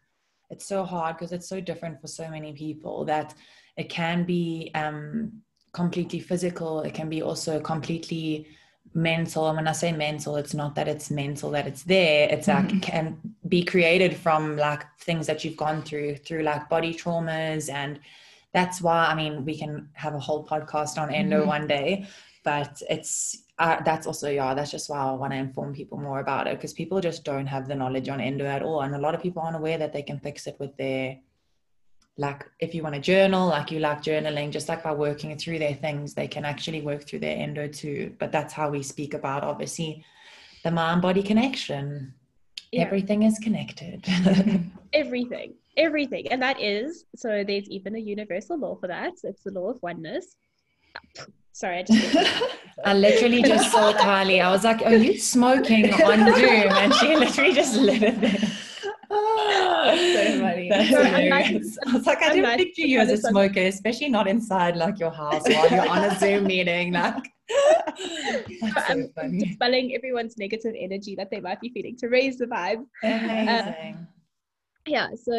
it's 0.48 0.64
so 0.64 0.84
hard 0.84 1.16
because 1.16 1.32
it's 1.32 1.48
so 1.48 1.60
different 1.60 2.00
for 2.00 2.06
so 2.06 2.28
many 2.28 2.52
people 2.52 3.04
that 3.06 3.34
it 3.76 3.88
can 3.88 4.22
be 4.22 4.70
um, 4.76 5.32
completely 5.72 6.20
physical. 6.20 6.82
It 6.82 6.94
can 6.94 7.08
be 7.08 7.20
also 7.20 7.58
completely 7.58 8.46
mental 8.94 9.48
and 9.48 9.56
when 9.56 9.66
i 9.66 9.72
say 9.72 9.90
mental 9.90 10.36
it's 10.36 10.54
not 10.54 10.74
that 10.76 10.86
it's 10.86 11.10
mental 11.10 11.50
that 11.50 11.66
it's 11.66 11.82
there 11.82 12.28
it's 12.30 12.46
like 12.46 12.66
mm-hmm. 12.66 12.78
can 12.78 13.18
be 13.48 13.64
created 13.64 14.16
from 14.16 14.56
like 14.56 14.84
things 14.98 15.26
that 15.26 15.44
you've 15.44 15.56
gone 15.56 15.82
through 15.82 16.14
through 16.16 16.42
like 16.42 16.68
body 16.68 16.94
traumas 16.94 17.68
and 17.72 17.98
that's 18.52 18.80
why 18.80 19.06
i 19.06 19.14
mean 19.14 19.44
we 19.44 19.58
can 19.58 19.88
have 19.94 20.14
a 20.14 20.18
whole 20.18 20.46
podcast 20.46 20.96
on 20.96 21.12
endo 21.12 21.40
mm-hmm. 21.40 21.48
one 21.48 21.66
day 21.66 22.06
but 22.44 22.80
it's 22.88 23.42
uh, 23.58 23.80
that's 23.84 24.06
also 24.06 24.30
yeah 24.30 24.54
that's 24.54 24.70
just 24.70 24.88
why 24.88 24.98
i 24.98 25.12
want 25.12 25.32
to 25.32 25.36
inform 25.36 25.74
people 25.74 25.98
more 25.98 26.20
about 26.20 26.46
it 26.46 26.56
because 26.56 26.72
people 26.72 27.00
just 27.00 27.24
don't 27.24 27.46
have 27.46 27.66
the 27.66 27.74
knowledge 27.74 28.08
on 28.08 28.20
endo 28.20 28.44
at 28.44 28.62
all 28.62 28.82
and 28.82 28.94
a 28.94 28.98
lot 28.98 29.14
of 29.14 29.20
people 29.20 29.42
aren't 29.42 29.56
aware 29.56 29.78
that 29.78 29.92
they 29.92 30.02
can 30.02 30.20
fix 30.20 30.46
it 30.46 30.56
with 30.60 30.76
their 30.76 31.16
like 32.16 32.48
if 32.60 32.74
you 32.74 32.82
want 32.82 32.94
to 32.94 33.00
journal 33.00 33.48
like 33.48 33.70
you 33.72 33.80
like 33.80 34.00
journaling 34.02 34.50
just 34.50 34.68
like 34.68 34.84
by 34.84 34.92
working 34.92 35.36
through 35.36 35.58
their 35.58 35.74
things 35.74 36.14
they 36.14 36.28
can 36.28 36.44
actually 36.44 36.80
work 36.80 37.06
through 37.06 37.18
their 37.18 37.36
endo 37.36 37.66
too. 37.66 38.14
But 38.18 38.30
that's 38.32 38.52
how 38.52 38.70
we 38.70 38.82
speak 38.82 39.14
about 39.14 39.42
obviously 39.42 40.04
the 40.62 40.70
mind 40.70 41.02
body 41.02 41.22
connection. 41.22 42.14
Yeah. 42.70 42.82
everything 42.82 43.22
is 43.22 43.38
connected. 43.38 44.04
Everything. 44.92 45.54
Everything. 45.76 46.26
And 46.32 46.42
that 46.42 46.60
is 46.60 47.04
so 47.14 47.44
there's 47.46 47.68
even 47.68 47.94
a 47.94 48.00
universal 48.00 48.58
law 48.58 48.74
for 48.76 48.88
that. 48.88 49.12
It's 49.22 49.42
the 49.42 49.52
law 49.52 49.70
of 49.70 49.82
oneness. 49.82 50.36
Sorry 51.52 51.78
i 51.78 51.82
just 51.84 52.16
i 52.84 52.94
literally 52.94 53.40
just 53.40 53.70
saw 53.70 53.92
kylie 53.92 54.42
i 54.42 54.50
was 54.50 54.64
like 54.64 54.82
are 54.82 54.96
you 54.96 55.16
smoking 55.16 55.92
on 56.02 56.34
zoom? 56.34 56.72
And 56.72 56.92
she 56.94 57.14
literally 57.14 57.52
just 57.52 57.76
lit 57.88 58.02
it 58.02 58.20
there 58.20 58.50
so 59.10 60.40
funny. 60.40 60.68
That's 60.70 60.90
so 60.90 61.04
hilarious. 61.04 61.78
I 61.86 61.92
was 61.92 62.06
like, 62.06 62.22
I 62.22 62.34
didn't 62.34 62.56
picture 62.56 62.82
you 62.82 63.00
as 63.00 63.10
a 63.10 63.16
smoker, 63.16 63.60
especially 63.60 64.08
not 64.08 64.26
inside 64.28 64.76
like 64.76 64.98
your 64.98 65.10
house 65.10 65.42
while 65.46 65.70
you're 65.70 65.88
on 65.88 66.04
a 66.04 66.14
Zoom 66.18 66.44
meeting. 66.44 66.92
Like, 66.92 67.24
that's 68.62 68.88
so 68.88 69.06
funny. 69.14 69.38
dispelling 69.38 69.94
everyone's 69.94 70.38
negative 70.38 70.74
energy 70.78 71.14
that 71.14 71.30
they 71.30 71.40
might 71.40 71.60
be 71.60 71.68
feeling 71.68 71.96
to 71.98 72.08
raise 72.08 72.38
the 72.38 72.46
vibe. 72.46 72.84
Amazing. 73.02 73.94
Um, 73.94 74.08
yeah. 74.86 75.08
So 75.22 75.32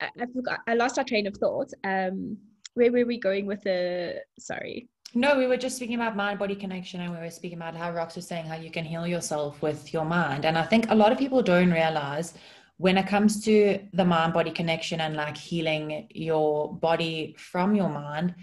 I, 0.00 0.10
I 0.20 0.26
forgot. 0.34 0.60
I 0.66 0.74
lost 0.74 0.98
our 0.98 1.04
train 1.04 1.26
of 1.26 1.36
thought. 1.36 1.72
Um, 1.84 2.36
where 2.74 2.90
were 2.90 3.06
we 3.06 3.18
going 3.18 3.46
with 3.46 3.62
the? 3.62 4.20
Sorry. 4.38 4.88
No, 5.14 5.38
we 5.38 5.46
were 5.46 5.56
just 5.56 5.76
speaking 5.76 5.94
about 5.94 6.14
mind 6.16 6.38
body 6.38 6.54
connection 6.54 7.00
and 7.00 7.10
we 7.10 7.18
were 7.18 7.30
speaking 7.30 7.56
about 7.56 7.74
how 7.74 7.90
Rox 7.90 8.16
was 8.16 8.26
saying 8.26 8.44
how 8.44 8.56
you 8.56 8.70
can 8.70 8.84
heal 8.84 9.06
yourself 9.06 9.62
with 9.62 9.94
your 9.94 10.04
mind. 10.04 10.44
And 10.44 10.58
I 10.58 10.62
think 10.62 10.90
a 10.90 10.94
lot 10.94 11.10
of 11.10 11.16
people 11.16 11.42
don't 11.42 11.70
realize 11.70 12.34
when 12.78 12.98
it 12.98 13.06
comes 13.06 13.42
to 13.44 13.80
the 13.92 14.04
mind 14.04 14.32
body 14.32 14.50
connection 14.50 15.00
and 15.00 15.16
like 15.16 15.36
healing 15.36 16.08
your 16.10 16.74
body 16.74 17.34
from 17.38 17.74
your 17.74 17.88
mind 17.88 18.34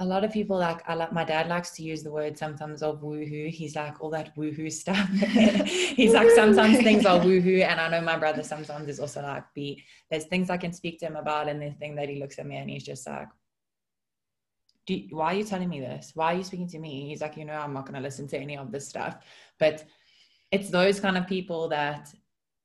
a 0.00 0.04
lot 0.04 0.24
of 0.24 0.32
people 0.32 0.56
like 0.58 0.82
I 0.88 0.94
like 0.94 1.12
my 1.12 1.24
dad 1.24 1.48
likes 1.48 1.72
to 1.72 1.82
use 1.82 2.02
the 2.02 2.10
word 2.10 2.36
sometimes 2.36 2.82
of 2.82 3.02
woohoo. 3.02 3.50
He's 3.50 3.76
like 3.76 4.00
all 4.00 4.08
that 4.10 4.34
woohoo 4.34 4.72
stuff. 4.72 5.08
He's 5.10 6.14
like 6.14 6.30
sometimes 6.30 6.78
things 6.82 7.04
are 7.04 7.20
woohoo, 7.20 7.62
and 7.62 7.78
I 7.78 7.88
know 7.90 8.00
my 8.00 8.16
brother 8.16 8.42
sometimes 8.42 8.88
is 8.88 8.98
also 8.98 9.20
like 9.22 9.44
be 9.54 9.84
there's 10.10 10.24
things 10.24 10.48
I 10.48 10.56
can 10.56 10.72
speak 10.72 11.00
to 11.00 11.06
him 11.06 11.16
about, 11.16 11.48
and 11.48 11.60
the 11.60 11.72
thing 11.72 11.96
that 11.96 12.08
he 12.08 12.18
looks 12.18 12.38
at 12.38 12.46
me 12.46 12.56
and 12.56 12.70
he's 12.70 12.82
just 12.82 13.06
like, 13.06 13.28
Do 14.86 14.98
why 15.10 15.34
are 15.34 15.36
you 15.36 15.44
telling 15.44 15.68
me 15.68 15.80
this? 15.80 16.12
Why 16.14 16.32
are 16.32 16.38
you 16.38 16.44
speaking 16.44 16.68
to 16.68 16.78
me? 16.78 17.06
He's 17.06 17.20
like, 17.20 17.36
you 17.36 17.44
know, 17.44 17.60
I'm 17.60 17.74
not 17.74 17.84
gonna 17.84 18.00
listen 18.00 18.26
to 18.28 18.38
any 18.38 18.56
of 18.56 18.72
this 18.72 18.88
stuff. 18.88 19.18
But 19.58 19.84
it's 20.50 20.70
those 20.70 20.98
kind 20.98 21.18
of 21.18 21.26
people 21.26 21.68
that 21.68 22.10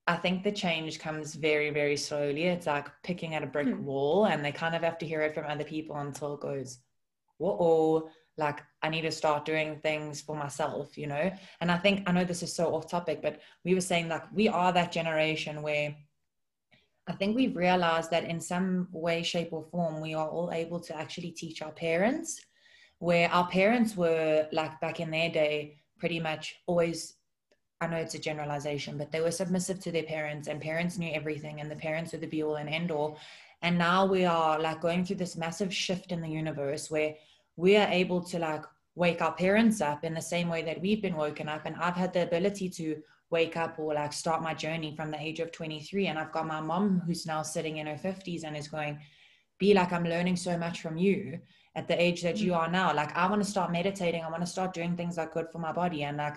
I 0.07 0.15
think 0.15 0.43
the 0.43 0.51
change 0.51 0.99
comes 0.99 1.33
very, 1.33 1.71
very 1.71 1.97
slowly. 1.97 2.43
It's 2.43 2.67
like 2.67 2.87
picking 3.03 3.33
at 3.33 3.43
a 3.43 3.47
brick 3.47 3.67
hmm. 3.67 3.85
wall, 3.85 4.25
and 4.25 4.45
they 4.45 4.51
kind 4.51 4.75
of 4.75 4.83
have 4.83 4.97
to 4.99 5.05
hear 5.05 5.21
it 5.21 5.33
from 5.33 5.45
other 5.47 5.63
people 5.63 5.95
until 5.95 6.35
it 6.35 6.41
goes, 6.41 6.79
whoa, 7.37 8.09
like 8.37 8.61
I 8.81 8.89
need 8.89 9.01
to 9.01 9.11
start 9.11 9.45
doing 9.45 9.79
things 9.79 10.21
for 10.21 10.35
myself, 10.35 10.97
you 10.97 11.07
know? 11.07 11.31
And 11.61 11.71
I 11.71 11.77
think, 11.77 12.03
I 12.07 12.11
know 12.11 12.23
this 12.23 12.43
is 12.43 12.53
so 12.53 12.75
off 12.75 12.89
topic, 12.89 13.21
but 13.21 13.39
we 13.63 13.73
were 13.73 13.81
saying 13.81 14.09
like 14.09 14.23
we 14.33 14.47
are 14.47 14.71
that 14.73 14.91
generation 14.91 15.61
where 15.61 15.95
I 17.07 17.13
think 17.13 17.35
we've 17.35 17.55
realized 17.55 18.11
that 18.11 18.25
in 18.25 18.39
some 18.39 18.87
way, 18.91 19.23
shape, 19.23 19.53
or 19.53 19.63
form, 19.63 20.01
we 20.01 20.13
are 20.13 20.27
all 20.27 20.51
able 20.51 20.79
to 20.81 20.97
actually 20.97 21.31
teach 21.31 21.61
our 21.61 21.71
parents, 21.71 22.41
where 22.99 23.29
our 23.29 23.47
parents 23.47 23.95
were 23.95 24.47
like 24.51 24.79
back 24.81 24.99
in 24.99 25.11
their 25.11 25.29
day, 25.29 25.77
pretty 25.99 26.19
much 26.19 26.55
always 26.65 27.14
I 27.85 27.87
know 27.87 27.97
it's 27.97 28.15
a 28.15 28.19
generalization, 28.19 28.97
but 28.97 29.11
they 29.11 29.21
were 29.21 29.31
submissive 29.31 29.79
to 29.81 29.91
their 29.91 30.03
parents, 30.03 30.47
and 30.47 30.59
parents 30.59 30.97
knew 30.97 31.13
everything, 31.13 31.61
and 31.61 31.69
the 31.69 31.75
parents 31.75 32.11
were 32.11 32.17
the 32.17 32.27
be 32.27 32.41
all 32.41 32.55
and 32.55 32.67
end 32.67 32.89
all. 32.89 33.19
And 33.61 33.77
now 33.77 34.05
we 34.05 34.25
are 34.25 34.59
like 34.59 34.81
going 34.81 35.05
through 35.05 35.17
this 35.17 35.37
massive 35.37 35.73
shift 35.73 36.11
in 36.11 36.21
the 36.21 36.29
universe 36.29 36.89
where 36.89 37.15
we 37.55 37.77
are 37.77 37.87
able 37.87 38.21
to 38.21 38.39
like 38.39 38.63
wake 38.95 39.21
our 39.21 39.33
parents 39.33 39.81
up 39.81 40.03
in 40.03 40.13
the 40.13 40.21
same 40.21 40.49
way 40.49 40.63
that 40.63 40.81
we've 40.81 41.01
been 41.01 41.15
woken 41.15 41.47
up. 41.47 41.65
And 41.65 41.75
I've 41.75 41.95
had 41.95 42.13
the 42.13 42.23
ability 42.23 42.69
to 42.69 42.97
wake 43.29 43.57
up 43.57 43.77
or 43.79 43.93
like 43.93 44.13
start 44.13 44.41
my 44.41 44.53
journey 44.53 44.95
from 44.95 45.11
the 45.11 45.21
age 45.21 45.39
of 45.39 45.51
23. 45.51 46.07
And 46.07 46.17
I've 46.17 46.31
got 46.31 46.47
my 46.47 46.61
mom 46.61 47.01
who's 47.05 47.25
now 47.25 47.43
sitting 47.43 47.77
in 47.77 47.87
her 47.87 47.95
50s 47.95 48.43
and 48.43 48.57
is 48.57 48.67
going, 48.67 48.99
Be 49.59 49.73
like, 49.73 49.93
I'm 49.93 50.05
learning 50.05 50.37
so 50.37 50.57
much 50.57 50.81
from 50.81 50.97
you 50.97 51.39
at 51.75 51.87
the 51.87 52.01
age 52.01 52.21
that 52.23 52.37
you 52.37 52.53
mm. 52.53 52.57
are 52.57 52.71
now. 52.71 52.93
Like, 52.93 53.15
I 53.15 53.29
want 53.29 53.43
to 53.43 53.49
start 53.49 53.71
meditating. 53.71 54.23
I 54.23 54.29
want 54.29 54.43
to 54.43 54.49
start 54.49 54.73
doing 54.73 54.95
things 54.95 55.17
that 55.17 55.27
are 55.27 55.33
good 55.33 55.49
for 55.51 55.59
my 55.59 55.71
body. 55.71 56.03
And 56.03 56.17
like, 56.17 56.35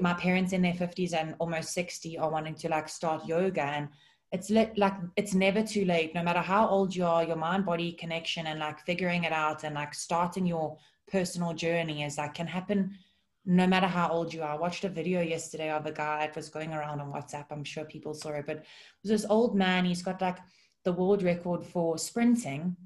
my 0.00 0.14
parents 0.14 0.52
in 0.52 0.62
their 0.62 0.72
50s 0.72 1.12
and 1.12 1.34
almost 1.38 1.72
60 1.72 2.18
are 2.18 2.30
wanting 2.30 2.54
to 2.56 2.68
like 2.68 2.88
start 2.88 3.26
yoga. 3.26 3.62
And 3.62 3.88
it's 4.30 4.48
li- 4.48 4.72
like, 4.76 4.94
it's 5.16 5.34
never 5.34 5.62
too 5.62 5.84
late. 5.84 6.14
No 6.14 6.22
matter 6.22 6.40
how 6.40 6.66
old 6.68 6.94
you 6.96 7.04
are, 7.04 7.24
your 7.24 7.36
mind 7.36 7.66
body 7.66 7.92
connection 7.92 8.46
and 8.46 8.60
like 8.60 8.80
figuring 8.80 9.24
it 9.24 9.32
out 9.32 9.64
and 9.64 9.74
like 9.74 9.94
starting 9.94 10.46
your 10.46 10.78
personal 11.10 11.52
journey 11.52 12.04
is 12.04 12.16
like 12.16 12.34
can 12.34 12.46
happen 12.46 12.96
no 13.44 13.66
matter 13.66 13.88
how 13.88 14.08
old 14.08 14.32
you 14.32 14.42
are. 14.42 14.52
I 14.52 14.56
watched 14.56 14.84
a 14.84 14.88
video 14.88 15.20
yesterday 15.20 15.70
of 15.70 15.84
a 15.84 15.92
guy 15.92 16.26
that 16.26 16.36
was 16.36 16.48
going 16.48 16.72
around 16.72 17.00
on 17.00 17.12
WhatsApp. 17.12 17.46
I'm 17.50 17.64
sure 17.64 17.84
people 17.84 18.14
saw 18.14 18.30
it, 18.30 18.46
but 18.46 18.58
it 18.58 18.66
was 19.02 19.10
this 19.10 19.26
old 19.28 19.56
man. 19.56 19.84
He's 19.84 20.02
got 20.02 20.22
like 20.22 20.38
the 20.84 20.92
world 20.92 21.22
record 21.22 21.66
for 21.66 21.98
sprinting 21.98 22.76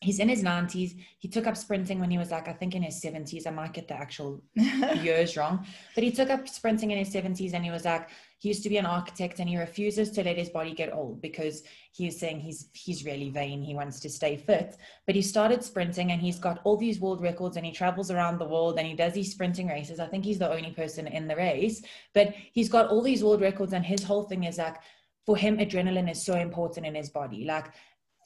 he's 0.00 0.18
in 0.18 0.28
his 0.28 0.42
90s 0.42 0.94
he 1.18 1.28
took 1.28 1.46
up 1.46 1.56
sprinting 1.56 1.98
when 1.98 2.10
he 2.10 2.18
was 2.18 2.30
like 2.30 2.48
i 2.48 2.52
think 2.52 2.74
in 2.74 2.82
his 2.82 3.00
70s 3.00 3.46
i 3.46 3.50
might 3.50 3.72
get 3.72 3.88
the 3.88 3.94
actual 3.94 4.42
years 5.02 5.36
wrong. 5.36 5.66
But 5.94 6.04
he 6.04 6.10
took 6.10 6.30
up 6.30 6.48
sprinting 6.48 6.90
in 6.90 6.98
his 6.98 7.12
70s 7.12 7.52
and 7.54 7.64
he 7.64 7.70
was 7.70 7.84
like 7.84 8.08
he 8.38 8.48
used 8.48 8.62
to 8.64 8.68
be 8.68 8.76
an 8.76 8.86
architect 8.86 9.38
and 9.38 9.48
he 9.48 9.56
refuses 9.56 10.10
to 10.10 10.22
let 10.22 10.36
his 10.36 10.50
body 10.50 10.74
get 10.74 10.92
old 10.92 11.22
because 11.22 11.62
he's 11.92 12.18
saying 12.18 12.40
he's 12.40 12.68
he's 12.74 13.04
really 13.04 13.30
vain. 13.30 13.62
He 13.62 13.74
wants 13.74 13.98
to 14.00 14.10
stay 14.10 14.36
fit. 14.36 14.76
But 15.06 15.14
he 15.14 15.22
started 15.22 15.64
sprinting 15.64 16.12
and 16.12 16.20
he's 16.20 16.38
got 16.38 16.60
all 16.64 16.76
these 16.76 17.00
world 17.00 17.22
records 17.22 17.56
and 17.56 17.64
he 17.64 17.72
travels 17.72 18.10
around 18.10 18.38
the 18.38 18.48
world 18.48 18.78
and 18.78 18.86
he 18.86 18.94
does 18.94 19.14
these 19.14 19.32
sprinting 19.32 19.68
races. 19.68 20.00
I 20.00 20.06
think 20.06 20.24
he's 20.24 20.38
the 20.38 20.52
only 20.52 20.72
person 20.72 21.06
in 21.06 21.26
the 21.26 21.36
race 21.36 21.82
but 22.14 22.34
he's 22.52 22.68
got 22.68 22.88
all 22.88 23.02
these 23.02 23.24
world 23.24 23.40
records 23.40 23.72
and 23.72 23.84
his 23.84 24.02
whole 24.02 24.24
thing 24.24 24.44
is 24.44 24.58
like 24.58 24.76
for 25.24 25.36
him 25.36 25.58
adrenaline 25.58 26.10
is 26.10 26.24
so 26.24 26.34
important 26.34 26.86
in 26.86 26.94
his 26.94 27.10
body. 27.10 27.44
Like 27.44 27.72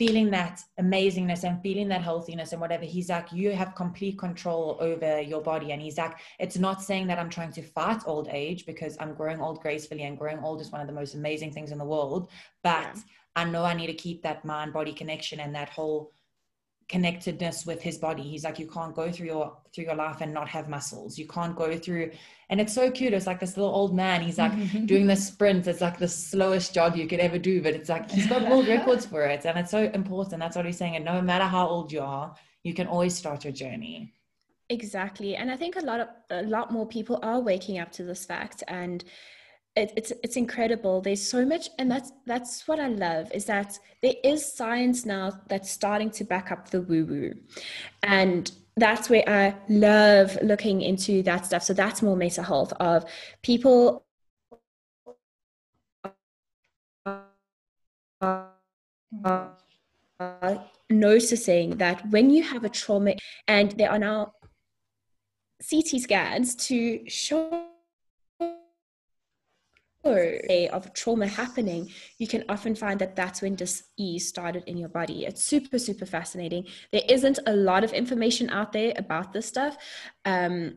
feeling 0.01 0.31
that 0.31 0.63
amazingness 0.81 1.45
and 1.45 1.61
feeling 1.61 1.87
that 1.87 2.01
healthiness 2.01 2.53
and 2.53 2.61
whatever 2.63 2.87
he's 2.87 3.11
like 3.11 3.31
you 3.31 3.53
have 3.53 3.75
complete 3.75 4.17
control 4.19 4.79
over 4.81 5.21
your 5.21 5.43
body 5.43 5.73
and 5.73 5.83
he's 5.83 5.99
like 5.99 6.15
it's 6.39 6.57
not 6.57 6.83
saying 6.83 7.07
that 7.07 7.19
i'm 7.19 7.29
trying 7.29 7.53
to 7.53 7.61
fight 7.61 8.01
old 8.07 8.27
age 8.31 8.65
because 8.65 8.97
i'm 8.99 9.13
growing 9.13 9.43
old 9.43 9.61
gracefully 9.61 10.05
and 10.05 10.17
growing 10.17 10.39
old 10.39 10.59
is 10.59 10.73
one 10.73 10.81
of 10.81 10.87
the 10.87 10.93
most 11.01 11.13
amazing 11.15 11.53
things 11.53 11.71
in 11.71 11.77
the 11.77 11.85
world 11.85 12.31
but 12.65 12.87
yeah. 12.95 13.01
i 13.37 13.45
know 13.45 13.63
i 13.63 13.75
need 13.75 13.89
to 13.89 13.93
keep 14.07 14.23
that 14.23 14.43
mind 14.43 14.73
body 14.73 14.95
connection 14.95 15.39
and 15.39 15.55
that 15.55 15.69
whole 15.69 16.11
connectedness 16.91 17.65
with 17.65 17.81
his 17.81 17.97
body. 17.97 18.23
He's 18.23 18.45
like 18.45 18.59
you 18.59 18.67
can't 18.67 18.95
go 18.95 19.11
through 19.11 19.27
your 19.27 19.57
through 19.73 19.85
your 19.85 19.95
life 19.95 20.21
and 20.21 20.35
not 20.35 20.49
have 20.49 20.69
muscles. 20.69 21.17
You 21.17 21.27
can't 21.27 21.57
go 21.57 21.79
through 21.79 22.11
and 22.51 22.61
it's 22.61 22.75
so 22.75 22.91
cute. 22.91 23.15
It's 23.15 23.29
like 23.29 23.39
this 23.39 23.57
little 23.57 23.73
old 23.73 23.95
man. 23.95 24.21
He's 24.21 24.39
like 24.39 24.53
mm-hmm. 24.53 24.87
doing 24.87 25.07
the 25.07 25.17
sprint 25.17 25.67
it's 25.69 25.81
like 25.81 25.99
the 25.99 26.09
slowest 26.09 26.75
jog 26.75 26.97
you 26.97 27.07
could 27.07 27.21
ever 27.21 27.39
do 27.39 27.63
but 27.63 27.75
it's 27.75 27.89
like 27.89 28.11
he's 28.11 28.27
got 28.27 28.49
world 28.51 28.67
records 28.67 29.07
for 29.07 29.23
it 29.25 29.47
and 29.47 29.57
it's 29.59 29.71
so 29.71 29.85
important. 29.95 30.41
That's 30.41 30.57
what 30.57 30.67
he's 30.67 30.77
saying. 30.77 30.97
And 30.97 31.05
no 31.05 31.23
matter 31.23 31.45
how 31.45 31.67
old 31.69 31.93
you 31.93 32.01
are 32.01 32.35
you 32.65 32.75
can 32.75 32.89
always 32.89 33.15
start 33.15 33.45
your 33.45 33.53
journey. 33.53 34.13
Exactly. 34.69 35.37
And 35.37 35.51
i 35.51 35.57
think 35.57 35.77
a 35.77 35.81
lot 35.81 36.01
of 36.01 36.09
a 36.31 36.43
lot 36.43 36.73
more 36.73 36.87
people 36.87 37.21
are 37.23 37.41
waking 37.41 37.79
up 37.79 37.93
to 37.93 38.03
this 38.03 38.25
fact. 38.25 38.65
And 38.67 39.05
it, 39.77 39.93
it's 39.97 40.13
it's 40.23 40.37
incredible. 40.37 41.01
There's 41.01 41.27
so 41.27 41.45
much 41.45 41.69
and 41.79 41.91
that's 41.91 42.13
that's 42.27 42.67
what 42.67 42.81
i 42.81 42.89
love 42.89 43.31
is 43.33 43.45
that 43.45 43.79
there 44.03 44.15
is 44.25 44.45
science 44.45 45.07
now 45.07 45.31
that's 45.49 45.71
starting 45.71 46.11
to 46.13 46.25
back 46.25 46.51
up 46.51 46.71
the 46.71 46.83
woo 46.83 47.05
woo. 47.05 47.35
And 48.03 48.51
that's 48.77 49.11
where 49.11 49.29
i 49.29 49.55
love 49.69 50.37
looking 50.43 50.83
into 50.83 51.23
that 51.23 51.47
stuff. 51.47 51.63
So 51.63 51.75
that's 51.75 52.03
more 52.03 52.17
mental 52.17 52.45
health 52.45 52.73
of 52.81 53.05
people 53.43 54.05
noticing 60.91 61.77
that 61.77 62.09
when 62.11 62.31
you 62.31 62.43
have 62.43 62.65
a 62.65 62.69
trauma 62.69 63.15
and 63.47 63.73
there 63.73 63.91
are 63.91 63.99
now 63.99 64.33
CT 65.69 66.01
scans 66.01 66.55
to 66.57 67.09
show 67.09 67.70
of 70.05 70.93
trauma 70.95 71.27
happening, 71.27 71.91
you 72.19 72.27
can 72.27 72.45
often 72.49 72.75
find 72.75 73.01
that 73.01 73.17
that's 73.17 73.43
when 73.43 73.55
dis-ease 73.55 74.29
started 74.29 74.65
in 74.67 74.77
your 74.77 74.89
body. 74.89 75.27
It's 75.27 75.45
super, 75.45 75.79
super 75.79 76.07
fascinating. 76.07 76.67
There 76.93 77.03
isn't 77.09 77.39
a 77.47 77.55
lot 77.55 77.85
of 77.85 77.93
information 77.93 78.51
out 78.51 78.73
there 78.73 78.93
about 78.97 79.33
this 79.33 79.47
stuff. 79.47 79.77
Um, 80.25 80.77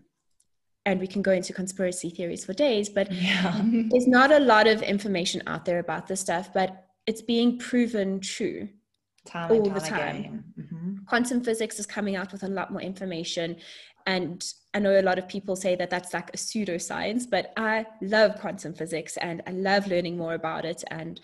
and 0.86 1.00
we 1.00 1.08
can 1.08 1.22
go 1.22 1.32
into 1.32 1.54
conspiracy 1.54 2.10
theories 2.10 2.44
for 2.44 2.54
days, 2.54 2.90
but 2.90 3.12
yeah. 3.12 3.62
there's 3.64 4.08
not 4.08 4.32
a 4.32 4.40
lot 4.40 4.68
of 4.68 4.82
information 4.82 5.42
out 5.48 5.64
there 5.64 5.80
about 5.80 6.08
this 6.08 6.20
stuff, 6.20 6.52
but 6.54 6.88
it's 7.08 7.22
being 7.22 7.58
proven 7.58 8.20
true 8.20 8.68
time 9.26 9.52
all 9.52 9.64
time 9.64 9.74
the 9.74 9.80
time. 9.80 10.44
Mm-hmm. 10.60 10.96
Quantum 11.06 11.42
physics 11.42 11.80
is 11.80 11.86
coming 11.86 12.16
out 12.16 12.32
with 12.32 12.44
a 12.44 12.48
lot 12.48 12.72
more 12.72 12.82
information 12.82 13.56
and 14.06 14.46
I 14.74 14.80
know 14.80 15.00
a 15.00 15.02
lot 15.02 15.20
of 15.20 15.28
people 15.28 15.56
say 15.56 15.76
that 15.76 15.90
that's 15.90 16.14
like 16.14 16.30
a 16.34 16.38
pseudoscience, 16.38 17.30
but 17.30 17.54
I 17.56 17.86
love 18.02 18.40
quantum 18.40 18.74
physics 18.74 19.18
and 19.18 19.42
I 19.46 19.52
love 19.52 19.88
learning 19.88 20.18
more 20.18 20.34
about 20.34 20.66
it 20.66 20.84
and 20.90 21.20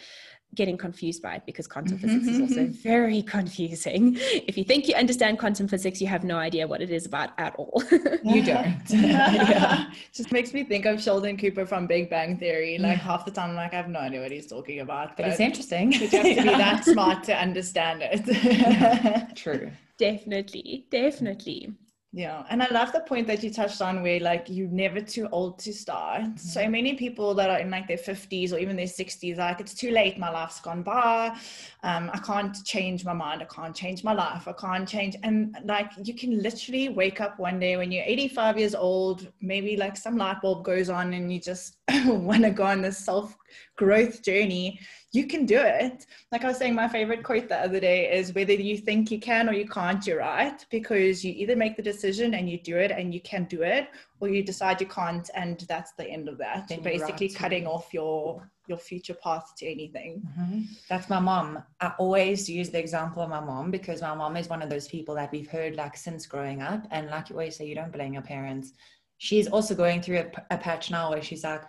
getting 0.55 0.77
confused 0.77 1.21
by 1.21 1.35
it 1.35 1.43
because 1.45 1.67
quantum 1.67 1.97
mm-hmm. 1.97 2.19
physics 2.19 2.27
is 2.27 2.41
also 2.57 2.67
very 2.67 3.21
confusing. 3.21 4.17
If 4.19 4.57
you 4.57 4.63
think 4.63 4.87
you 4.87 4.95
understand 4.95 5.39
quantum 5.39 5.67
physics, 5.67 6.01
you 6.01 6.07
have 6.07 6.23
no 6.23 6.37
idea 6.37 6.67
what 6.67 6.81
it 6.81 6.89
is 6.89 7.05
about 7.05 7.31
at 7.37 7.55
all. 7.55 7.83
you 8.23 8.43
don't. 8.43 8.81
yeah. 8.89 9.91
Just 10.13 10.31
makes 10.31 10.53
me 10.53 10.63
think 10.63 10.85
of 10.85 11.01
Sheldon 11.01 11.37
Cooper 11.37 11.65
from 11.65 11.87
Big 11.87 12.09
Bang 12.09 12.37
Theory. 12.37 12.77
Like 12.77 12.97
half 12.97 13.25
the 13.25 13.31
time, 13.31 13.51
I'm 13.51 13.55
like, 13.55 13.73
I 13.73 13.77
have 13.77 13.89
no 13.89 13.99
idea 13.99 14.21
what 14.21 14.31
he's 14.31 14.47
talking 14.47 14.79
about. 14.79 15.17
But, 15.17 15.23
but 15.23 15.27
it's 15.31 15.39
interesting. 15.39 15.91
You 15.91 16.07
have 16.07 16.11
to 16.11 16.23
be 16.23 16.43
that 16.43 16.85
smart 16.85 17.23
to 17.25 17.35
understand 17.35 18.01
it. 18.03 19.35
True. 19.35 19.71
Definitely. 19.97 20.87
Definitely. 20.89 21.73
Yeah, 22.11 22.43
and 22.49 22.63
I 22.63 22.67
love 22.71 22.91
the 22.91 23.01
point 23.01 23.27
that 23.27 23.43
you 23.43 23.53
touched 23.53 23.83
on 23.83 24.01
where 24.01 24.19
like 24.19 24.47
you're 24.49 24.67
never 24.67 24.99
too 24.99 25.27
old 25.31 25.59
to 25.59 25.71
start. 25.71 26.21
Mm-hmm. 26.23 26.37
So 26.37 26.67
many 26.67 26.95
people 26.95 27.35
that 27.35 27.51
are 27.51 27.59
in 27.59 27.69
like 27.69 27.87
their 27.87 27.97
50s 27.97 28.51
or 28.51 28.57
even 28.57 28.75
their 28.75 28.87
60s, 28.87 29.37
like 29.37 29.59
it's 29.59 29.75
too 29.75 29.91
late, 29.91 30.17
my 30.17 30.31
life's 30.31 30.59
gone 30.59 30.81
by. 30.81 31.37
Um, 31.83 32.09
I 32.11 32.17
can't 32.17 32.57
change 32.65 33.05
my 33.05 33.13
mind, 33.13 33.43
I 33.43 33.45
can't 33.45 33.75
change 33.75 34.03
my 34.03 34.13
life, 34.13 34.47
I 34.47 34.53
can't 34.53 34.89
change. 34.89 35.17
And 35.21 35.55
like 35.65 35.91
you 36.03 36.15
can 36.15 36.41
literally 36.41 36.89
wake 36.89 37.21
up 37.21 37.37
one 37.37 37.59
day 37.59 37.77
when 37.77 37.91
you're 37.91 38.05
85 38.05 38.57
years 38.57 38.73
old, 38.73 39.31
maybe 39.39 39.77
like 39.77 39.95
some 39.95 40.17
light 40.17 40.41
bulb 40.41 40.65
goes 40.65 40.89
on 40.89 41.13
and 41.13 41.31
you 41.31 41.39
just 41.39 41.77
want 42.05 42.43
to 42.43 42.49
go 42.49 42.63
on 42.63 42.81
this 42.81 42.97
self 42.97 43.37
growth 43.75 44.23
journey 44.23 44.79
you 45.11 45.25
can 45.25 45.45
do 45.45 45.57
it. 45.57 46.05
Like 46.31 46.43
I 46.43 46.49
was 46.49 46.57
saying, 46.57 46.75
my 46.75 46.87
favorite 46.87 47.23
quote 47.23 47.49
the 47.49 47.57
other 47.57 47.79
day 47.79 48.11
is 48.11 48.33
whether 48.33 48.53
you 48.53 48.77
think 48.77 49.09
you 49.09 49.19
can 49.19 49.49
or 49.49 49.53
you 49.53 49.67
can't, 49.67 50.05
you're 50.05 50.19
right. 50.19 50.63
Because 50.69 51.25
you 51.25 51.33
either 51.35 51.55
make 51.55 51.75
the 51.75 51.81
decision 51.81 52.35
and 52.35 52.49
you 52.49 52.59
do 52.59 52.77
it 52.77 52.91
and 52.91 53.13
you 53.13 53.21
can 53.21 53.45
do 53.45 53.63
it, 53.63 53.87
or 54.19 54.29
you 54.29 54.43
decide 54.43 54.79
you 54.79 54.87
can't 54.87 55.29
and 55.33 55.61
that's 55.67 55.93
the 55.93 56.07
end 56.07 56.29
of 56.29 56.37
that. 56.37 56.67
Then 56.67 56.81
basically 56.81 57.27
right. 57.27 57.35
cutting 57.35 57.67
off 57.67 57.93
your 57.93 58.49
your 58.67 58.77
future 58.77 59.15
path 59.15 59.53
to 59.57 59.65
anything. 59.65 60.21
Mm-hmm. 60.27 60.61
That's 60.89 61.09
my 61.09 61.19
mom. 61.19 61.63
I 61.81 61.93
always 61.97 62.47
use 62.47 62.69
the 62.69 62.77
example 62.77 63.23
of 63.23 63.29
my 63.29 63.39
mom 63.39 63.71
because 63.71 64.03
my 64.03 64.13
mom 64.13 64.37
is 64.37 64.47
one 64.47 64.61
of 64.61 64.69
those 64.69 64.87
people 64.87 65.15
that 65.15 65.31
we've 65.31 65.49
heard 65.49 65.75
like 65.75 65.97
since 65.97 66.27
growing 66.27 66.61
up. 66.61 66.85
And 66.91 67.09
like 67.09 67.31
you 67.31 67.35
always 67.35 67.55
say, 67.55 67.65
you 67.65 67.73
don't 67.73 67.91
blame 67.91 68.13
your 68.13 68.21
parents. 68.21 68.73
She's 69.17 69.47
also 69.47 69.73
going 69.73 70.03
through 70.03 70.19
a, 70.19 70.27
a 70.51 70.57
patch 70.59 70.91
now 70.91 71.09
where 71.09 71.23
she's 71.23 71.43
like, 71.43 71.63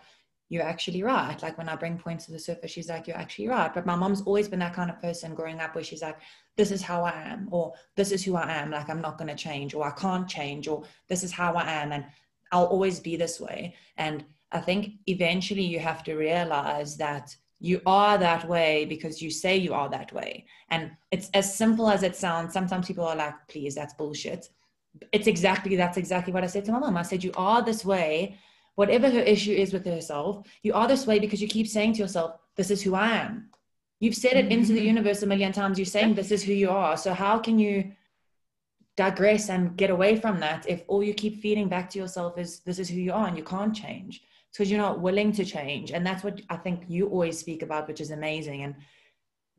you're 0.50 0.64
actually 0.64 1.02
right. 1.02 1.40
Like 1.40 1.56
when 1.56 1.68
I 1.68 1.76
bring 1.76 1.96
points 1.96 2.26
to 2.26 2.32
the 2.32 2.38
surface, 2.38 2.72
she's 2.72 2.88
like, 2.88 3.06
you're 3.06 3.16
actually 3.16 3.46
right. 3.48 3.72
But 3.72 3.86
my 3.86 3.94
mom's 3.94 4.22
always 4.22 4.48
been 4.48 4.58
that 4.58 4.74
kind 4.74 4.90
of 4.90 5.00
person 5.00 5.32
growing 5.32 5.60
up 5.60 5.76
where 5.76 5.84
she's 5.84 6.02
like, 6.02 6.18
this 6.56 6.72
is 6.72 6.82
how 6.82 7.04
I 7.04 7.12
am, 7.12 7.48
or 7.52 7.72
this 7.96 8.10
is 8.10 8.24
who 8.24 8.34
I 8.34 8.50
am. 8.50 8.72
Like 8.72 8.90
I'm 8.90 9.00
not 9.00 9.16
going 9.16 9.28
to 9.28 9.36
change, 9.36 9.74
or 9.74 9.86
I 9.86 9.92
can't 9.92 10.28
change, 10.28 10.66
or 10.66 10.82
this 11.08 11.22
is 11.22 11.30
how 11.30 11.54
I 11.54 11.70
am. 11.70 11.92
And 11.92 12.04
I'll 12.50 12.66
always 12.66 12.98
be 12.98 13.16
this 13.16 13.40
way. 13.40 13.76
And 13.96 14.24
I 14.50 14.60
think 14.60 14.94
eventually 15.06 15.62
you 15.62 15.78
have 15.78 16.02
to 16.04 16.16
realize 16.16 16.96
that 16.96 17.34
you 17.60 17.80
are 17.86 18.18
that 18.18 18.48
way 18.48 18.86
because 18.86 19.22
you 19.22 19.30
say 19.30 19.56
you 19.56 19.72
are 19.72 19.88
that 19.88 20.12
way. 20.12 20.46
And 20.70 20.90
it's 21.12 21.30
as 21.32 21.54
simple 21.54 21.88
as 21.88 22.02
it 22.02 22.16
sounds. 22.16 22.52
Sometimes 22.52 22.88
people 22.88 23.04
are 23.04 23.14
like, 23.14 23.34
please, 23.46 23.76
that's 23.76 23.94
bullshit. 23.94 24.48
It's 25.12 25.28
exactly, 25.28 25.76
that's 25.76 25.96
exactly 25.96 26.32
what 26.32 26.42
I 26.42 26.48
said 26.48 26.64
to 26.64 26.72
my 26.72 26.80
mom. 26.80 26.96
I 26.96 27.02
said, 27.02 27.22
you 27.22 27.30
are 27.36 27.62
this 27.62 27.84
way 27.84 28.36
whatever 28.80 29.10
her 29.10 29.20
issue 29.34 29.52
is 29.52 29.72
with 29.72 29.84
herself, 29.84 30.46
you 30.62 30.72
are 30.72 30.88
this 30.88 31.06
way 31.06 31.18
because 31.18 31.42
you 31.42 31.48
keep 31.48 31.68
saying 31.68 31.92
to 31.94 32.00
yourself, 32.00 32.30
This 32.56 32.70
is 32.70 32.82
who 32.82 32.94
I 32.94 33.10
am. 33.24 33.50
You've 34.00 34.22
said 34.24 34.36
it 34.40 34.50
into 34.50 34.72
the 34.72 34.78
mm-hmm. 34.78 34.94
universe 34.94 35.22
a 35.22 35.26
million 35.26 35.52
times. 35.52 35.78
You're 35.78 35.96
saying 35.96 36.14
this 36.14 36.30
is 36.36 36.42
who 36.42 36.54
you 36.54 36.70
are. 36.70 36.96
So, 36.96 37.12
how 37.12 37.38
can 37.38 37.58
you 37.58 37.92
digress 38.96 39.50
and 39.50 39.76
get 39.76 39.90
away 39.90 40.16
from 40.16 40.40
that 40.40 40.66
if 40.68 40.82
all 40.88 41.02
you 41.02 41.14
keep 41.14 41.42
feeding 41.42 41.68
back 41.68 41.90
to 41.90 41.98
yourself 41.98 42.38
is 42.38 42.60
this 42.60 42.78
is 42.78 42.88
who 42.88 43.00
you 43.08 43.12
are 43.12 43.26
and 43.28 43.36
you 43.36 43.44
can't 43.44 43.74
change? 43.74 44.22
because 44.52 44.70
you're 44.70 44.80
not 44.80 45.00
willing 45.00 45.32
to 45.32 45.44
change. 45.44 45.92
And 45.92 46.04
that's 46.04 46.24
what 46.24 46.40
I 46.48 46.56
think 46.56 46.84
you 46.88 47.08
always 47.08 47.38
speak 47.38 47.62
about, 47.62 47.86
which 47.86 48.00
is 48.00 48.10
amazing. 48.10 48.62
And 48.62 48.74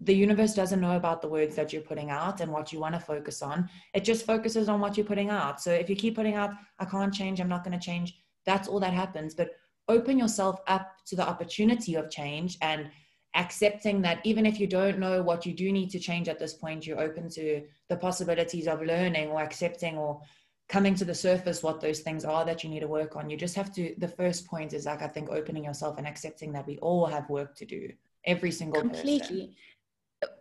the 0.02 0.16
universe 0.16 0.54
doesn't 0.54 0.82
know 0.82 0.96
about 0.98 1.22
the 1.22 1.28
words 1.28 1.56
that 1.56 1.72
you're 1.72 1.82
putting 1.82 2.10
out 2.10 2.42
and 2.42 2.52
what 2.52 2.74
you 2.74 2.80
want 2.80 2.96
to 2.96 3.00
focus 3.00 3.42
on. 3.42 3.70
It 3.94 4.04
just 4.04 4.26
focuses 4.26 4.68
on 4.68 4.82
what 4.82 4.98
you're 4.98 5.06
putting 5.06 5.30
out. 5.30 5.62
So 5.62 5.72
if 5.72 5.90
you 5.90 5.96
keep 5.96 6.16
putting 6.16 6.36
out, 6.36 6.52
I 6.80 6.86
can't 6.86 7.14
change, 7.14 7.40
I'm 7.40 7.48
not 7.48 7.64
going 7.64 7.78
to 7.80 7.86
change, 7.86 8.21
that's 8.46 8.68
all 8.68 8.80
that 8.80 8.94
happens. 8.94 9.34
But 9.34 9.52
open 9.88 10.18
yourself 10.18 10.60
up 10.68 10.92
to 11.08 11.16
the 11.16 11.28
opportunity 11.28 11.96
of 11.96 12.10
change 12.10 12.58
and 12.62 12.90
accepting 13.36 14.02
that 14.02 14.20
even 14.24 14.46
if 14.46 14.60
you 14.60 14.68
don't 14.68 15.00
know 15.00 15.22
what 15.22 15.46
you 15.46 15.54
do 15.54 15.72
need 15.72 15.90
to 15.92 16.00
change 16.00 16.28
at 16.28 16.40
this 16.40 16.54
point, 16.54 16.86
you're 16.86 17.00
open 17.00 17.30
to 17.30 17.64
the 17.90 17.96
possibilities 17.96 18.68
of 18.68 18.82
learning 18.82 19.30
or 19.30 19.42
accepting 19.42 19.98
or 19.98 20.22
coming 20.68 20.96
to 20.96 21.06
the 21.06 21.14
surface 21.14 21.62
what 21.62 21.82
those 21.82 22.00
things 22.00 22.24
are 22.24 22.46
that 22.46 22.64
you 22.64 22.70
need 22.70 22.80
to 22.80 22.88
work 22.88 23.16
on. 23.16 23.30
You 23.30 23.38
just 23.38 23.56
have 23.56 23.74
to, 23.74 23.94
the 23.98 24.08
first 24.08 24.48
point 24.48 24.74
is 24.74 24.86
like, 24.86 25.02
I 25.02 25.08
think 25.08 25.30
opening 25.30 25.66
yourself 25.66 25.98
and 25.98 26.08
accepting 26.08 26.54
that 26.54 26.68
we 26.68 26.78
all 26.78 27.06
have 27.06 27.30
work 27.30 27.56
to 27.58 27.66
do, 27.66 27.90
every 28.26 28.52
single 28.52 28.82
Completely. 28.82 29.20
Person 29.20 29.56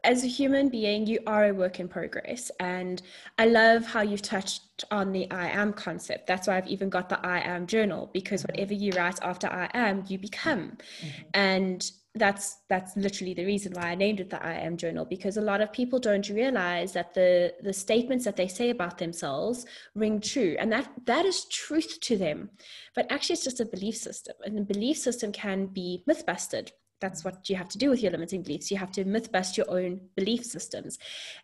as 0.04 0.24
a 0.24 0.26
human 0.26 0.68
being, 0.68 1.06
you 1.06 1.20
are 1.26 1.46
a 1.46 1.54
work 1.54 1.80
in 1.80 1.88
progress. 1.88 2.50
And 2.60 3.00
I 3.38 3.46
love 3.46 3.84
how 3.84 4.02
you've 4.02 4.22
touched 4.22 4.84
on 4.90 5.12
the 5.12 5.30
I 5.30 5.48
am 5.48 5.72
concept. 5.72 6.26
That's 6.26 6.48
why 6.48 6.56
I've 6.56 6.68
even 6.68 6.90
got 6.90 7.08
the 7.08 7.24
I 7.24 7.40
am 7.40 7.66
journal, 7.66 8.10
because 8.12 8.42
mm-hmm. 8.42 8.52
whatever 8.52 8.74
you 8.74 8.92
write 8.92 9.18
after 9.22 9.46
I 9.46 9.70
am, 9.74 10.04
you 10.08 10.18
become. 10.18 10.78
Mm-hmm. 11.02 11.22
And 11.34 11.90
that's 12.16 12.58
that's 12.68 12.96
literally 12.96 13.34
the 13.34 13.44
reason 13.44 13.72
why 13.72 13.90
I 13.90 13.94
named 13.94 14.18
it 14.18 14.30
the 14.30 14.44
I 14.44 14.54
am 14.54 14.76
journal 14.76 15.04
because 15.04 15.36
a 15.36 15.40
lot 15.40 15.60
of 15.60 15.72
people 15.72 16.00
don't 16.00 16.28
realize 16.28 16.92
that 16.94 17.14
the 17.14 17.54
the 17.62 17.72
statements 17.72 18.24
that 18.24 18.34
they 18.34 18.48
say 18.48 18.70
about 18.70 18.98
themselves 18.98 19.64
ring 19.94 20.20
true 20.20 20.56
and 20.58 20.72
that 20.72 20.90
that 21.06 21.24
is 21.24 21.44
truth 21.44 22.00
to 22.00 22.16
them 22.16 22.50
but 22.96 23.06
actually 23.12 23.34
it's 23.34 23.44
just 23.44 23.60
a 23.60 23.64
belief 23.64 23.96
system 23.96 24.34
and 24.44 24.58
the 24.58 24.62
belief 24.62 24.96
system 24.96 25.30
can 25.30 25.66
be 25.66 26.02
myth 26.08 26.26
busted 26.26 26.72
that's 27.00 27.24
what 27.24 27.48
you 27.48 27.56
have 27.56 27.68
to 27.70 27.78
do 27.78 27.90
with 27.90 28.02
your 28.02 28.12
limiting 28.12 28.42
beliefs. 28.42 28.70
You 28.70 28.76
have 28.76 28.92
to 28.92 29.04
myth 29.04 29.32
bust 29.32 29.56
your 29.56 29.70
own 29.70 30.00
belief 30.16 30.44
systems. 30.44 30.98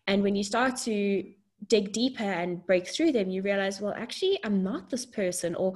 And 0.07 0.23
when 0.23 0.37
you 0.37 0.45
start 0.45 0.77
to 0.85 1.25
dig 1.69 1.93
deeper 1.93 2.25
and 2.25 2.65
break 2.67 2.87
through 2.87 3.13
them, 3.13 3.31
you 3.31 3.43
realize, 3.43 3.81
well, 3.81 3.95
actually, 3.97 4.39
I'm 4.45 4.63
not 4.63 4.91
this 4.91 5.07
person, 5.07 5.55
or 5.55 5.75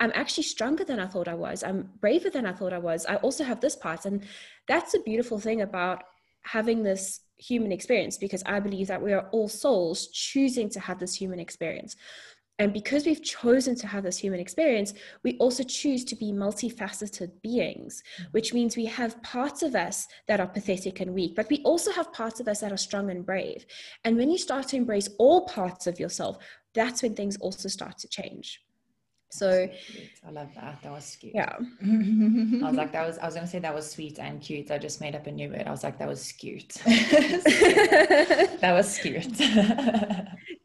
I'm 0.00 0.12
actually 0.14 0.42
stronger 0.44 0.84
than 0.84 0.98
I 0.98 1.06
thought 1.06 1.28
I 1.28 1.34
was. 1.34 1.62
I'm 1.62 1.90
braver 2.00 2.30
than 2.30 2.46
I 2.46 2.52
thought 2.52 2.72
I 2.72 2.78
was. 2.78 3.06
I 3.06 3.16
also 3.16 3.44
have 3.44 3.60
this 3.60 3.76
part. 3.76 4.04
And 4.04 4.24
that's 4.66 4.94
a 4.94 5.00
beautiful 5.00 5.38
thing 5.38 5.62
about 5.62 6.02
having 6.42 6.82
this 6.82 7.20
human 7.36 7.72
experience 7.72 8.18
because 8.18 8.42
I 8.44 8.60
believe 8.60 8.88
that 8.88 9.02
we 9.02 9.12
are 9.12 9.28
all 9.32 9.48
souls 9.48 10.08
choosing 10.08 10.68
to 10.70 10.80
have 10.80 10.98
this 10.98 11.14
human 11.14 11.40
experience. 11.40 11.96
And 12.58 12.72
because 12.72 13.04
we've 13.04 13.22
chosen 13.22 13.74
to 13.76 13.86
have 13.88 14.04
this 14.04 14.18
human 14.18 14.38
experience, 14.38 14.94
we 15.24 15.36
also 15.38 15.64
choose 15.64 16.04
to 16.04 16.14
be 16.14 16.30
multifaceted 16.32 17.30
beings, 17.42 18.02
mm-hmm. 18.16 18.30
which 18.30 18.54
means 18.54 18.76
we 18.76 18.84
have 18.86 19.20
parts 19.22 19.62
of 19.62 19.74
us 19.74 20.06
that 20.28 20.40
are 20.40 20.46
pathetic 20.46 21.00
and 21.00 21.12
weak, 21.14 21.34
but 21.34 21.48
we 21.50 21.62
also 21.64 21.90
have 21.90 22.12
parts 22.12 22.38
of 22.38 22.46
us 22.46 22.60
that 22.60 22.72
are 22.72 22.76
strong 22.76 23.10
and 23.10 23.26
brave. 23.26 23.66
And 24.04 24.16
when 24.16 24.30
you 24.30 24.38
start 24.38 24.68
to 24.68 24.76
embrace 24.76 25.08
all 25.18 25.46
parts 25.46 25.88
of 25.88 25.98
yourself, 25.98 26.38
that's 26.74 27.02
when 27.02 27.14
things 27.14 27.36
also 27.38 27.68
start 27.68 27.98
to 27.98 28.08
change. 28.08 28.60
So 29.34 29.68
I 30.24 30.30
love 30.30 30.50
that. 30.54 30.80
That 30.82 30.92
was 30.92 31.16
cute. 31.18 31.34
Yeah. 31.34 31.56
I 31.82 32.68
was 32.68 32.76
like, 32.76 32.92
that 32.92 33.04
was 33.04 33.18
I 33.18 33.26
was 33.26 33.34
gonna 33.34 33.48
say 33.48 33.58
that 33.58 33.74
was 33.74 33.90
sweet 33.90 34.20
and 34.20 34.40
cute. 34.40 34.70
I 34.70 34.78
just 34.78 35.00
made 35.00 35.16
up 35.16 35.26
a 35.26 35.32
new 35.32 35.48
word. 35.48 35.64
I 35.66 35.72
was 35.72 35.82
like, 35.82 35.98
that 35.98 36.06
was 36.06 36.30
cute. 36.30 36.72
that 36.84 38.72
was 38.72 38.96
cute. 38.98 39.26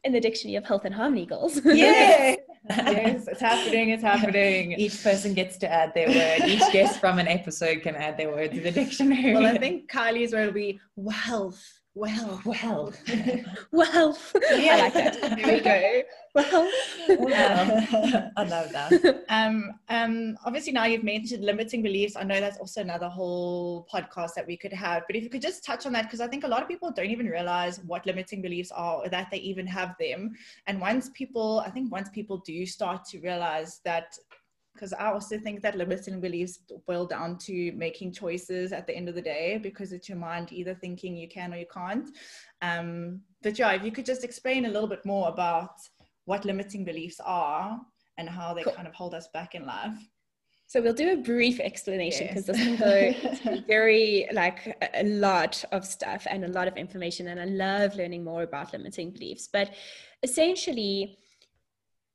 In 0.10 0.14
the 0.14 0.20
dictionary 0.20 0.56
of 0.56 0.66
health 0.66 0.86
and 0.86 0.96
harmony 0.96 1.28
goals. 1.28 1.62
Yeah. 1.66 2.36
yes, 2.70 3.28
it's 3.28 3.40
happening, 3.40 3.90
it's 3.90 4.02
happening. 4.02 4.72
Each 4.72 5.04
person 5.04 5.36
gets 5.36 5.56
to 5.58 5.72
add 5.72 5.94
their 5.94 6.08
word. 6.08 6.50
Each 6.50 6.64
guest 6.72 7.00
from 7.00 7.20
an 7.20 7.28
episode 7.28 7.84
can 7.84 7.96
add 7.96 8.18
their 8.18 8.32
word 8.32 8.52
to 8.54 8.60
the 8.60 8.72
dictionary. 8.72 9.36
Well, 9.36 9.46
I 9.46 9.60
think 9.60 9.90
Kylie's 9.90 10.34
word 10.34 10.48
will 10.48 10.54
be 10.54 10.80
wealth 10.96 11.79
well, 12.00 12.42
well, 12.46 12.94
well. 13.72 14.18
Yeah. 14.52 14.76
I 14.76 14.80
like 14.80 14.94
that. 14.94 15.22
There 15.22 15.54
we 15.54 15.60
go. 15.60 16.02
Well, 16.34 16.72
well. 17.10 18.32
I 18.38 18.44
love 18.44 18.72
that. 18.72 19.26
Um, 19.30 19.74
um, 19.90 20.38
obviously 20.46 20.74
now 20.74 20.86
you've 20.86 21.04
mentioned 21.04 21.44
limiting 21.44 21.84
beliefs. 21.84 22.16
I 22.16 22.24
know 22.24 22.40
that's 22.40 22.58
also 22.58 22.82
another 22.82 23.08
whole 23.08 23.88
podcast 23.94 24.34
that 24.36 24.48
we 24.48 24.58
could 24.58 24.74
have. 24.74 25.04
But 25.08 25.16
if 25.16 25.24
you 25.24 25.30
could 25.30 25.42
just 25.42 25.64
touch 25.64 25.86
on 25.86 25.94
that, 25.94 26.04
because 26.06 26.20
I 26.20 26.28
think 26.28 26.44
a 26.44 26.48
lot 26.48 26.62
of 26.62 26.68
people 26.68 26.92
don't 26.92 27.10
even 27.10 27.28
realize 27.28 27.80
what 27.86 28.06
limiting 28.06 28.42
beliefs 28.42 28.72
are 28.72 28.96
or 28.96 29.10
that 29.10 29.28
they 29.30 29.38
even 29.38 29.68
have 29.68 29.96
them. 30.00 30.32
And 30.68 30.82
once 30.82 31.10
people, 31.14 31.64
I 31.66 31.70
think 31.70 31.92
once 31.92 32.10
people 32.10 32.38
do 32.40 32.66
start 32.66 33.06
to 33.06 33.20
realize 33.20 33.82
that 33.86 34.18
because 34.74 34.94
I 34.94 35.12
also 35.12 35.38
think 35.38 35.62
that 35.62 35.78
limiting 35.78 36.22
beliefs 36.22 36.60
boil 36.88 37.06
down 37.06 37.38
to 37.40 37.72
making 37.74 38.14
choices 38.14 38.72
at 38.72 38.88
the 38.88 38.96
end 38.96 39.10
of 39.10 39.16
the 39.16 39.22
day 39.22 39.60
because 39.62 39.92
it's 39.92 40.08
your 40.08 40.18
mind 40.18 40.52
either 40.52 40.74
thinking 40.74 41.16
you 41.18 41.28
can 41.28 41.54
or 41.54 41.58
you 41.58 41.66
can't. 41.74 42.10
Um, 42.62 43.22
but 43.42 43.60
yeah, 43.60 43.72
if 43.72 43.84
you 43.84 43.92
could 43.92 44.06
just 44.06 44.24
explain 44.24 44.66
a 44.66 44.70
little 44.70 44.88
bit 44.88 45.06
more 45.06 45.30
about 45.30 45.72
what 46.26 46.46
limiting 46.46 46.86
beliefs 46.86 47.20
are 47.26 47.80
and 48.18 48.30
how 48.30 48.54
they 48.54 48.64
cool. 48.64 48.74
kind 48.74 48.88
of 48.88 48.94
hold 48.94 49.14
us 49.14 49.28
back 49.34 49.56
in 49.56 49.66
life. 49.66 49.98
So 50.68 50.80
we'll 50.80 50.94
do 50.94 51.14
a 51.14 51.18
brief 51.18 51.60
explanation 51.60 52.28
because 52.28 52.48
yes. 52.48 52.78
this 52.80 53.42
go 53.44 53.62
very 53.68 54.28
like 54.34 54.78
a 54.94 55.04
lot 55.04 55.64
of 55.72 55.84
stuff 55.84 56.28
and 56.30 56.46
a 56.46 56.48
lot 56.48 56.68
of 56.68 56.78
information, 56.78 57.30
and 57.30 57.40
I 57.40 57.46
love 57.46 57.96
learning 57.96 58.24
more 58.24 58.44
about 58.44 58.72
limiting 58.72 59.10
beliefs. 59.10 59.50
But 59.52 59.74
essentially, 60.22 61.18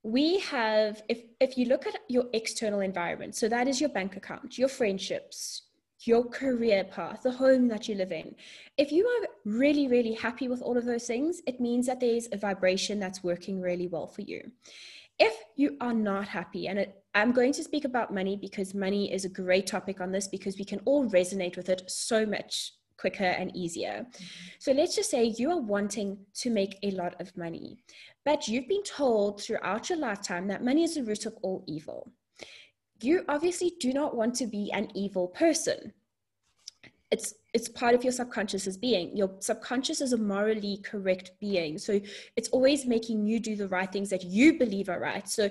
we 0.05 0.39
have 0.41 1.03
if 1.09 1.23
if 1.41 1.57
you 1.57 1.65
look 1.65 1.87
at 1.87 1.97
your 2.09 2.27
external 2.35 2.81
environment 2.81 3.35
so 3.35 3.49
that 3.49 3.67
is 3.67 3.81
your 3.81 3.89
bank 3.89 4.17
account 4.17 4.59
your 4.59 4.69
friendships 4.69 5.63
your 6.01 6.29
career 6.29 6.85
path 6.85 7.23
the 7.23 7.33
home 7.33 7.67
that 7.69 7.89
you 7.89 7.95
live 7.95 8.13
in. 8.13 8.35
If 8.77 8.93
you 8.93 9.07
are 9.07 9.29
really 9.47 9.89
really 9.89 10.13
happy 10.13 10.47
with 10.47 10.61
all 10.61 10.77
of 10.77 10.85
those 10.85 11.07
things 11.07 11.41
it 11.47 11.59
means 11.59 11.87
that 11.87 12.01
there's 12.01 12.29
a 12.33 12.37
vibration 12.37 13.01
that's 13.01 13.25
working 13.25 13.63
really 13.63 13.89
well 13.89 14.07
for 14.07 14.21
you. 14.21 14.53
If 15.19 15.35
you 15.57 15.79
are 15.81 15.95
not 15.95 16.29
happy 16.29 16.67
and 16.69 16.79
it, 16.79 17.03
i'm 17.15 17.33
going 17.33 17.53
to 17.55 17.65
speak 17.65 17.85
about 17.87 18.13
money 18.13 18.37
because 18.37 18.75
money 18.75 19.11
is 19.11 19.25
a 19.25 19.29
great 19.29 19.67
topic 19.67 20.01
on 20.01 20.13
this 20.13 20.29
because 20.29 20.59
we 20.59 20.65
can 20.65 20.81
all 20.85 21.09
resonate 21.09 21.57
with 21.57 21.71
it 21.71 21.83
so 21.89 22.27
much 22.27 22.73
quicker 22.97 23.25
and 23.25 23.55
easier. 23.57 24.07
So 24.59 24.73
let's 24.73 24.95
just 24.95 25.11
say 25.11 25.35
you 25.37 25.51
are 25.51 25.61
wanting 25.61 26.19
to 26.35 26.51
make 26.51 26.79
a 26.83 26.91
lot 26.93 27.21
of 27.21 27.37
money, 27.37 27.79
but 28.25 28.49
you've 28.49 28.69
been 28.69 28.83
told 28.83 29.43
throughout 29.43 29.89
your 29.89 29.99
lifetime 29.99 30.47
that 30.49 30.65
money 30.65 30.85
is 30.85 30.95
the 30.95 31.05
root 31.05 31.27
of 31.27 31.35
all 31.43 31.65
evil. 31.67 32.11
You 33.03 33.25
obviously 33.29 33.73
do 33.81 33.93
not 33.93 34.17
want 34.17 34.35
to 34.37 34.47
be 34.47 34.71
an 34.73 34.89
evil 34.95 35.29
person. 35.29 35.93
It's 37.11 37.35
it's 37.53 37.69
part 37.69 37.95
of 37.95 38.03
your 38.03 38.13
subconscious 38.13 38.67
as 38.67 38.77
being. 38.77 39.17
Your 39.17 39.31
subconscious 39.39 40.01
is 40.01 40.13
a 40.13 40.17
morally 40.17 40.79
correct 40.83 41.33
being. 41.39 41.79
So 41.79 42.01
it's 42.35 42.49
always 42.49 42.87
making 42.87 43.27
you 43.27 43.39
do 43.39 43.55
the 43.55 43.69
right 43.69 43.91
things 43.93 44.11
that 44.11 44.25
you 44.25 44.59
believe 44.59 44.89
are 44.89 44.99
right. 44.99 45.29
So 45.29 45.51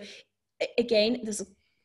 again, 0.77 1.21
there's 1.23 1.43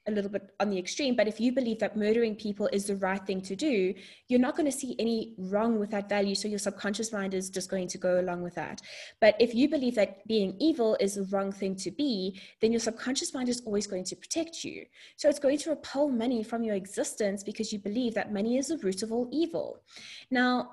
a 0.09 0.11
little 0.11 0.30
bit 0.30 0.50
on 0.59 0.70
the 0.70 0.78
extreme, 0.78 1.14
but 1.14 1.28
if 1.28 1.38
you 1.38 1.52
believe 1.52 1.78
that 1.78 1.96
murdering 1.96 2.34
people 2.34 2.68
is 2.72 2.86
the 2.86 2.96
right 2.96 3.24
thing 3.24 3.40
to 3.42 3.54
do, 3.54 3.94
you're 4.28 4.40
not 4.40 4.56
going 4.56 4.70
to 4.70 4.76
see 4.76 4.96
any 4.98 5.34
wrong 5.38 5.78
with 5.78 5.90
that 5.90 6.09
value. 6.09 6.34
So 6.34 6.48
your 6.48 6.59
subconscious 6.59 7.12
mind 7.12 7.34
is 7.34 7.50
just 7.50 7.70
going 7.70 7.88
to 7.88 7.98
go 7.98 8.18
along 8.20 8.42
with 8.42 8.54
that. 8.54 8.80
But 9.20 9.36
if 9.38 9.54
you 9.54 9.68
believe 9.68 9.94
that 9.96 10.26
being 10.26 10.56
evil 10.59 10.96
is 10.98 11.14
the 11.14 11.24
wrong 11.24 11.52
thing 11.52 11.76
to 11.76 11.90
be, 11.90 12.40
then 12.61 12.72
your 12.72 12.80
subconscious 12.80 13.34
mind 13.34 13.48
is 13.48 13.62
always 13.66 13.86
going 13.86 14.04
to 14.04 14.16
protect 14.16 14.64
you. 14.64 14.86
So 15.16 15.28
it's 15.28 15.38
going 15.38 15.59
to 15.59 15.70
repel 15.70 16.09
money 16.09 16.42
from 16.42 16.62
your 16.62 16.74
existence 16.74 17.44
because 17.44 17.72
you 17.72 17.78
believe 17.78 18.14
that 18.14 18.32
money 18.32 18.56
is 18.59 18.68
the 18.68 18.78
root 18.78 19.02
of 19.02 19.12
all 19.12 19.28
evil. 19.30 19.82
Now, 20.30 20.70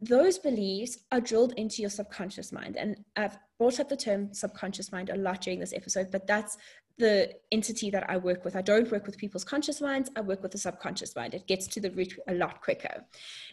those 0.00 0.38
beliefs 0.38 0.98
are 1.10 1.20
drilled 1.20 1.52
into 1.54 1.82
your 1.82 1.90
subconscious 1.90 2.52
mind. 2.52 2.76
And 2.76 3.04
I've 3.16 3.36
brought 3.58 3.80
up 3.80 3.88
the 3.88 3.96
term 3.96 4.32
subconscious 4.32 4.92
mind 4.92 5.10
a 5.10 5.16
lot 5.16 5.40
during 5.40 5.58
this 5.58 5.72
episode, 5.72 6.10
but 6.12 6.26
that's 6.26 6.56
the 6.98 7.32
entity 7.52 7.90
that 7.90 8.08
I 8.08 8.16
work 8.16 8.44
with. 8.44 8.56
I 8.56 8.62
don't 8.62 8.90
work 8.90 9.06
with 9.06 9.18
people's 9.18 9.44
conscious 9.44 9.80
minds, 9.80 10.10
I 10.16 10.20
work 10.20 10.42
with 10.42 10.52
the 10.52 10.58
subconscious 10.58 11.14
mind. 11.16 11.34
It 11.34 11.46
gets 11.46 11.66
to 11.68 11.80
the 11.80 11.90
root 11.90 12.14
a 12.28 12.34
lot 12.34 12.60
quicker. 12.60 13.04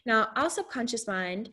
Now, 0.06 0.30
our 0.36 0.50
subconscious 0.50 1.08
mind 1.08 1.50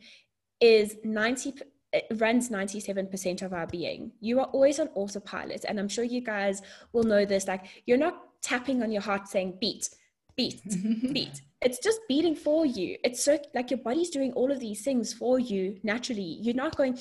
is 0.59 0.97
90 1.03 1.53
it 1.93 2.07
runs 2.15 2.49
97% 2.49 3.43
of 3.43 3.53
our 3.53 3.67
being. 3.67 4.11
You 4.19 4.39
are 4.39 4.47
always 4.47 4.79
on 4.79 4.89
autopilot. 4.95 5.63
And 5.67 5.79
I'm 5.79 5.87
sure 5.87 6.03
you 6.03 6.21
guys 6.21 6.63
will 6.91 7.03
know 7.03 7.23
this. 7.23 7.47
Like, 7.47 7.83
you're 7.85 7.99
not 7.99 8.41
tapping 8.41 8.81
on 8.81 8.91
your 8.91 9.03
heart 9.03 9.27
saying 9.27 9.57
beat, 9.61 9.89
beat, 10.35 10.61
beat. 11.13 11.41
It's 11.61 11.79
just 11.79 12.01
beating 12.07 12.35
for 12.35 12.65
you. 12.65 12.97
It's 13.03 13.23
so 13.23 13.39
like 13.53 13.71
your 13.71 13.79
body's 13.79 14.09
doing 14.09 14.33
all 14.33 14.51
of 14.51 14.59
these 14.59 14.83
things 14.83 15.13
for 15.13 15.39
you 15.39 15.79
naturally. 15.83 16.37
You're 16.41 16.55
not 16.55 16.75
going 16.75 16.97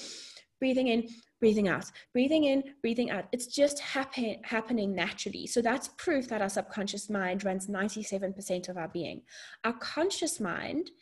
breathing 0.61 0.87
in, 0.89 1.09
breathing 1.41 1.67
out, 1.67 1.87
breathing 2.13 2.45
in, 2.45 2.63
breathing 2.83 3.11
out. 3.11 3.25
It's 3.33 3.47
just 3.47 3.81
happen, 3.81 4.37
happening 4.45 4.95
naturally. 4.95 5.47
So 5.49 5.61
that's 5.61 5.89
proof 5.99 6.29
that 6.29 6.41
our 6.41 6.49
subconscious 6.49 7.11
mind 7.11 7.45
runs 7.45 7.67
97% 7.67 8.69
of 8.69 8.77
our 8.77 8.87
being. 8.87 9.23
Our 9.65 9.73
conscious 9.73 10.39
mind 10.39 10.93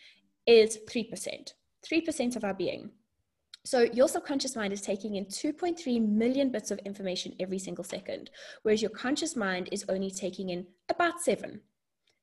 is 0.46 0.78
3%, 0.90 1.52
3% 1.86 2.36
of 2.36 2.44
our 2.44 2.54
being. 2.54 2.90
So 3.66 3.82
your 3.92 4.08
subconscious 4.08 4.56
mind 4.56 4.72
is 4.72 4.80
taking 4.80 5.16
in 5.16 5.26
2.3 5.26 6.08
million 6.08 6.50
bits 6.50 6.70
of 6.70 6.78
information 6.78 7.34
every 7.38 7.58
single 7.58 7.84
second, 7.84 8.30
whereas 8.62 8.80
your 8.80 8.90
conscious 8.90 9.36
mind 9.36 9.68
is 9.70 9.84
only 9.90 10.10
taking 10.10 10.48
in 10.48 10.66
about 10.88 11.20
seven. 11.20 11.60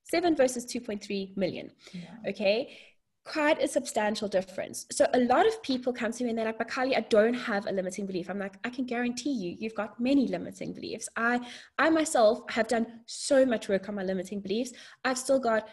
Seven 0.09 0.35
versus 0.35 0.65
2.3 0.65 1.35
million. 1.37 1.71
Yeah. 1.91 2.29
Okay. 2.29 2.77
Quite 3.25 3.61
a 3.61 3.67
substantial 3.67 4.29
difference. 4.29 4.85
So 4.91 5.05
a 5.13 5.19
lot 5.19 5.45
of 5.45 5.61
people 5.61 5.91
come 5.91 6.13
to 6.13 6.23
me 6.23 6.29
and 6.29 6.39
they're 6.39 6.45
like, 6.45 6.59
Bakali, 6.59 6.95
I 6.95 7.01
don't 7.01 7.33
have 7.33 7.67
a 7.67 7.71
limiting 7.71 8.05
belief. 8.05 8.29
I'm 8.29 8.39
like, 8.39 8.55
I 8.63 8.69
can 8.69 8.85
guarantee 8.85 9.33
you, 9.33 9.57
you've 9.59 9.75
got 9.75 9.99
many 9.99 10.27
limiting 10.27 10.73
beliefs. 10.73 11.09
I, 11.17 11.45
I 11.77 11.89
myself 11.89 12.49
have 12.49 12.69
done 12.69 13.01
so 13.05 13.45
much 13.45 13.67
work 13.67 13.89
on 13.89 13.95
my 13.95 14.03
limiting 14.03 14.39
beliefs. 14.39 14.71
I've 15.03 15.17
still 15.17 15.39
got 15.39 15.67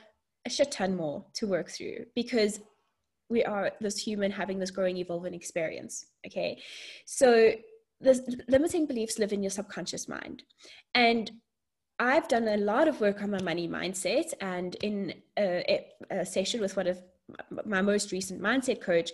a 0.44 0.50
shit 0.50 0.72
ton 0.72 0.96
more 0.96 1.24
to 1.34 1.46
work 1.46 1.70
through 1.70 2.06
because 2.16 2.60
we 3.30 3.44
are 3.44 3.70
this 3.80 3.98
human 3.98 4.30
having 4.32 4.58
this 4.58 4.70
growing, 4.72 4.96
evolving 4.96 5.34
experience. 5.34 6.06
Okay. 6.26 6.60
So 7.06 7.52
the 8.00 8.42
limiting 8.48 8.86
beliefs 8.86 9.18
live 9.18 9.32
in 9.32 9.42
your 9.42 9.50
subconscious 9.50 10.08
mind. 10.08 10.42
And 10.94 11.30
I've 11.98 12.26
done 12.28 12.48
a 12.48 12.56
lot 12.56 12.88
of 12.88 13.00
work 13.00 13.22
on 13.22 13.30
my 13.30 13.42
money 13.42 13.68
mindset, 13.68 14.34
and 14.40 14.74
in 14.82 15.14
a, 15.38 15.84
a, 16.10 16.26
session 16.26 16.60
with 16.60 16.76
one 16.76 16.88
of 16.88 17.00
my 17.64 17.82
most 17.82 18.10
recent 18.10 18.42
mindset 18.42 18.80
coach, 18.80 19.12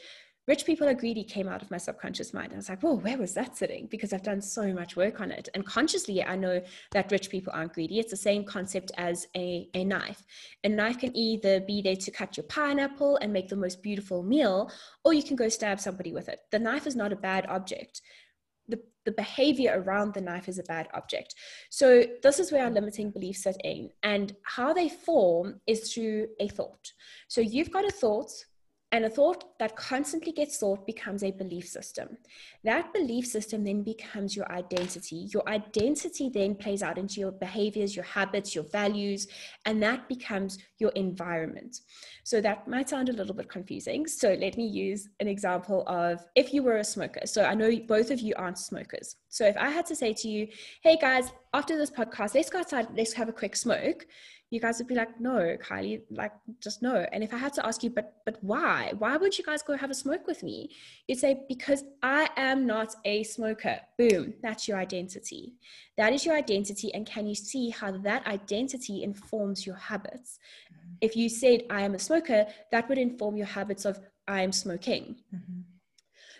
rich 0.48 0.64
people 0.64 0.88
are 0.88 0.94
greedy 0.94 1.22
came 1.22 1.46
out 1.46 1.60
of 1.60 1.70
my 1.70 1.76
subconscious 1.76 2.32
mind. 2.32 2.52
I 2.52 2.56
was 2.56 2.70
like, 2.70 2.82
whoa, 2.82 2.94
where 2.94 3.18
was 3.18 3.34
that 3.34 3.56
sitting? 3.56 3.86
Because 3.90 4.14
I've 4.14 4.22
done 4.22 4.40
so 4.40 4.72
much 4.72 4.96
work 4.96 5.20
on 5.20 5.30
it. 5.30 5.50
And 5.54 5.66
consciously, 5.66 6.24
I 6.24 6.36
know 6.36 6.62
that 6.92 7.12
rich 7.12 7.28
people 7.28 7.52
aren't 7.54 7.74
greedy. 7.74 7.98
It's 7.98 8.10
the 8.10 8.16
same 8.16 8.44
concept 8.44 8.90
as 8.96 9.26
a, 9.36 9.68
a 9.74 9.84
knife. 9.84 10.24
A 10.64 10.68
knife 10.70 10.98
can 10.98 11.14
either 11.14 11.60
be 11.60 11.82
there 11.82 11.96
to 11.96 12.10
cut 12.10 12.38
your 12.38 12.44
pineapple 12.44 13.18
and 13.18 13.30
make 13.30 13.48
the 13.48 13.56
most 13.56 13.82
beautiful 13.82 14.22
meal, 14.22 14.72
or 15.04 15.12
you 15.12 15.22
can 15.22 15.36
go 15.36 15.50
stab 15.50 15.80
somebody 15.80 16.14
with 16.14 16.30
it. 16.30 16.40
The 16.50 16.58
knife 16.58 16.86
is 16.86 16.96
not 16.96 17.12
a 17.12 17.16
bad 17.16 17.44
object 17.46 18.00
the, 18.70 18.80
the 19.04 19.12
behavior 19.12 19.82
around 19.82 20.14
the 20.14 20.20
knife 20.20 20.48
is 20.48 20.58
a 20.58 20.64
bad 20.64 20.88
object. 20.94 21.34
So 21.70 22.04
this 22.22 22.38
is 22.38 22.52
where 22.52 22.64
our 22.64 22.70
limiting 22.70 23.10
beliefs 23.10 23.42
set 23.42 23.56
in. 23.64 23.90
And 24.02 24.34
how 24.42 24.72
they 24.72 24.88
form 24.88 25.60
is 25.66 25.92
through 25.92 26.28
a 26.38 26.48
thought. 26.48 26.92
So 27.28 27.40
you've 27.40 27.72
got 27.72 27.84
a 27.84 27.90
thought, 27.90 28.30
and 28.92 29.04
a 29.04 29.10
thought 29.10 29.58
that 29.58 29.76
constantly 29.76 30.32
gets 30.32 30.58
thought 30.58 30.84
becomes 30.84 31.22
a 31.22 31.30
belief 31.30 31.68
system. 31.68 32.16
That 32.64 32.92
belief 32.92 33.24
system 33.26 33.62
then 33.62 33.82
becomes 33.82 34.34
your 34.34 34.50
identity. 34.50 35.28
Your 35.32 35.48
identity 35.48 36.28
then 36.28 36.56
plays 36.56 36.82
out 36.82 36.98
into 36.98 37.20
your 37.20 37.30
behaviors, 37.30 37.94
your 37.94 38.04
habits, 38.04 38.52
your 38.52 38.64
values, 38.64 39.28
and 39.64 39.80
that 39.82 40.08
becomes 40.08 40.58
your 40.78 40.90
environment. 40.90 41.80
So 42.24 42.40
that 42.40 42.66
might 42.66 42.88
sound 42.88 43.08
a 43.08 43.12
little 43.12 43.34
bit 43.34 43.48
confusing. 43.48 44.08
So 44.08 44.34
let 44.40 44.56
me 44.56 44.66
use 44.66 45.08
an 45.20 45.28
example 45.28 45.84
of 45.86 46.26
if 46.34 46.52
you 46.52 46.64
were 46.64 46.78
a 46.78 46.84
smoker. 46.84 47.26
So 47.26 47.44
I 47.44 47.54
know 47.54 47.70
both 47.86 48.10
of 48.10 48.18
you 48.18 48.34
aren't 48.36 48.58
smokers. 48.58 49.16
So 49.28 49.46
if 49.46 49.56
I 49.56 49.70
had 49.70 49.86
to 49.86 49.94
say 49.94 50.12
to 50.14 50.28
you, 50.28 50.48
hey 50.82 50.98
guys, 51.00 51.30
after 51.54 51.76
this 51.76 51.90
podcast, 51.90 52.34
let's 52.34 52.50
go 52.50 52.58
outside, 52.58 52.88
let's 52.96 53.12
have 53.12 53.28
a 53.28 53.32
quick 53.32 53.54
smoke 53.54 54.06
you 54.50 54.58
guys 54.60 54.78
would 54.78 54.88
be 54.88 54.96
like, 54.96 55.20
no, 55.20 55.56
Kylie, 55.62 56.02
like 56.10 56.32
just 56.60 56.82
no. 56.82 57.06
And 57.12 57.22
if 57.22 57.32
I 57.32 57.36
had 57.36 57.52
to 57.54 57.64
ask 57.64 57.82
you, 57.84 57.90
but 57.90 58.14
but 58.26 58.36
why? 58.42 58.92
Why 58.98 59.16
would 59.16 59.38
you 59.38 59.44
guys 59.44 59.62
go 59.62 59.76
have 59.76 59.90
a 59.90 59.94
smoke 59.94 60.26
with 60.26 60.42
me? 60.42 60.70
You'd 61.06 61.18
say, 61.18 61.42
because 61.48 61.84
I 62.02 62.28
am 62.36 62.66
not 62.66 62.94
a 63.04 63.22
smoker. 63.22 63.80
Boom, 63.96 64.34
that's 64.42 64.66
your 64.66 64.78
identity. 64.78 65.54
That 65.96 66.12
is 66.12 66.26
your 66.26 66.34
identity. 66.34 66.92
And 66.92 67.06
can 67.06 67.26
you 67.26 67.34
see 67.34 67.70
how 67.70 67.92
that 67.92 68.26
identity 68.26 69.04
informs 69.04 69.64
your 69.64 69.76
habits? 69.76 70.38
Mm-hmm. 70.72 70.94
If 71.00 71.16
you 71.16 71.28
said 71.28 71.62
I 71.70 71.82
am 71.82 71.94
a 71.94 71.98
smoker, 71.98 72.46
that 72.72 72.88
would 72.88 72.98
inform 72.98 73.36
your 73.36 73.46
habits 73.46 73.84
of 73.84 74.00
I 74.26 74.42
am 74.42 74.52
smoking. 74.52 75.16
Mm-hmm. 75.34 75.60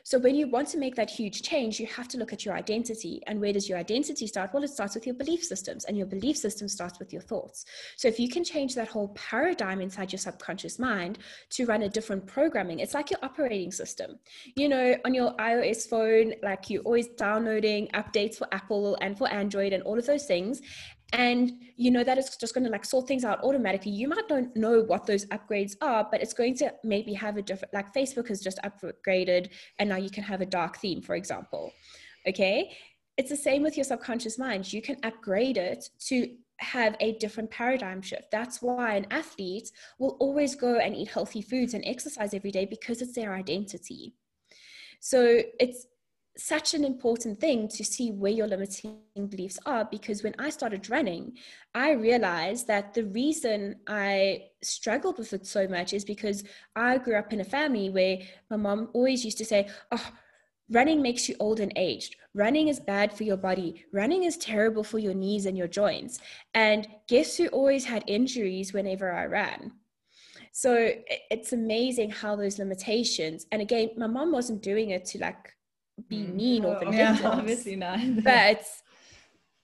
So 0.02 0.18
when 0.18 0.34
you 0.34 0.48
want 0.48 0.68
to 0.68 0.78
make 0.78 0.94
that 0.96 1.10
huge 1.10 1.42
change, 1.42 1.78
you 1.78 1.86
have 1.86 2.08
to 2.08 2.18
look 2.18 2.32
at 2.32 2.44
your 2.44 2.54
identity. 2.54 3.22
And 3.26 3.40
where 3.40 3.52
does 3.52 3.68
your 3.68 3.78
identity 3.78 4.26
start? 4.26 4.52
Well, 4.52 4.64
it 4.64 4.70
starts 4.70 4.94
with 4.94 5.06
your 5.06 5.14
belief 5.14 5.44
systems, 5.44 5.84
and 5.84 5.96
your 5.96 6.06
belief 6.06 6.36
system 6.36 6.68
starts 6.68 6.98
with 6.98 7.12
your 7.12 7.22
thoughts. 7.22 7.64
So 7.96 8.08
if 8.08 8.18
you 8.18 8.28
can 8.28 8.44
change 8.44 8.74
that 8.74 8.88
whole 8.88 9.08
paradigm 9.08 9.80
inside 9.80 10.12
your 10.12 10.18
subconscious 10.18 10.78
mind 10.78 11.18
to 11.50 11.66
run 11.66 11.82
a 11.82 11.88
different 11.88 12.26
programming, 12.26 12.80
it's 12.80 12.94
like 12.94 13.10
your 13.10 13.20
operating 13.22 13.72
system. 13.72 14.18
You 14.56 14.68
know, 14.68 14.96
on 15.04 15.14
your 15.14 15.32
iOS 15.34 15.88
phone, 15.88 16.34
like 16.42 16.70
you're 16.70 16.82
always 16.82 17.08
downloading 17.08 17.88
updates 17.94 18.36
for 18.36 18.46
Apple 18.52 18.96
and 19.00 19.16
for 19.16 19.28
Android 19.30 19.72
and 19.72 19.82
all 19.82 19.98
of 19.98 20.06
those 20.06 20.26
things 20.26 20.60
and 21.12 21.52
you 21.76 21.90
know 21.90 22.04
that 22.04 22.18
it's 22.18 22.36
just 22.36 22.54
going 22.54 22.64
to 22.64 22.70
like 22.70 22.84
sort 22.84 23.08
things 23.08 23.24
out 23.24 23.42
automatically. 23.42 23.92
You 23.92 24.08
might 24.08 24.28
not 24.28 24.56
know 24.56 24.82
what 24.82 25.06
those 25.06 25.26
upgrades 25.26 25.76
are 25.80 26.06
but 26.10 26.20
it's 26.22 26.32
going 26.32 26.56
to 26.56 26.72
maybe 26.84 27.12
have 27.14 27.36
a 27.36 27.42
different 27.42 27.74
like 27.74 27.92
facebook 27.92 28.28
has 28.28 28.40
just 28.40 28.58
upgraded 28.62 29.50
and 29.78 29.88
now 29.88 29.96
you 29.96 30.10
can 30.10 30.24
have 30.24 30.40
a 30.40 30.46
dark 30.46 30.76
theme 30.78 31.02
for 31.02 31.14
example 31.14 31.72
okay? 32.26 32.76
It's 33.16 33.30
the 33.30 33.36
same 33.36 33.62
with 33.62 33.76
your 33.76 33.84
subconscious 33.84 34.38
mind. 34.38 34.72
You 34.72 34.82
can 34.82 34.96
upgrade 35.02 35.56
it 35.56 35.88
to 36.06 36.28
have 36.58 36.96
a 37.00 37.12
different 37.18 37.50
paradigm 37.50 38.02
shift. 38.02 38.30
That's 38.30 38.60
why 38.60 38.94
an 38.94 39.06
athlete 39.10 39.70
will 39.98 40.16
always 40.20 40.54
go 40.54 40.76
and 40.76 40.94
eat 40.94 41.08
healthy 41.08 41.42
foods 41.42 41.74
and 41.74 41.82
exercise 41.86 42.34
every 42.34 42.50
day 42.50 42.66
because 42.66 43.02
it's 43.02 43.14
their 43.14 43.34
identity. 43.34 44.14
So 45.00 45.42
it's 45.58 45.86
such 46.36 46.74
an 46.74 46.84
important 46.84 47.40
thing 47.40 47.68
to 47.68 47.84
see 47.84 48.12
where 48.12 48.32
your 48.32 48.46
limiting 48.46 49.00
beliefs 49.28 49.58
are 49.66 49.86
because 49.90 50.22
when 50.22 50.34
I 50.38 50.50
started 50.50 50.88
running, 50.88 51.36
I 51.74 51.92
realized 51.92 52.66
that 52.68 52.94
the 52.94 53.04
reason 53.04 53.76
I 53.86 54.44
struggled 54.62 55.18
with 55.18 55.32
it 55.32 55.46
so 55.46 55.66
much 55.66 55.92
is 55.92 56.04
because 56.04 56.44
I 56.76 56.98
grew 56.98 57.16
up 57.16 57.32
in 57.32 57.40
a 57.40 57.44
family 57.44 57.90
where 57.90 58.18
my 58.48 58.56
mom 58.56 58.90
always 58.92 59.24
used 59.24 59.38
to 59.38 59.44
say, 59.44 59.68
Oh, 59.90 60.10
running 60.70 61.02
makes 61.02 61.28
you 61.28 61.34
old 61.40 61.60
and 61.60 61.72
aged. 61.76 62.16
Running 62.32 62.68
is 62.68 62.78
bad 62.78 63.12
for 63.12 63.24
your 63.24 63.36
body. 63.36 63.84
Running 63.92 64.22
is 64.22 64.36
terrible 64.36 64.84
for 64.84 64.98
your 64.98 65.14
knees 65.14 65.46
and 65.46 65.58
your 65.58 65.68
joints. 65.68 66.20
And 66.54 66.86
guess 67.08 67.36
who 67.36 67.48
always 67.48 67.84
had 67.84 68.04
injuries 68.06 68.72
whenever 68.72 69.12
I 69.12 69.24
ran? 69.26 69.72
So 70.52 70.92
it's 71.30 71.52
amazing 71.52 72.10
how 72.10 72.36
those 72.36 72.58
limitations, 72.58 73.46
and 73.52 73.62
again, 73.62 73.90
my 73.96 74.06
mom 74.06 74.32
wasn't 74.32 74.62
doing 74.62 74.90
it 74.90 75.04
to 75.06 75.18
like 75.18 75.54
be 76.08 76.18
mm. 76.18 76.34
mean 76.34 76.64
or 76.64 76.78
vindictive. 76.78 77.20
Yeah, 77.20 77.30
obviously 77.38 77.76
not. 77.76 77.98
but 78.22 78.64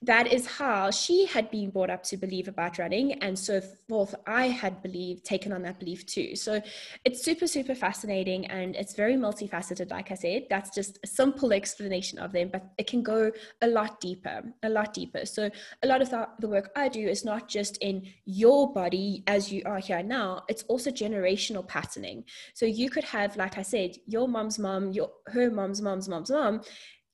that 0.07 0.32
is 0.32 0.46
how 0.46 0.90
she 0.90 1.26
had 1.26 1.50
been 1.50 1.70
brought 1.70 1.90
up 1.90 2.02
to 2.04 2.16
believe 2.16 2.46
about 2.48 2.78
running 2.78 3.14
and 3.24 3.36
so 3.38 3.61
forth 3.88 4.14
i 4.26 4.46
had 4.46 4.80
believed 4.82 5.24
taken 5.24 5.52
on 5.52 5.62
that 5.62 5.78
belief 5.78 6.07
too. 6.07 6.36
So 6.36 6.61
it's 7.04 7.24
super 7.24 7.46
super 7.46 7.74
fascinating 7.74 8.46
and 8.46 8.76
it's 8.76 8.94
very 8.94 9.16
multifaceted 9.16 9.90
like 9.90 10.11
i 10.11 10.14
said. 10.14 10.44
That's 10.48 10.70
just 10.70 10.98
a 11.04 11.07
simple 11.07 11.52
explanation 11.52 12.18
of 12.18 12.32
them 12.32 12.50
but 12.52 12.62
it 12.78 12.86
can 12.86 13.02
go 13.02 13.32
a 13.62 13.66
lot 13.66 14.00
deeper 14.00 14.42
a 14.62 14.68
lot 14.68 14.94
deeper. 14.94 15.26
So 15.26 15.50
a 15.82 15.86
lot 15.86 16.00
of 16.02 16.11
the, 16.11 16.28
the 16.38 16.48
work 16.48 16.70
i 16.76 16.88
do 16.88 17.07
is 17.07 17.24
not 17.24 17.48
just 17.48 17.76
in 17.78 18.07
your 18.24 18.72
body 18.72 19.24
as 19.26 19.52
you 19.52 19.62
are 19.66 19.78
here 19.78 20.02
now 20.02 20.44
it's 20.48 20.62
also 20.64 20.90
generational 20.90 21.66
patterning. 21.66 22.24
So 22.54 22.64
you 22.64 22.90
could 22.90 23.04
have 23.04 23.36
like 23.36 23.59
i 23.59 23.62
said 23.62 23.96
your 24.07 24.28
mom's 24.28 24.59
mom 24.59 24.92
your 24.92 25.11
her 25.26 25.50
mom's 25.50 25.82
mom's 25.82 26.09
mom's 26.09 26.30
mom. 26.30 26.62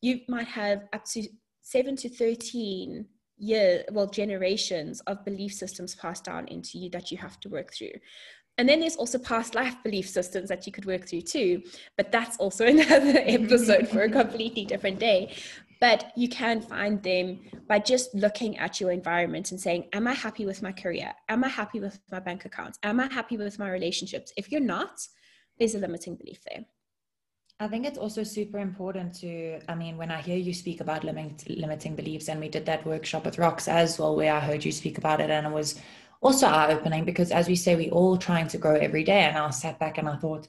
You 0.02 0.20
might 0.28 0.48
have 0.48 0.82
up 0.92 1.04
to 1.12 1.28
7 1.62 1.96
to 1.96 2.08
13 2.08 3.06
year 3.38 3.84
well 3.90 4.06
generations 4.06 5.00
of 5.02 5.24
belief 5.24 5.52
systems 5.52 5.94
passed 5.94 6.24
down 6.24 6.46
into 6.48 6.78
you 6.78 6.88
that 6.90 7.10
you 7.10 7.18
have 7.18 7.40
to 7.40 7.48
work 7.48 7.72
through. 7.72 7.92
And 8.58 8.68
then 8.68 8.80
there's 8.80 8.96
also 8.96 9.18
past 9.18 9.54
life 9.54 9.74
belief 9.82 10.08
systems 10.08 10.48
that 10.50 10.66
you 10.66 10.72
could 10.72 10.84
work 10.84 11.08
through 11.08 11.22
too 11.22 11.62
but 11.96 12.12
that's 12.12 12.36
also 12.36 12.66
another 12.76 13.18
episode 13.24 13.88
for 13.88 14.02
a 14.02 14.10
completely 14.20 14.64
different 14.64 14.98
day. 14.98 15.34
But 15.80 16.12
you 16.16 16.28
can 16.28 16.60
find 16.60 17.02
them 17.02 17.40
by 17.66 17.80
just 17.80 18.14
looking 18.14 18.56
at 18.58 18.80
your 18.80 18.92
environment 18.92 19.50
and 19.50 19.60
saying 19.60 19.88
am 19.92 20.06
i 20.06 20.14
happy 20.14 20.46
with 20.46 20.62
my 20.62 20.72
career? 20.72 21.12
Am 21.28 21.42
i 21.42 21.48
happy 21.48 21.80
with 21.80 21.98
my 22.10 22.20
bank 22.20 22.44
accounts? 22.44 22.78
Am 22.82 23.00
i 23.00 23.12
happy 23.12 23.36
with 23.36 23.58
my 23.58 23.70
relationships? 23.70 24.32
If 24.36 24.52
you're 24.52 24.60
not 24.60 25.00
there's 25.58 25.74
a 25.74 25.78
limiting 25.78 26.16
belief 26.16 26.40
there 26.48 26.64
I 27.62 27.68
think 27.68 27.86
it's 27.86 27.98
also 27.98 28.24
super 28.24 28.58
important 28.58 29.14
to, 29.20 29.60
I 29.68 29.76
mean, 29.76 29.96
when 29.96 30.10
I 30.10 30.20
hear 30.20 30.36
you 30.36 30.52
speak 30.52 30.80
about 30.80 31.04
limit, 31.04 31.48
limiting 31.48 31.94
beliefs, 31.94 32.28
and 32.28 32.40
we 32.40 32.48
did 32.48 32.66
that 32.66 32.84
workshop 32.84 33.24
with 33.24 33.36
Rox 33.36 33.68
as 33.68 34.00
well, 34.00 34.16
where 34.16 34.34
I 34.34 34.40
heard 34.40 34.64
you 34.64 34.72
speak 34.72 34.98
about 34.98 35.20
it, 35.20 35.30
and 35.30 35.46
it 35.46 35.52
was 35.52 35.80
also 36.20 36.48
eye 36.48 36.72
opening 36.72 37.04
because, 37.04 37.30
as 37.30 37.46
we 37.46 37.54
say, 37.54 37.76
we're 37.76 37.92
all 37.92 38.16
trying 38.16 38.48
to 38.48 38.58
grow 38.58 38.74
every 38.74 39.04
day. 39.04 39.20
And 39.20 39.38
I 39.38 39.48
sat 39.50 39.78
back 39.78 39.98
and 39.98 40.08
I 40.08 40.16
thought, 40.16 40.48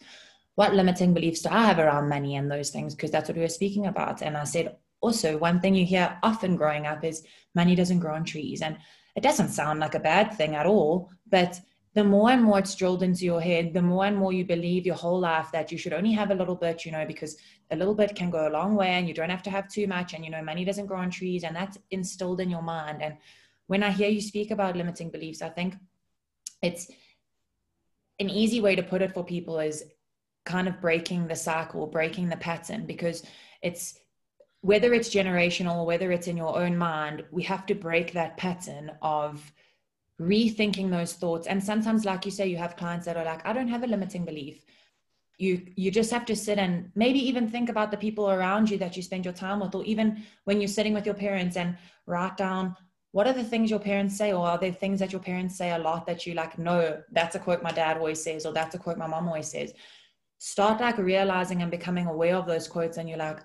what 0.55 0.73
limiting 0.73 1.13
beliefs 1.13 1.43
do 1.43 1.49
I 1.51 1.67
have 1.67 1.77
around 1.77 2.09
money 2.09 2.35
and 2.35 2.49
those 2.49 2.71
things? 2.71 2.95
Because 2.95 3.11
that's 3.11 3.29
what 3.29 3.35
we 3.35 3.43
were 3.43 3.47
speaking 3.47 3.85
about. 3.85 4.23
And 4.23 4.35
I 4.35 4.43
said, 4.43 4.75
also, 4.99 5.37
one 5.37 5.59
thing 5.59 5.75
you 5.75 5.85
hear 5.85 6.17
often 6.23 6.55
growing 6.55 6.87
up 6.87 7.03
is 7.03 7.23
money 7.53 7.75
doesn't 7.75 7.99
grow 7.99 8.15
on 8.15 8.25
trees. 8.25 8.63
And 8.63 8.75
it 9.15 9.21
doesn't 9.21 9.49
sound 9.49 9.81
like 9.81 9.93
a 9.93 9.99
bad 9.99 10.33
thing 10.33 10.55
at 10.55 10.65
all, 10.65 11.11
but 11.29 11.61
the 11.95 12.03
more 12.03 12.31
and 12.31 12.43
more 12.43 12.59
it's 12.59 12.75
drilled 12.75 13.03
into 13.03 13.23
your 13.23 13.41
head, 13.41 13.73
the 13.73 13.81
more 13.81 14.05
and 14.05 14.17
more 14.17 14.33
you 14.33 14.43
believe 14.43 14.85
your 14.85 14.95
whole 14.95 15.19
life 15.19 15.51
that 15.51 15.71
you 15.71 15.77
should 15.77 15.93
only 15.93 16.11
have 16.11 16.31
a 16.31 16.35
little 16.35 16.55
bit, 16.55 16.85
you 16.85 16.91
know, 16.91 17.05
because 17.05 17.37
a 17.69 17.75
little 17.75 17.93
bit 17.93 18.15
can 18.15 18.31
go 18.31 18.47
a 18.47 18.49
long 18.49 18.75
way 18.75 18.89
and 18.89 19.07
you 19.07 19.13
don't 19.13 19.29
have 19.29 19.43
to 19.43 19.51
have 19.51 19.67
too 19.67 19.85
much. 19.85 20.13
And, 20.13 20.25
you 20.25 20.31
know, 20.31 20.43
money 20.43 20.65
doesn't 20.65 20.87
grow 20.87 20.99
on 20.99 21.11
trees 21.11 21.43
and 21.43 21.55
that's 21.55 21.77
instilled 21.91 22.39
in 22.39 22.49
your 22.49 22.63
mind. 22.63 23.03
And 23.03 23.17
when 23.67 23.83
I 23.83 23.91
hear 23.91 24.09
you 24.09 24.21
speak 24.21 24.49
about 24.49 24.75
limiting 24.75 25.11
beliefs, 25.11 25.43
I 25.43 25.49
think 25.49 25.75
it's 26.63 26.89
an 28.19 28.29
easy 28.29 28.59
way 28.59 28.75
to 28.75 28.83
put 28.83 29.01
it 29.01 29.13
for 29.13 29.23
people 29.23 29.59
is 29.59 29.83
kind 30.45 30.67
of 30.67 30.81
breaking 30.81 31.27
the 31.27 31.35
cycle, 31.35 31.87
breaking 31.87 32.29
the 32.29 32.37
pattern, 32.37 32.85
because 32.85 33.23
it's 33.61 33.99
whether 34.61 34.93
it's 34.93 35.13
generational 35.13 35.77
or 35.77 35.85
whether 35.85 36.11
it's 36.11 36.27
in 36.27 36.37
your 36.37 36.57
own 36.57 36.77
mind, 36.77 37.23
we 37.31 37.43
have 37.43 37.65
to 37.65 37.75
break 37.75 38.13
that 38.13 38.37
pattern 38.37 38.91
of 39.01 39.51
rethinking 40.27 40.89
those 40.89 41.13
thoughts. 41.13 41.47
And 41.47 41.63
sometimes 41.63 42.05
like 42.05 42.25
you 42.25 42.31
say 42.31 42.47
you 42.47 42.57
have 42.57 42.77
clients 42.77 43.05
that 43.05 43.17
are 43.17 43.25
like 43.25 43.45
i 43.45 43.53
don't 43.53 43.67
have 43.67 43.83
a 43.83 43.87
limiting 43.87 44.25
belief. 44.25 44.65
You 45.37 45.61
you 45.75 45.91
just 45.91 46.11
have 46.11 46.25
to 46.25 46.35
sit 46.35 46.59
and 46.59 46.91
maybe 46.95 47.19
even 47.19 47.49
think 47.49 47.69
about 47.69 47.91
the 47.91 47.97
people 47.97 48.29
around 48.29 48.69
you 48.69 48.77
that 48.77 48.95
you 48.95 49.03
spend 49.03 49.25
your 49.25 49.33
time 49.33 49.59
with 49.59 49.75
or 49.75 49.83
even 49.83 50.23
when 50.45 50.61
you're 50.61 50.67
sitting 50.67 50.93
with 50.93 51.05
your 51.05 51.15
parents 51.15 51.57
and 51.57 51.77
write 52.05 52.37
down 52.37 52.75
what 53.11 53.27
are 53.27 53.33
the 53.33 53.43
things 53.43 53.69
your 53.69 53.79
parents 53.79 54.17
say 54.17 54.31
or 54.33 54.45
are 54.45 54.57
there 54.57 54.71
things 54.71 54.99
that 54.99 55.11
your 55.11 55.21
parents 55.21 55.55
say 55.55 55.71
a 55.71 55.77
lot 55.77 56.05
that 56.05 56.25
you 56.25 56.33
like 56.33 56.57
no 56.57 57.01
that's 57.11 57.35
a 57.35 57.39
quote 57.39 57.63
my 57.63 57.71
dad 57.71 57.97
always 57.97 58.23
says 58.23 58.45
or 58.45 58.53
that's 58.53 58.75
a 58.75 58.79
quote 58.79 58.97
my 58.97 59.07
mom 59.07 59.27
always 59.27 59.49
says? 59.49 59.73
Start 60.37 60.81
like 60.81 60.97
realizing 60.97 61.61
and 61.61 61.71
becoming 61.71 62.07
aware 62.07 62.35
of 62.35 62.45
those 62.45 62.67
quotes 62.67 62.97
and 62.97 63.09
you're 63.09 63.17
like 63.17 63.39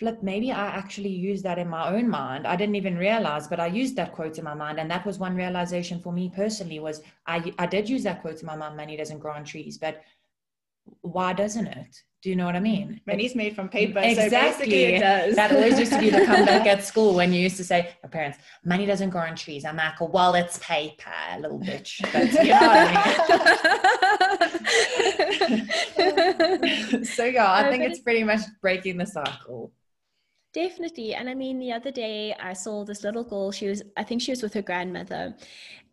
flip 0.00 0.22
maybe 0.22 0.50
i 0.50 0.66
actually 0.66 1.10
used 1.10 1.44
that 1.44 1.58
in 1.58 1.68
my 1.68 1.88
own 1.94 2.08
mind 2.08 2.46
i 2.46 2.56
didn't 2.56 2.74
even 2.74 2.96
realize 2.96 3.46
but 3.46 3.60
i 3.60 3.66
used 3.66 3.94
that 3.94 4.12
quote 4.12 4.38
in 4.38 4.44
my 4.44 4.54
mind 4.54 4.80
and 4.80 4.90
that 4.90 5.06
was 5.06 5.18
one 5.18 5.36
realization 5.36 6.00
for 6.00 6.12
me 6.12 6.32
personally 6.34 6.80
was 6.80 7.02
i 7.26 7.52
i 7.58 7.66
did 7.66 7.88
use 7.88 8.02
that 8.02 8.22
quote 8.22 8.40
in 8.40 8.46
my 8.46 8.56
mind 8.56 8.76
money 8.76 8.96
doesn't 8.96 9.18
grow 9.18 9.34
on 9.34 9.44
trees 9.44 9.78
but 9.78 10.02
why 11.02 11.32
doesn't 11.32 11.66
it 11.66 12.02
do 12.22 12.28
you 12.28 12.36
know 12.36 12.44
what 12.44 12.54
I 12.54 12.60
mean? 12.60 13.00
Money's 13.06 13.34
made 13.34 13.56
from 13.56 13.70
paper. 13.70 13.98
Exactly. 13.98 14.70
So 14.70 14.76
it 14.76 14.98
does. 14.98 15.36
That 15.36 15.52
always 15.52 15.78
used 15.78 15.92
to 15.92 15.98
be 15.98 16.10
the 16.10 16.26
comeback 16.26 16.66
at 16.66 16.84
school 16.84 17.14
when 17.14 17.32
you 17.32 17.40
used 17.40 17.56
to 17.56 17.64
say, 17.64 17.94
my 18.02 18.10
parents, 18.10 18.36
money 18.62 18.84
doesn't 18.84 19.08
grow 19.08 19.22
on 19.22 19.34
trees. 19.36 19.64
I'm 19.64 19.76
like, 19.76 19.98
well, 20.00 20.34
it's 20.34 20.58
paper, 20.58 21.10
little 21.38 21.58
bitch. 21.58 22.02
But 22.12 22.30
you 22.44 22.50
know 22.50 22.58
I 26.02 26.98
mean? 26.98 27.04
so 27.06 27.24
yeah, 27.24 27.50
I 27.50 27.66
uh, 27.66 27.70
think 27.70 27.84
it's 27.84 28.00
pretty 28.00 28.22
much 28.22 28.42
breaking 28.60 28.98
the 28.98 29.06
cycle. 29.06 29.72
Definitely. 30.52 31.14
And 31.14 31.28
I 31.28 31.34
mean, 31.34 31.60
the 31.60 31.72
other 31.72 31.92
day 31.92 32.34
I 32.34 32.54
saw 32.54 32.84
this 32.84 33.04
little 33.04 33.22
girl. 33.22 33.52
She 33.52 33.68
was, 33.68 33.82
I 33.96 34.02
think 34.02 34.20
she 34.20 34.32
was 34.32 34.42
with 34.42 34.52
her 34.54 34.62
grandmother. 34.62 35.36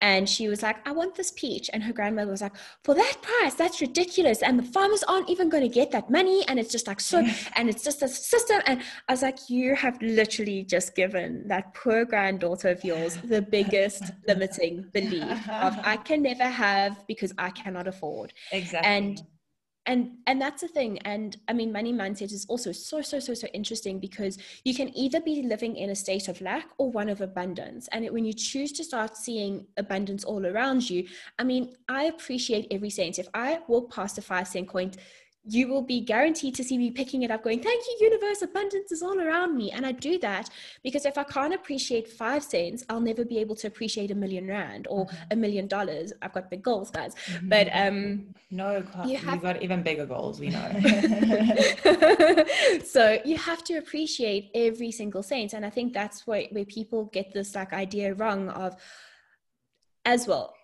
And 0.02 0.28
she 0.30 0.48
was 0.48 0.62
like, 0.62 0.88
I 0.88 0.92
want 0.92 1.16
this 1.16 1.32
peach. 1.32 1.70
And 1.74 1.84
her 1.84 1.94
grandmother 1.94 2.32
was 2.32 2.42
like, 2.42 2.56
For 2.84 2.94
that 2.96 3.18
price, 3.22 3.56
that's 3.56 3.82
ridiculous. 3.82 4.42
And 4.42 4.58
the 4.58 4.64
farmers 4.64 5.04
aren't 5.04 5.30
even 5.30 5.50
going 5.50 5.64
to 5.64 5.70
get 5.70 5.92
that 5.92 6.10
money. 6.10 6.44
And 6.48 6.60
it's 6.60 6.72
just 6.72 6.88
like 6.88 7.00
so, 7.00 7.26
and 7.56 7.70
it's 7.70 7.84
just 7.84 8.02
a 8.02 8.08
system. 8.08 8.62
And 8.66 8.82
I 9.08 9.14
was 9.14 9.22
like, 9.22 9.50
You 9.50 9.76
have 9.76 10.00
literally 10.02 10.64
just 10.64 10.96
given 10.96 11.48
that 11.48 11.74
poor 11.74 12.06
granddaughter 12.06 12.70
of 12.70 12.84
yours 12.84 13.18
the 13.24 13.42
biggest 13.42 14.12
limiting 14.28 14.86
belief 14.94 15.50
of 15.50 15.78
I 15.84 15.98
can 15.98 16.22
never 16.24 16.46
have 16.46 17.06
because 17.08 17.34
I 17.38 17.50
cannot 17.52 17.88
afford. 17.88 18.34
Exactly. 18.52 18.88
And 18.88 19.22
and 19.88 20.12
and 20.28 20.42
that's 20.42 20.62
the 20.62 20.68
thing. 20.68 21.00
And 21.00 21.38
i 21.48 21.54
mean 21.54 21.72
money 21.72 21.94
mindset 21.94 22.32
is 22.34 22.46
also 22.50 22.72
so 22.72 23.02
so 23.02 23.20
so 23.20 23.34
so 23.34 23.48
interesting 23.54 24.00
because 24.00 24.38
you 24.64 24.76
can 24.76 24.96
either 24.96 25.22
be 25.22 25.42
living 25.42 25.76
in 25.78 25.90
a 25.90 25.96
state 25.96 26.28
of 26.28 26.40
lack 26.42 26.68
or 26.78 26.92
one 26.92 27.10
of 27.10 27.22
abundance. 27.22 27.88
And 27.92 28.06
it, 28.06 28.14
when 28.14 28.26
you 28.26 28.34
choose 28.34 28.72
to 28.74 28.84
start 28.84 29.18
seeing 29.18 29.66
abundance 29.78 30.24
all 30.24 30.46
around 30.46 30.90
you 30.90 31.08
i 31.40 31.44
mean 31.44 31.76
i 31.88 32.04
appreciate 32.04 32.68
every 32.72 32.90
cent. 32.90 33.18
If 33.18 33.30
i 33.34 33.60
walk 33.68 33.94
past 33.94 34.18
a 34.18 34.22
five 34.22 34.48
cent 34.48 34.68
coin 34.68 34.92
you 35.50 35.68
will 35.68 35.82
be 35.82 36.02
guaranteed 36.02 36.54
to 36.56 36.64
see 36.64 36.78
me 36.78 36.92
picking 36.92 37.24
it 37.24 37.32
up 37.32 37.44
going 37.44 37.62
thank 37.62 37.84
you 37.88 37.98
universe 38.02 38.42
abundance 38.42 38.92
is 38.92 39.02
all 39.02 39.20
around 39.20 39.56
me. 39.56 39.72
And 39.72 39.86
i 39.86 39.92
do 39.92 40.18
that 40.20 40.50
because 40.84 41.06
if 41.06 41.18
i 41.18 41.24
can't 41.24 41.54
appreciate 41.54 42.08
five 42.08 42.44
cents 42.44 42.84
i'll 42.90 43.00
never 43.00 43.24
be 43.26 43.38
able 43.38 43.56
to 43.56 43.68
appreciate 43.68 44.12
a 44.12 44.16
million 44.16 44.48
rand 44.48 44.88
or 44.90 45.06
mm-hmm. 45.06 45.16
a 45.32 45.36
million 45.36 45.68
dollars. 45.68 46.14
I've 46.22 46.34
got 46.34 46.50
big 46.50 46.64
goals 46.64 46.92
guys. 46.92 47.16
Mm-hmm. 47.16 47.50
but 47.50 47.70
um 47.74 48.34
no 48.52 48.84
you 49.06 49.18
have, 49.18 49.34
you've 49.34 49.44
got 49.44 49.62
even 49.62 49.84
bigger 49.84 50.06
goals 50.06 50.40
we 50.40 50.50
know. 50.50 50.68
So 52.84 53.20
you 53.26 53.38
have 53.38 53.64
to 53.66 53.76
appreciate 53.76 54.50
every 54.54 54.92
single 54.92 55.24
cent. 55.24 55.54
And 55.54 55.66
i 55.66 55.70
think 55.70 55.94
that's 55.94 56.28
where, 56.28 56.46
where 56.52 56.66
people 56.66 57.06
get 57.06 57.34
this 57.34 57.56
like 57.56 57.74
idea 57.74 58.14
wrong 58.14 58.50
of 58.50 58.76
as 60.06 60.28
well 60.28 60.57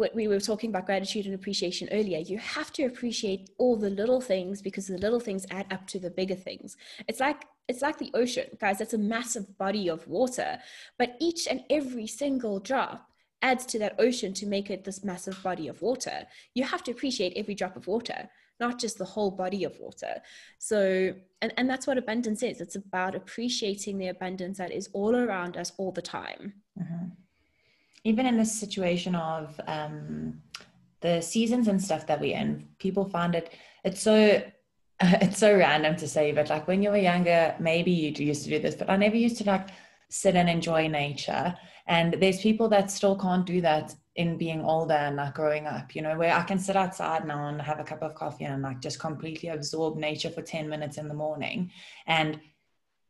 what 0.00 0.14
we 0.14 0.26
were 0.26 0.40
talking 0.40 0.70
about 0.70 0.86
gratitude 0.86 1.26
and 1.26 1.34
appreciation 1.34 1.86
earlier 1.92 2.18
you 2.18 2.38
have 2.38 2.72
to 2.72 2.84
appreciate 2.84 3.50
all 3.58 3.76
the 3.76 3.90
little 3.90 4.20
things 4.20 4.62
because 4.62 4.86
the 4.86 4.98
little 4.98 5.20
things 5.20 5.46
add 5.50 5.66
up 5.70 5.86
to 5.86 5.98
the 6.00 6.10
bigger 6.10 6.34
things. 6.34 6.76
It's 7.06 7.20
like 7.20 7.44
it's 7.68 7.82
like 7.82 7.98
the 7.98 8.10
ocean 8.14 8.46
guys. 8.58 8.78
That's 8.78 8.94
a 8.94 8.98
massive 8.98 9.46
body 9.58 9.88
of 9.88 10.08
water 10.08 10.58
but 10.98 11.16
each 11.20 11.46
and 11.46 11.60
every 11.68 12.06
single 12.06 12.58
drop 12.58 13.10
adds 13.42 13.64
to 13.66 13.78
that 13.78 13.96
ocean 13.98 14.32
to 14.34 14.46
make 14.46 14.70
it 14.70 14.84
this 14.84 15.04
massive 15.04 15.40
body 15.42 15.68
of 15.68 15.80
water. 15.80 16.26
You 16.54 16.64
have 16.64 16.82
to 16.84 16.90
appreciate 16.90 17.34
every 17.36 17.54
drop 17.54 17.76
of 17.76 17.86
water 17.86 18.28
not 18.58 18.78
just 18.78 18.98
the 18.98 19.12
whole 19.14 19.30
body 19.30 19.64
of 19.64 19.78
water. 19.78 20.14
So 20.58 21.14
and, 21.42 21.52
and 21.56 21.68
that's 21.70 21.86
what 21.86 21.98
abundance 21.98 22.42
is. 22.42 22.60
It's 22.60 22.76
about 22.76 23.14
appreciating 23.14 23.96
the 23.98 24.08
abundance 24.08 24.58
that 24.58 24.72
is 24.72 24.88
all 24.92 25.14
around 25.16 25.56
us 25.56 25.72
all 25.78 25.92
the 25.92 26.02
time. 26.02 26.54
Mm-hmm 26.78 27.19
even 28.04 28.26
in 28.26 28.36
this 28.36 28.58
situation 28.58 29.14
of 29.14 29.60
um, 29.66 30.40
the 31.00 31.20
seasons 31.20 31.68
and 31.68 31.82
stuff 31.82 32.06
that 32.06 32.20
we're 32.20 32.36
in, 32.36 32.68
people 32.78 33.04
find 33.04 33.34
it 33.34 33.54
it's 33.84 34.02
so 34.02 34.42
it's 35.00 35.38
so 35.38 35.56
random 35.56 35.96
to 35.96 36.06
say, 36.06 36.32
but 36.32 36.50
like 36.50 36.68
when 36.68 36.82
you 36.82 36.90
were 36.90 36.98
younger, 36.98 37.54
maybe 37.58 37.90
you 37.90 38.12
used 38.18 38.44
to 38.44 38.50
do 38.50 38.58
this, 38.58 38.74
but 38.74 38.90
I 38.90 38.96
never 38.96 39.16
used 39.16 39.38
to 39.38 39.44
like 39.44 39.68
sit 40.10 40.34
and 40.34 40.48
enjoy 40.50 40.88
nature. 40.88 41.56
And 41.86 42.14
there's 42.20 42.40
people 42.40 42.68
that 42.68 42.90
still 42.90 43.16
can't 43.16 43.46
do 43.46 43.62
that 43.62 43.94
in 44.16 44.36
being 44.36 44.62
older 44.62 44.94
and 44.94 45.16
like 45.16 45.34
growing 45.34 45.66
up, 45.66 45.96
you 45.96 46.02
know, 46.02 46.18
where 46.18 46.34
I 46.34 46.42
can 46.42 46.58
sit 46.58 46.76
outside 46.76 47.26
now 47.26 47.48
and 47.48 47.62
have 47.62 47.80
a 47.80 47.84
cup 47.84 48.02
of 48.02 48.14
coffee 48.14 48.44
and 48.44 48.62
like 48.62 48.80
just 48.80 48.98
completely 49.00 49.48
absorb 49.48 49.96
nature 49.96 50.28
for 50.28 50.42
10 50.42 50.68
minutes 50.68 50.98
in 50.98 51.08
the 51.08 51.14
morning. 51.14 51.70
And 52.06 52.38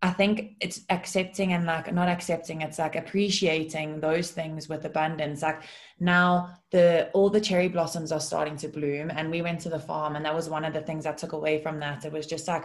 I 0.03 0.11
think 0.11 0.57
it's 0.61 0.81
accepting 0.89 1.53
and 1.53 1.67
like 1.67 1.93
not 1.93 2.09
accepting, 2.09 2.63
it's 2.63 2.79
like 2.79 2.97
appreciating 2.97 4.01
those 4.01 4.31
things 4.31 4.67
with 4.67 4.87
abundance. 4.87 5.43
Like 5.43 5.63
now 5.99 6.57
the 6.71 7.11
all 7.13 7.29
the 7.29 7.41
cherry 7.41 7.69
blossoms 7.69 8.11
are 8.11 8.21
starting 8.21 8.57
to 8.59 8.69
bloom 8.69 9.11
and 9.11 9.31
we 9.31 9.43
went 9.43 9.61
to 9.61 9.69
the 9.69 9.79
farm 9.79 10.17
and 10.17 10.25
that 10.25 10.35
was 10.35 10.49
one 10.49 10.65
of 10.65 10.73
the 10.73 10.81
things 10.81 11.05
I 11.05 11.13
took 11.13 11.33
away 11.33 11.63
from 11.63 11.81
that. 11.81 12.07
It 12.07 12.13
was 12.13 12.27
just 12.27 12.49
like 12.49 12.65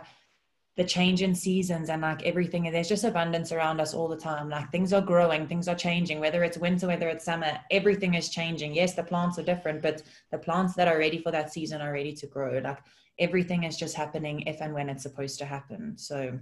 the 0.78 0.84
change 0.84 1.22
in 1.22 1.34
seasons 1.34 1.90
and 1.90 2.02
like 2.02 2.24
everything 2.24 2.64
there's 2.64 2.90
just 2.90 3.06
abundance 3.06 3.52
around 3.52 3.80
us 3.80 3.94
all 3.94 4.08
the 4.08 4.18
time 4.18 4.50
like 4.50 4.70
things 4.72 4.92
are 4.92 5.02
growing 5.02 5.48
things 5.48 5.68
are 5.68 5.76
changing 5.76 6.20
whether 6.20 6.44
it's 6.44 6.58
winter 6.58 6.88
whether 6.88 7.08
it's 7.08 7.24
summer 7.24 7.58
everything 7.72 8.14
is 8.14 8.30
changing 8.30 8.74
yes 8.74 8.94
the 8.94 9.04
plants 9.04 9.40
are 9.40 9.44
different 9.44 9.82
but 9.82 10.04
the 10.32 10.38
plants 10.38 10.76
that 10.76 10.88
are 10.88 10.98
ready 10.98 11.18
for 11.18 11.32
that 11.32 11.54
season 11.54 11.82
are 11.82 11.94
ready 11.94 12.12
to 12.12 12.28
grow 12.28 12.60
like 12.60 12.80
everything 13.20 13.64
is 13.64 13.78
just 13.78 13.96
happening 13.96 14.42
if 14.42 14.62
and 14.62 14.74
when 14.74 14.90
it's 14.90 15.04
supposed 15.04 15.40
to 15.40 15.46
happen 15.46 15.98
so 15.98 16.38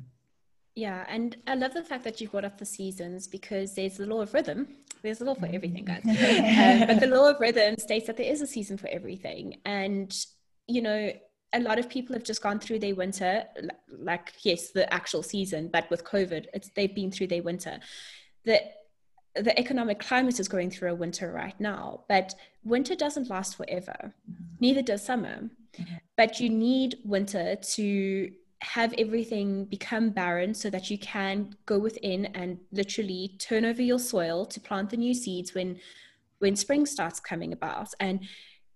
yeah, 0.76 1.05
and 1.07 1.38
I 1.45 1.55
love 1.55 1.74
the 1.74 1.84
fact 1.84 2.03
that 2.03 2.19
you 2.19 2.28
brought 2.28 2.45
up 2.45 2.57
the 2.57 2.65
seasons 2.65 3.28
because 3.28 3.76
there's 3.76 3.97
the 3.97 4.07
law 4.07 4.21
of 4.21 4.34
rhythm. 4.34 4.67
There's 5.03 5.21
a 5.21 5.26
law 5.26 5.36
for 5.36 5.45
everything, 5.45 5.86
guys. 5.86 6.01
um, 6.05 6.88
but 6.88 6.99
the 6.99 7.07
law 7.15 7.30
of 7.30 7.39
rhythm 7.39 7.78
states 7.78 8.07
that 8.07 8.17
there 8.17 8.32
is 8.32 8.41
a 8.41 8.47
season 8.47 8.78
for 8.78 8.88
everything. 8.88 9.59
And, 9.65 10.15
you 10.67 10.82
know, 10.82 11.11
a 11.53 11.59
lot 11.59 11.78
of 11.78 11.89
people 11.89 12.15
have 12.15 12.24
just 12.24 12.41
gone 12.41 12.59
through 12.59 12.80
their 12.80 12.95
winter, 12.95 13.43
like, 13.89 14.34
yes, 14.41 14.71
the 14.71 14.91
actual 14.91 15.21
season, 15.21 15.69
but 15.71 15.89
with 15.91 16.03
COVID, 16.03 16.47
it's, 16.53 16.69
they've 16.69 16.95
been 16.95 17.11
through 17.11 17.28
their 17.28 17.43
winter. 17.43 17.80
The, 18.45 18.61
the 19.36 19.57
economic 19.59 19.99
climate 19.99 20.39
is 20.39 20.47
going 20.47 20.71
through 20.71 20.91
a 20.91 20.95
winter 20.95 21.32
right 21.32 21.59
now, 21.59 22.05
but 22.09 22.34
winter 22.63 22.95
doesn't 22.95 23.30
last 23.30 23.57
forever. 23.57 23.95
Mm-hmm. 24.32 24.43
Neither 24.59 24.82
does 24.82 25.05
summer. 25.05 25.49
Mm-hmm. 25.78 25.95
But 26.17 26.39
you 26.39 26.49
need 26.49 26.95
winter 27.03 27.55
to 27.55 28.32
have 28.64 28.93
everything 28.97 29.66
become 29.66 30.09
barren 30.09 30.53
so 30.53 30.70
that 30.70 30.89
you 30.89 30.97
can 30.97 31.53
go 31.66 31.78
within 31.78 32.26
and 32.28 32.57
literally 32.72 33.36
turn 33.38 33.66
over 33.66 33.82
your 33.82 33.99
soil 33.99 34.45
to 34.45 34.59
plant 34.59 34.89
the 34.89 34.97
new 34.97 35.14
seeds 35.14 35.53
when 35.53 35.80
when 36.39 36.55
spring 36.55 36.86
starts 36.86 37.20
coming 37.20 37.53
about. 37.53 37.89
And 37.99 38.22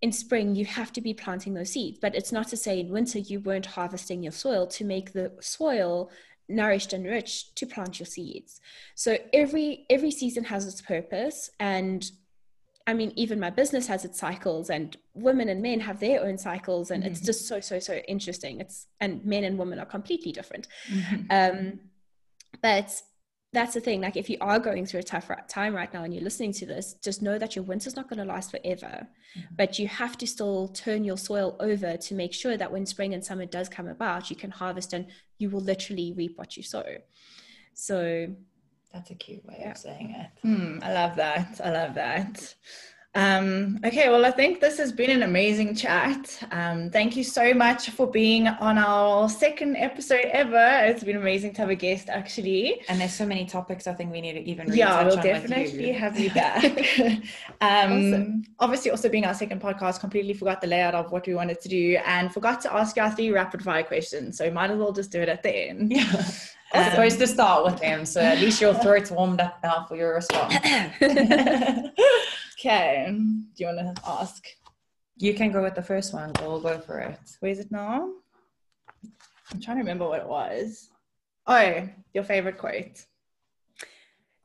in 0.02 0.12
spring 0.12 0.56
you 0.56 0.66
have 0.66 0.94
to 0.94 1.02
be 1.02 1.14
planting 1.14 1.54
those 1.54 1.72
seeds. 1.72 1.98
But 2.00 2.16
it's 2.16 2.32
not 2.32 2.48
to 2.50 2.58
say 2.58 2.80
in 2.80 2.92
winter 2.92 3.20
you 3.20 3.40
weren't 3.40 3.66
harvesting 3.66 4.22
your 4.22 4.32
soil 4.32 4.68
to 4.68 4.84
make 4.86 5.14
the 5.14 5.32
soil 5.40 6.12
nourished 6.50 6.94
and 6.94 7.06
rich 7.06 7.56
to 7.56 7.66
plant 7.66 8.00
your 8.00 8.06
seeds. 8.06 8.62
So 8.96 9.18
every 9.34 9.86
every 9.90 10.12
season 10.12 10.44
has 10.46 10.68
its 10.68 10.82
purpose. 10.82 11.50
And 11.60 12.10
I 12.88 12.94
mean, 12.94 13.12
even 13.18 13.40
my 13.40 13.50
business 13.50 13.86
has 13.88 14.06
its 14.06 14.18
cycles, 14.18 14.70
and 14.70 14.96
women 15.14 15.50
and 15.50 15.62
men 15.62 15.82
have 15.82 16.00
their 16.00 16.24
own 16.24 16.38
cycles, 16.38 16.90
and 16.90 17.04
mm-hmm. 17.04 17.12
it's 17.12 17.22
just 17.22 17.48
so 17.48 17.60
so 17.60 17.80
so 17.80 17.96
interesting. 18.08 18.62
It's 18.62 18.88
and 19.02 19.24
men 19.26 19.44
and 19.44 19.60
women 19.60 19.78
are 19.78 19.86
completely 19.86 20.32
different. 20.32 20.68
Mm-hmm. 20.90 21.22
Um, 21.30 21.80
but 22.62 22.90
that's 23.54 23.74
the 23.74 23.82
thing. 23.82 24.02
Like, 24.02 24.18
if 24.18 24.30
you 24.30 24.38
are 24.40 24.60
going 24.60 24.86
through 24.86 25.02
a 25.02 25.04
tough 25.04 25.30
time 25.48 25.76
right 25.76 25.94
now 25.94 26.04
and 26.04 26.14
you're 26.14 26.24
listening 26.24 26.54
to 26.54 26.66
this, 26.66 26.96
just 27.04 27.22
know 27.22 27.38
that 27.38 27.56
your 27.56 27.64
winter's 27.66 27.96
not 27.96 28.10
going 28.10 28.20
to 28.20 28.26
last 28.26 28.52
forever. 28.52 29.08
Mm-hmm. 29.38 29.56
But 29.56 29.80
you 29.80 29.88
have 29.88 30.18
to 30.20 30.28
still 30.28 30.70
turn 30.70 31.04
your 31.04 31.18
soil 31.18 31.56
over 31.60 31.98
to 31.98 32.14
make 32.14 32.34
sure 32.34 32.58
that 32.58 32.72
when 32.72 32.86
spring 32.86 33.14
and 33.14 33.24
summer 33.24 33.46
does 33.46 33.70
come 33.70 33.88
about, 33.88 34.30
you 34.30 34.36
can 34.36 34.52
harvest 34.52 34.94
and 34.94 35.08
you 35.38 35.50
will 35.50 35.62
literally 35.62 36.14
reap 36.16 36.38
what 36.38 36.58
you 36.58 36.64
sow. 36.64 36.86
So 37.74 38.28
that's 38.98 39.12
a 39.12 39.16
cute 39.16 39.46
way 39.46 39.58
yeah. 39.60 39.72
of 39.72 39.78
saying 39.78 40.16
it. 40.18 40.48
Mm, 40.48 40.84
I 40.84 40.94
love 40.94 41.16
that. 41.18 41.62
I 41.64 41.70
love 41.70 41.94
that. 41.96 42.56
Um, 43.14 43.80
okay, 43.84 44.10
well, 44.10 44.26
I 44.26 44.32
think 44.32 44.60
this 44.60 44.78
has 44.78 44.92
been 44.92 45.10
an 45.10 45.24
amazing 45.24 45.76
chat. 45.76 46.44
Um, 46.52 46.90
thank 46.90 47.16
you 47.16 47.24
so 47.24 47.54
much 47.54 47.92
for 47.92 48.06
being 48.06 48.48
on 48.48 48.78
our 48.78 49.30
second 49.30 49.76
episode 49.76 50.26
ever. 50.26 50.86
It's 50.86 51.04
been 51.04 51.18
amazing 51.18 51.54
to 51.54 51.62
have 51.62 51.70
a 51.70 51.76
guest, 51.76 52.10
actually. 52.10 52.82
And 52.90 53.00
there's 53.00 53.14
so 53.14 53.26
many 53.26 53.46
topics 53.46 53.88
I 53.88 53.94
think 53.94 54.12
we 54.12 54.22
need 54.22 54.34
to 54.34 54.42
even 54.42 54.74
yeah, 54.74 55.04
we'll 55.04 55.16
definitely 55.16 55.88
you. 55.88 55.94
have 56.06 56.20
you 56.20 56.32
back. 56.32 56.64
um, 57.00 57.22
awesome. 57.62 58.44
Obviously, 58.60 58.92
also 58.92 59.10
being 59.10 59.26
our 59.26 59.34
second 59.34 59.62
podcast, 59.62 60.00
completely 60.00 60.34
forgot 60.34 60.60
the 60.60 60.68
layout 60.68 60.96
of 60.96 61.12
what 61.12 61.26
we 61.28 61.36
wanted 61.36 61.60
to 61.62 61.70
do 61.70 62.00
and 62.06 62.34
forgot 62.34 62.62
to 62.62 62.74
ask 62.74 62.98
our 62.98 63.12
three 63.12 63.32
rapid 63.32 63.64
fire 63.64 63.84
questions. 63.84 64.38
So 64.38 64.50
might 64.52 64.72
as 64.72 64.78
well 64.78 64.92
just 64.92 65.12
do 65.12 65.22
it 65.22 65.30
at 65.30 65.44
the 65.44 65.56
end. 65.56 65.92
Yeah. 65.92 66.24
I 66.74 66.80
was 66.80 66.88
um, 66.88 66.92
supposed 66.92 67.20
to 67.20 67.28
start 67.28 67.66
with 67.66 67.80
them, 67.80 68.06
so 68.06 68.22
at 68.22 68.40
least 68.40 68.60
your 68.60 68.74
throat's 68.74 69.10
warmed 69.10 69.40
up 69.40 69.60
now 69.64 69.86
for 69.88 69.96
your 69.96 70.16
response. 70.16 70.56
okay. 72.60 73.08
Do 73.10 73.56
you 73.56 73.66
want 73.68 73.96
to 73.96 74.02
ask? 74.06 74.46
You 75.18 75.34
can 75.34 75.52
go 75.52 75.64
with 75.64 75.76
the 75.76 75.82
first 75.82 76.14
one. 76.14 76.32
We'll 76.42 76.60
go 76.60 76.80
for 76.80 77.00
it. 77.00 77.20
Where's 77.40 77.60
it 77.60 77.72
now? 77.72 78.12
I'm 79.52 79.62
trying 79.62 79.78
to 79.78 79.82
remember 79.82 80.08
what 80.08 80.22
it 80.22 80.28
was. 80.28 80.90
Oh, 81.46 81.88
your 82.14 82.24
favorite 82.24 82.58
quote. 82.58 83.06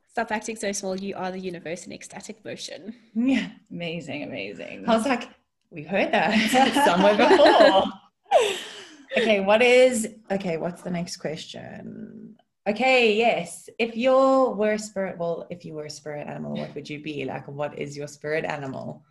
Stop 0.09 0.31
acting 0.31 0.55
so 0.55 0.71
small. 0.71 0.95
You 0.95 1.15
are 1.15 1.31
the 1.31 1.39
universe 1.39 1.85
in 1.85 1.91
ecstatic 1.91 2.45
motion. 2.45 2.95
Yeah, 3.15 3.49
amazing, 3.69 4.23
amazing. 4.23 4.85
I 4.87 4.95
was 4.95 5.05
like, 5.05 5.27
we've 5.71 5.87
heard 5.87 6.13
that 6.13 6.33
somewhere 6.85 7.17
before. 7.17 7.91
okay, 9.17 9.39
what 9.39 9.61
is 9.61 10.07
okay? 10.31 10.57
What's 10.57 10.81
the 10.81 10.91
next 10.91 11.17
question? 11.17 12.35
Okay, 12.67 13.15
yes. 13.15 13.69
If 13.77 13.97
you 13.97 14.13
were 14.57 14.73
a 14.73 14.79
spirit, 14.79 15.17
well, 15.17 15.47
if 15.49 15.65
you 15.65 15.73
were 15.73 15.85
a 15.85 15.89
spirit 15.89 16.27
animal, 16.27 16.55
what 16.55 16.73
would 16.75 16.89
you 16.89 17.01
be? 17.01 17.25
Like, 17.25 17.47
what 17.47 17.77
is 17.77 17.97
your 17.97 18.07
spirit 18.07 18.45
animal? 18.45 19.03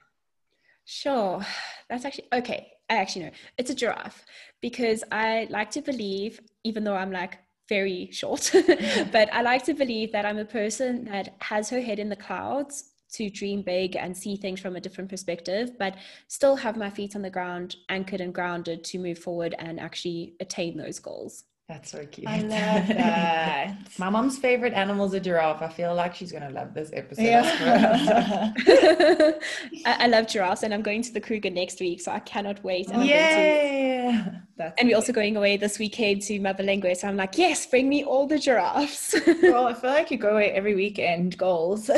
Sure. 0.85 1.45
That's 1.89 2.05
actually 2.05 2.29
okay. 2.33 2.73
I 2.89 2.97
actually 2.97 3.27
know 3.27 3.31
it's 3.59 3.71
a 3.71 3.75
giraffe 3.75 4.25
because 4.61 5.05
I 5.13 5.47
like 5.51 5.71
to 5.73 5.83
believe, 5.83 6.41
even 6.65 6.85
though 6.85 6.97
I'm 6.97 7.13
like 7.13 7.39
very 7.69 8.11
short, 8.11 8.51
but 9.13 9.33
I 9.33 9.43
like 9.43 9.65
to 9.67 9.75
believe 9.75 10.13
that 10.13 10.27
I'm 10.27 10.39
a 10.39 10.45
person 10.45 11.05
that 11.07 11.37
has 11.41 11.71
her 11.71 11.81
head 11.81 11.99
in 11.99 12.09
the 12.09 12.17
clouds 12.17 12.92
to 13.15 13.31
dream 13.31 13.63
big 13.63 13.97
and 13.97 14.17
see 14.17 14.37
things 14.37 14.61
from 14.61 14.77
a 14.77 14.81
different 14.81 15.11
perspective, 15.11 15.73
but 15.79 15.97
still 16.29 16.57
have 16.57 16.77
my 16.77 16.91
feet 16.91 17.15
on 17.15 17.23
the 17.23 17.31
ground, 17.31 17.77
anchored 17.89 18.21
and 18.21 18.35
grounded 18.35 18.85
to 18.85 18.99
move 18.99 19.19
forward 19.19 19.55
and 19.59 19.79
actually 19.79 20.35
attain 20.41 20.77
those 20.77 20.99
goals. 20.99 21.45
That's 21.73 21.91
so 21.91 22.05
cute. 22.05 22.29
I 22.29 22.41
love 22.43 22.51
that. 22.89 23.75
My 23.99 24.11
mom's 24.11 24.37
favorite 24.37 24.75
animal 24.75 25.07
is 25.07 25.15
a 25.15 25.21
giraffe. 25.21 25.63
I 25.63 25.69
feel 25.69 25.95
like 25.95 26.15
she's 26.15 26.31
gonna 26.31 26.51
love 26.51 26.75
this 26.75 26.91
episode. 26.93 27.23
Yeah. 27.23 28.53
I, 29.87 30.05
I, 30.05 30.07
love 30.09 30.27
giraffes, 30.27 30.65
and 30.65 30.75
I'm 30.75 30.83
going 30.83 31.01
to 31.01 31.11
the 31.15 31.21
Kruger 31.21 31.49
next 31.49 31.81
week, 31.81 32.03
so 32.03 32.13
I 32.13 32.19
cannot 32.21 32.63
wait. 32.63 32.91
And 32.91 33.07
yeah. 33.07 34.33
That's 34.59 34.75
and 34.79 34.87
we're 34.87 34.97
also 34.97 35.15
going 35.15 35.35
away 35.39 35.57
this 35.57 35.79
weekend 35.79 36.21
to 36.23 36.39
Mabalingwe, 36.41 36.95
so 36.95 37.09
I'm 37.09 37.17
like, 37.17 37.39
yes, 37.39 37.65
bring 37.65 37.89
me 37.89 38.05
all 38.05 38.27
the 38.27 38.39
giraffes. 38.39 39.15
well, 39.43 39.67
I 39.67 39.73
feel 39.73 39.91
like 39.91 40.11
you 40.11 40.19
go 40.19 40.33
away 40.33 40.51
every 40.51 40.75
weekend. 40.75 41.39
Goals. 41.39 41.89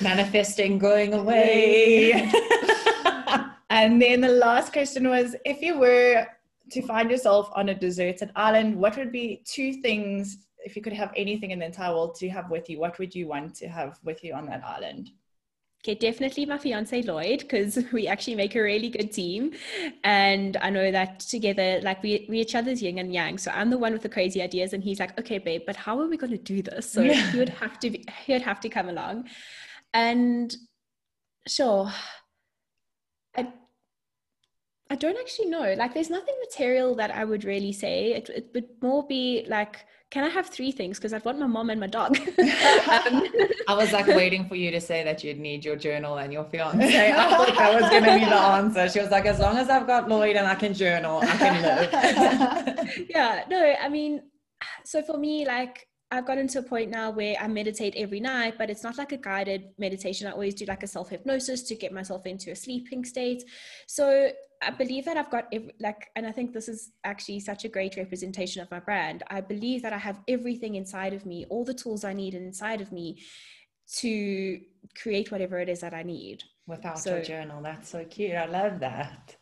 Manifesting 0.00 0.78
going 0.78 1.12
away. 1.12 2.30
and 3.68 4.00
then 4.00 4.20
the 4.20 4.28
last 4.28 4.72
question 4.72 5.08
was, 5.08 5.34
if 5.44 5.60
you 5.60 5.76
were 5.76 6.24
to 6.70 6.82
find 6.82 7.10
yourself 7.10 7.50
on 7.54 7.68
a 7.70 7.74
deserted 7.74 8.30
island, 8.36 8.76
what 8.76 8.96
would 8.96 9.12
be 9.12 9.42
two 9.44 9.74
things, 9.74 10.38
if 10.64 10.76
you 10.76 10.82
could 10.82 10.92
have 10.92 11.12
anything 11.16 11.50
in 11.50 11.58
the 11.58 11.66
entire 11.66 11.92
world 11.92 12.14
to 12.16 12.28
have 12.28 12.50
with 12.50 12.68
you, 12.68 12.78
what 12.78 12.98
would 12.98 13.14
you 13.14 13.26
want 13.28 13.54
to 13.56 13.68
have 13.68 13.98
with 14.04 14.22
you 14.24 14.34
on 14.34 14.46
that 14.46 14.64
island? 14.64 15.10
Okay, 15.84 15.94
definitely 15.94 16.44
my 16.44 16.58
fiance 16.58 17.02
Lloyd, 17.02 17.40
because 17.40 17.78
we 17.92 18.08
actually 18.08 18.34
make 18.34 18.56
a 18.56 18.62
really 18.62 18.88
good 18.88 19.12
team. 19.12 19.52
And 20.02 20.56
I 20.56 20.70
know 20.70 20.90
that 20.90 21.20
together, 21.20 21.80
like 21.82 22.02
we, 22.02 22.26
we 22.28 22.40
each 22.40 22.54
other's 22.56 22.82
yin 22.82 22.98
and 22.98 23.12
yang. 23.12 23.38
So 23.38 23.52
I'm 23.52 23.70
the 23.70 23.78
one 23.78 23.92
with 23.92 24.02
the 24.02 24.08
crazy 24.08 24.42
ideas, 24.42 24.72
and 24.72 24.82
he's 24.82 24.98
like, 24.98 25.18
okay, 25.18 25.38
babe, 25.38 25.62
but 25.66 25.76
how 25.76 26.00
are 26.00 26.08
we 26.08 26.16
going 26.16 26.32
to 26.32 26.38
do 26.38 26.62
this? 26.62 26.90
So 26.90 27.02
yeah. 27.02 27.30
he 27.30 27.38
would 27.38 27.48
have 27.50 27.78
to 27.80 27.90
be, 27.90 28.04
he 28.24 28.32
would 28.32 28.42
have 28.42 28.60
to 28.60 28.68
come 28.68 28.88
along. 28.88 29.28
And 29.94 30.54
sure, 31.46 31.92
I 33.36 33.52
I 34.90 34.96
don't 34.96 35.18
actually 35.18 35.48
know. 35.50 35.74
Like, 35.74 35.92
there's 35.92 36.08
nothing 36.08 36.34
material 36.40 36.94
that 36.94 37.10
I 37.10 37.24
would 37.24 37.44
really 37.44 37.72
say. 37.72 38.12
It, 38.14 38.30
it 38.30 38.50
would 38.54 38.68
more 38.80 39.06
be 39.06 39.44
like, 39.46 39.84
can 40.10 40.24
I 40.24 40.28
have 40.28 40.46
three 40.46 40.72
things? 40.72 40.98
Because 40.98 41.12
I'd 41.12 41.24
want 41.26 41.38
my 41.38 41.46
mom 41.46 41.68
and 41.68 41.78
my 41.78 41.86
dog. 41.86 42.16
um, 42.28 43.26
I 43.68 43.74
was 43.74 43.92
like 43.92 44.06
waiting 44.06 44.48
for 44.48 44.54
you 44.54 44.70
to 44.70 44.80
say 44.80 45.04
that 45.04 45.22
you'd 45.22 45.38
need 45.38 45.62
your 45.62 45.76
journal 45.76 46.16
and 46.16 46.32
your 46.32 46.44
fiance. 46.44 47.12
I 47.12 47.30
thought 47.30 47.54
that 47.58 47.80
was 47.80 47.90
going 47.90 48.04
to 48.04 48.14
be 48.14 48.24
the 48.24 48.34
answer. 48.34 48.88
She 48.88 49.00
was 49.00 49.10
like, 49.10 49.26
as 49.26 49.38
long 49.38 49.58
as 49.58 49.68
I've 49.68 49.86
got 49.86 50.08
Lloyd 50.08 50.36
and 50.36 50.46
I 50.46 50.54
can 50.54 50.72
journal, 50.72 51.20
I 51.22 51.36
can 51.36 51.62
live. 51.62 53.06
yeah, 53.10 53.44
no, 53.50 53.74
I 53.78 53.90
mean, 53.90 54.22
so 54.84 55.02
for 55.02 55.18
me, 55.18 55.44
like, 55.44 55.87
I've 56.10 56.26
gotten 56.26 56.48
to 56.48 56.60
a 56.60 56.62
point 56.62 56.90
now 56.90 57.10
where 57.10 57.36
I 57.38 57.48
meditate 57.48 57.94
every 57.96 58.20
night, 58.20 58.54
but 58.56 58.70
it's 58.70 58.82
not 58.82 58.96
like 58.96 59.12
a 59.12 59.18
guided 59.18 59.68
meditation. 59.78 60.26
I 60.26 60.30
always 60.32 60.54
do 60.54 60.64
like 60.64 60.82
a 60.82 60.86
self 60.86 61.10
hypnosis 61.10 61.62
to 61.64 61.74
get 61.74 61.92
myself 61.92 62.24
into 62.24 62.50
a 62.50 62.56
sleeping 62.56 63.04
state. 63.04 63.44
So 63.86 64.30
I 64.62 64.70
believe 64.70 65.04
that 65.04 65.18
I've 65.18 65.30
got 65.30 65.48
every, 65.52 65.72
like, 65.80 66.08
and 66.16 66.26
I 66.26 66.32
think 66.32 66.52
this 66.52 66.68
is 66.68 66.92
actually 67.04 67.40
such 67.40 67.64
a 67.66 67.68
great 67.68 67.96
representation 67.96 68.62
of 68.62 68.70
my 68.70 68.80
brand. 68.80 69.22
I 69.28 69.42
believe 69.42 69.82
that 69.82 69.92
I 69.92 69.98
have 69.98 70.20
everything 70.28 70.76
inside 70.76 71.12
of 71.12 71.26
me, 71.26 71.44
all 71.50 71.64
the 71.64 71.74
tools 71.74 72.04
I 72.04 72.14
need 72.14 72.34
inside 72.34 72.80
of 72.80 72.90
me 72.90 73.22
to 73.96 74.60
create 75.00 75.30
whatever 75.30 75.58
it 75.58 75.68
is 75.68 75.80
that 75.80 75.92
I 75.92 76.02
need. 76.02 76.42
Without 76.66 76.98
so, 76.98 77.16
a 77.16 77.24
journal, 77.24 77.62
that's 77.62 77.90
so 77.90 78.04
cute. 78.04 78.34
I 78.34 78.46
love 78.46 78.80
that. 78.80 79.36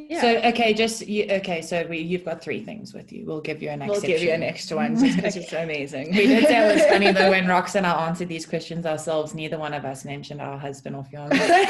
Yeah. 0.00 0.20
So 0.20 0.36
okay, 0.50 0.74
just 0.74 1.08
you, 1.08 1.26
okay. 1.28 1.60
So 1.60 1.84
we 1.88 1.98
you've 1.98 2.24
got 2.24 2.40
three 2.40 2.62
things 2.62 2.94
with 2.94 3.12
you. 3.12 3.26
We'll 3.26 3.40
give 3.40 3.60
you 3.60 3.68
an 3.70 3.82
extra. 3.82 3.92
We'll 3.92 4.00
give 4.00 4.22
you 4.22 4.30
an 4.30 4.44
extra 4.44 4.76
one 4.76 4.96
just 4.96 5.16
because 5.16 5.36
it's 5.36 5.52
amazing. 5.64 6.12
We 6.12 6.28
did 6.28 6.46
say 6.46 6.70
it 6.70 6.74
was 6.74 6.84
funny 6.86 7.10
though 7.10 7.30
when 7.30 7.44
Rox 7.46 7.74
and 7.74 7.84
I 7.84 8.06
answered 8.06 8.28
these 8.28 8.46
questions 8.46 8.86
ourselves. 8.86 9.34
Neither 9.34 9.58
one 9.58 9.74
of 9.74 9.84
us 9.84 10.04
mentioned 10.04 10.40
our 10.40 10.56
husband 10.56 10.94
or 10.94 11.02
fiance. 11.02 11.36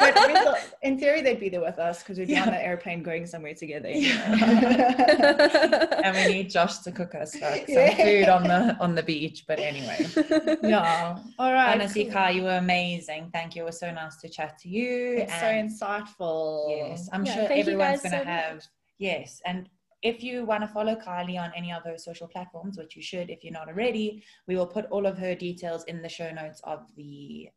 but 0.00 0.53
in 0.84 0.96
theory, 0.98 1.22
they'd 1.22 1.40
be 1.40 1.48
there 1.48 1.62
with 1.62 1.78
us 1.78 2.02
because 2.02 2.18
we'd 2.18 2.28
be 2.28 2.34
yeah. 2.34 2.42
on 2.42 2.50
the 2.50 2.62
airplane 2.62 3.02
going 3.02 3.26
somewhere 3.26 3.54
together. 3.54 3.88
Know? 3.88 3.96
and 6.04 6.14
we 6.14 6.26
need 6.30 6.50
Josh 6.50 6.80
to 6.80 6.92
cook 6.92 7.14
us 7.14 7.32
some 7.32 7.54
yeah. 7.66 7.96
food 7.96 8.28
on 8.28 8.42
the 8.44 8.76
on 8.78 8.94
the 8.94 9.02
beach. 9.02 9.46
But 9.48 9.60
anyway, 9.60 10.06
yeah. 10.62 11.18
All 11.38 11.54
right. 11.54 11.72
Honestly, 11.72 12.04
cool. 12.04 12.28
you 12.30 12.42
were 12.42 12.58
amazing. 12.58 13.30
Thank 13.32 13.56
you. 13.56 13.62
It 13.62 13.66
was 13.66 13.80
so 13.80 13.90
nice 13.90 14.16
to 14.16 14.28
chat 14.28 14.58
to 14.58 14.68
you. 14.68 15.20
It's 15.20 15.32
and 15.32 15.72
so 15.72 15.86
insightful. 15.86 16.68
Yes, 16.68 17.08
I'm 17.14 17.24
yeah, 17.24 17.34
sure 17.34 17.48
everyone's 17.50 18.02
going 18.02 18.12
to 18.12 18.18
so 18.18 18.24
have. 18.24 18.54
Much. 18.56 18.64
Yes, 18.98 19.40
and 19.46 19.70
if 20.02 20.22
you 20.22 20.44
want 20.44 20.64
to 20.64 20.68
follow 20.68 20.96
Kylie 20.96 21.40
on 21.40 21.50
any 21.56 21.72
of 21.72 21.82
those 21.82 22.04
social 22.04 22.28
platforms, 22.28 22.76
which 22.76 22.94
you 22.94 23.02
should 23.02 23.30
if 23.30 23.42
you're 23.42 23.54
not 23.54 23.68
already, 23.68 24.22
we 24.46 24.54
will 24.54 24.66
put 24.66 24.84
all 24.90 25.06
of 25.06 25.16
her 25.16 25.34
details 25.34 25.82
in 25.84 26.02
the 26.02 26.10
show 26.10 26.30
notes 26.30 26.60
of 26.64 26.80
the 26.94 27.48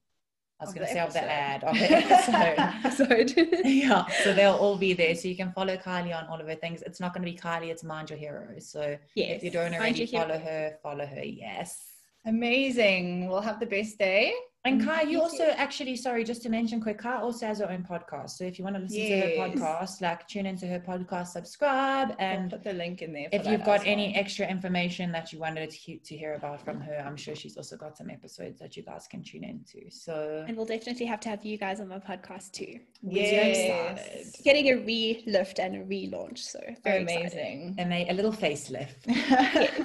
I 0.59 0.65
was 0.65 0.73
going 0.73 0.87
to 0.87 0.93
say 0.93 0.99
of 0.99 1.13
the 1.13 1.21
ad 1.21 1.63
of 1.63 1.75
the 1.75 1.91
episode. 1.97 3.05
episode. 3.37 3.63
yeah, 3.63 4.05
so 4.23 4.33
they'll 4.33 4.53
all 4.55 4.75
be 4.75 4.93
there, 4.93 5.13
so 5.13 5.27
you 5.27 5.35
can 5.35 5.51
follow 5.51 5.77
Kylie 5.77 6.17
on 6.17 6.25
all 6.27 6.41
of 6.41 6.47
her 6.47 6.55
things. 6.55 6.81
It's 6.81 6.99
not 6.99 7.13
going 7.13 7.23
to 7.23 7.31
be 7.31 7.37
Kylie; 7.37 7.67
it's 7.67 7.83
Mind 7.83 8.09
Your 8.09 8.17
Heroes. 8.17 8.67
So 8.67 8.97
yes. 9.13 9.37
if 9.37 9.43
you 9.43 9.51
don't 9.51 9.75
already 9.75 10.07
follow 10.07 10.39
her, 10.39 10.77
follow 10.81 11.05
her. 11.05 11.23
Yes, 11.23 11.96
amazing. 12.27 13.27
We'll 13.29 13.41
have 13.41 13.59
the 13.59 13.65
best 13.65 13.97
day. 13.97 14.33
And 14.65 14.81
mm, 14.81 14.85
Kai, 14.85 15.03
you 15.03 15.21
also 15.21 15.45
actually, 15.55 15.95
sorry, 15.95 16.25
just 16.25 16.41
to 16.41 16.49
mention 16.49 16.81
quick, 16.81 16.97
Kai 16.97 17.21
also 17.21 17.45
has 17.47 17.59
her 17.59 17.69
own 17.69 17.85
podcast. 17.89 18.31
So 18.31 18.43
if 18.43 18.59
you 18.59 18.65
want 18.65 18.75
to 18.75 18.81
listen 18.81 18.99
yes. 18.99 19.09
to 19.09 19.41
her 19.41 19.47
podcast, 19.47 20.01
like 20.01 20.27
tune 20.27 20.45
into 20.45 20.67
her 20.67 20.79
podcast, 20.79 21.27
subscribe, 21.27 22.13
and 22.19 22.53
I'll 22.53 22.59
put 22.59 22.63
the 22.65 22.73
link 22.73 23.01
in 23.01 23.13
there. 23.13 23.29
if 23.31 23.47
you've 23.47 23.63
got 23.63 23.87
any 23.87 24.07
well. 24.07 24.19
extra 24.21 24.45
information 24.45 25.11
that 25.13 25.31
you 25.31 25.39
wanted 25.39 25.71
to, 25.71 25.97
to 25.97 26.17
hear 26.17 26.33
about 26.33 26.59
from 26.65 26.81
her, 26.81 27.01
I'm 27.05 27.15
sure 27.15 27.33
she's 27.33 27.55
also 27.55 27.77
got 27.77 27.95
some 27.97 28.09
episodes 28.09 28.59
that 28.59 28.75
you 28.75 28.83
guys 28.83 29.07
can 29.07 29.23
tune 29.23 29.45
into. 29.45 29.89
So 29.89 30.43
and 30.45 30.57
we'll 30.57 30.65
definitely 30.65 31.05
have 31.05 31.21
to 31.21 31.29
have 31.29 31.45
you 31.45 31.57
guys 31.57 31.79
on 31.79 31.87
my 31.87 31.99
podcast 31.99 32.51
too. 32.51 32.79
Yes, 33.01 34.41
getting 34.41 34.67
a 34.67 34.75
re-lift 34.83 35.59
and 35.59 35.75
a 35.75 35.85
relaunch. 35.85 36.39
So 36.39 36.59
very 36.83 37.03
amazing, 37.03 37.75
and 37.77 37.93
a, 37.93 38.09
a 38.09 38.13
little 38.13 38.33
facelift. 38.33 39.05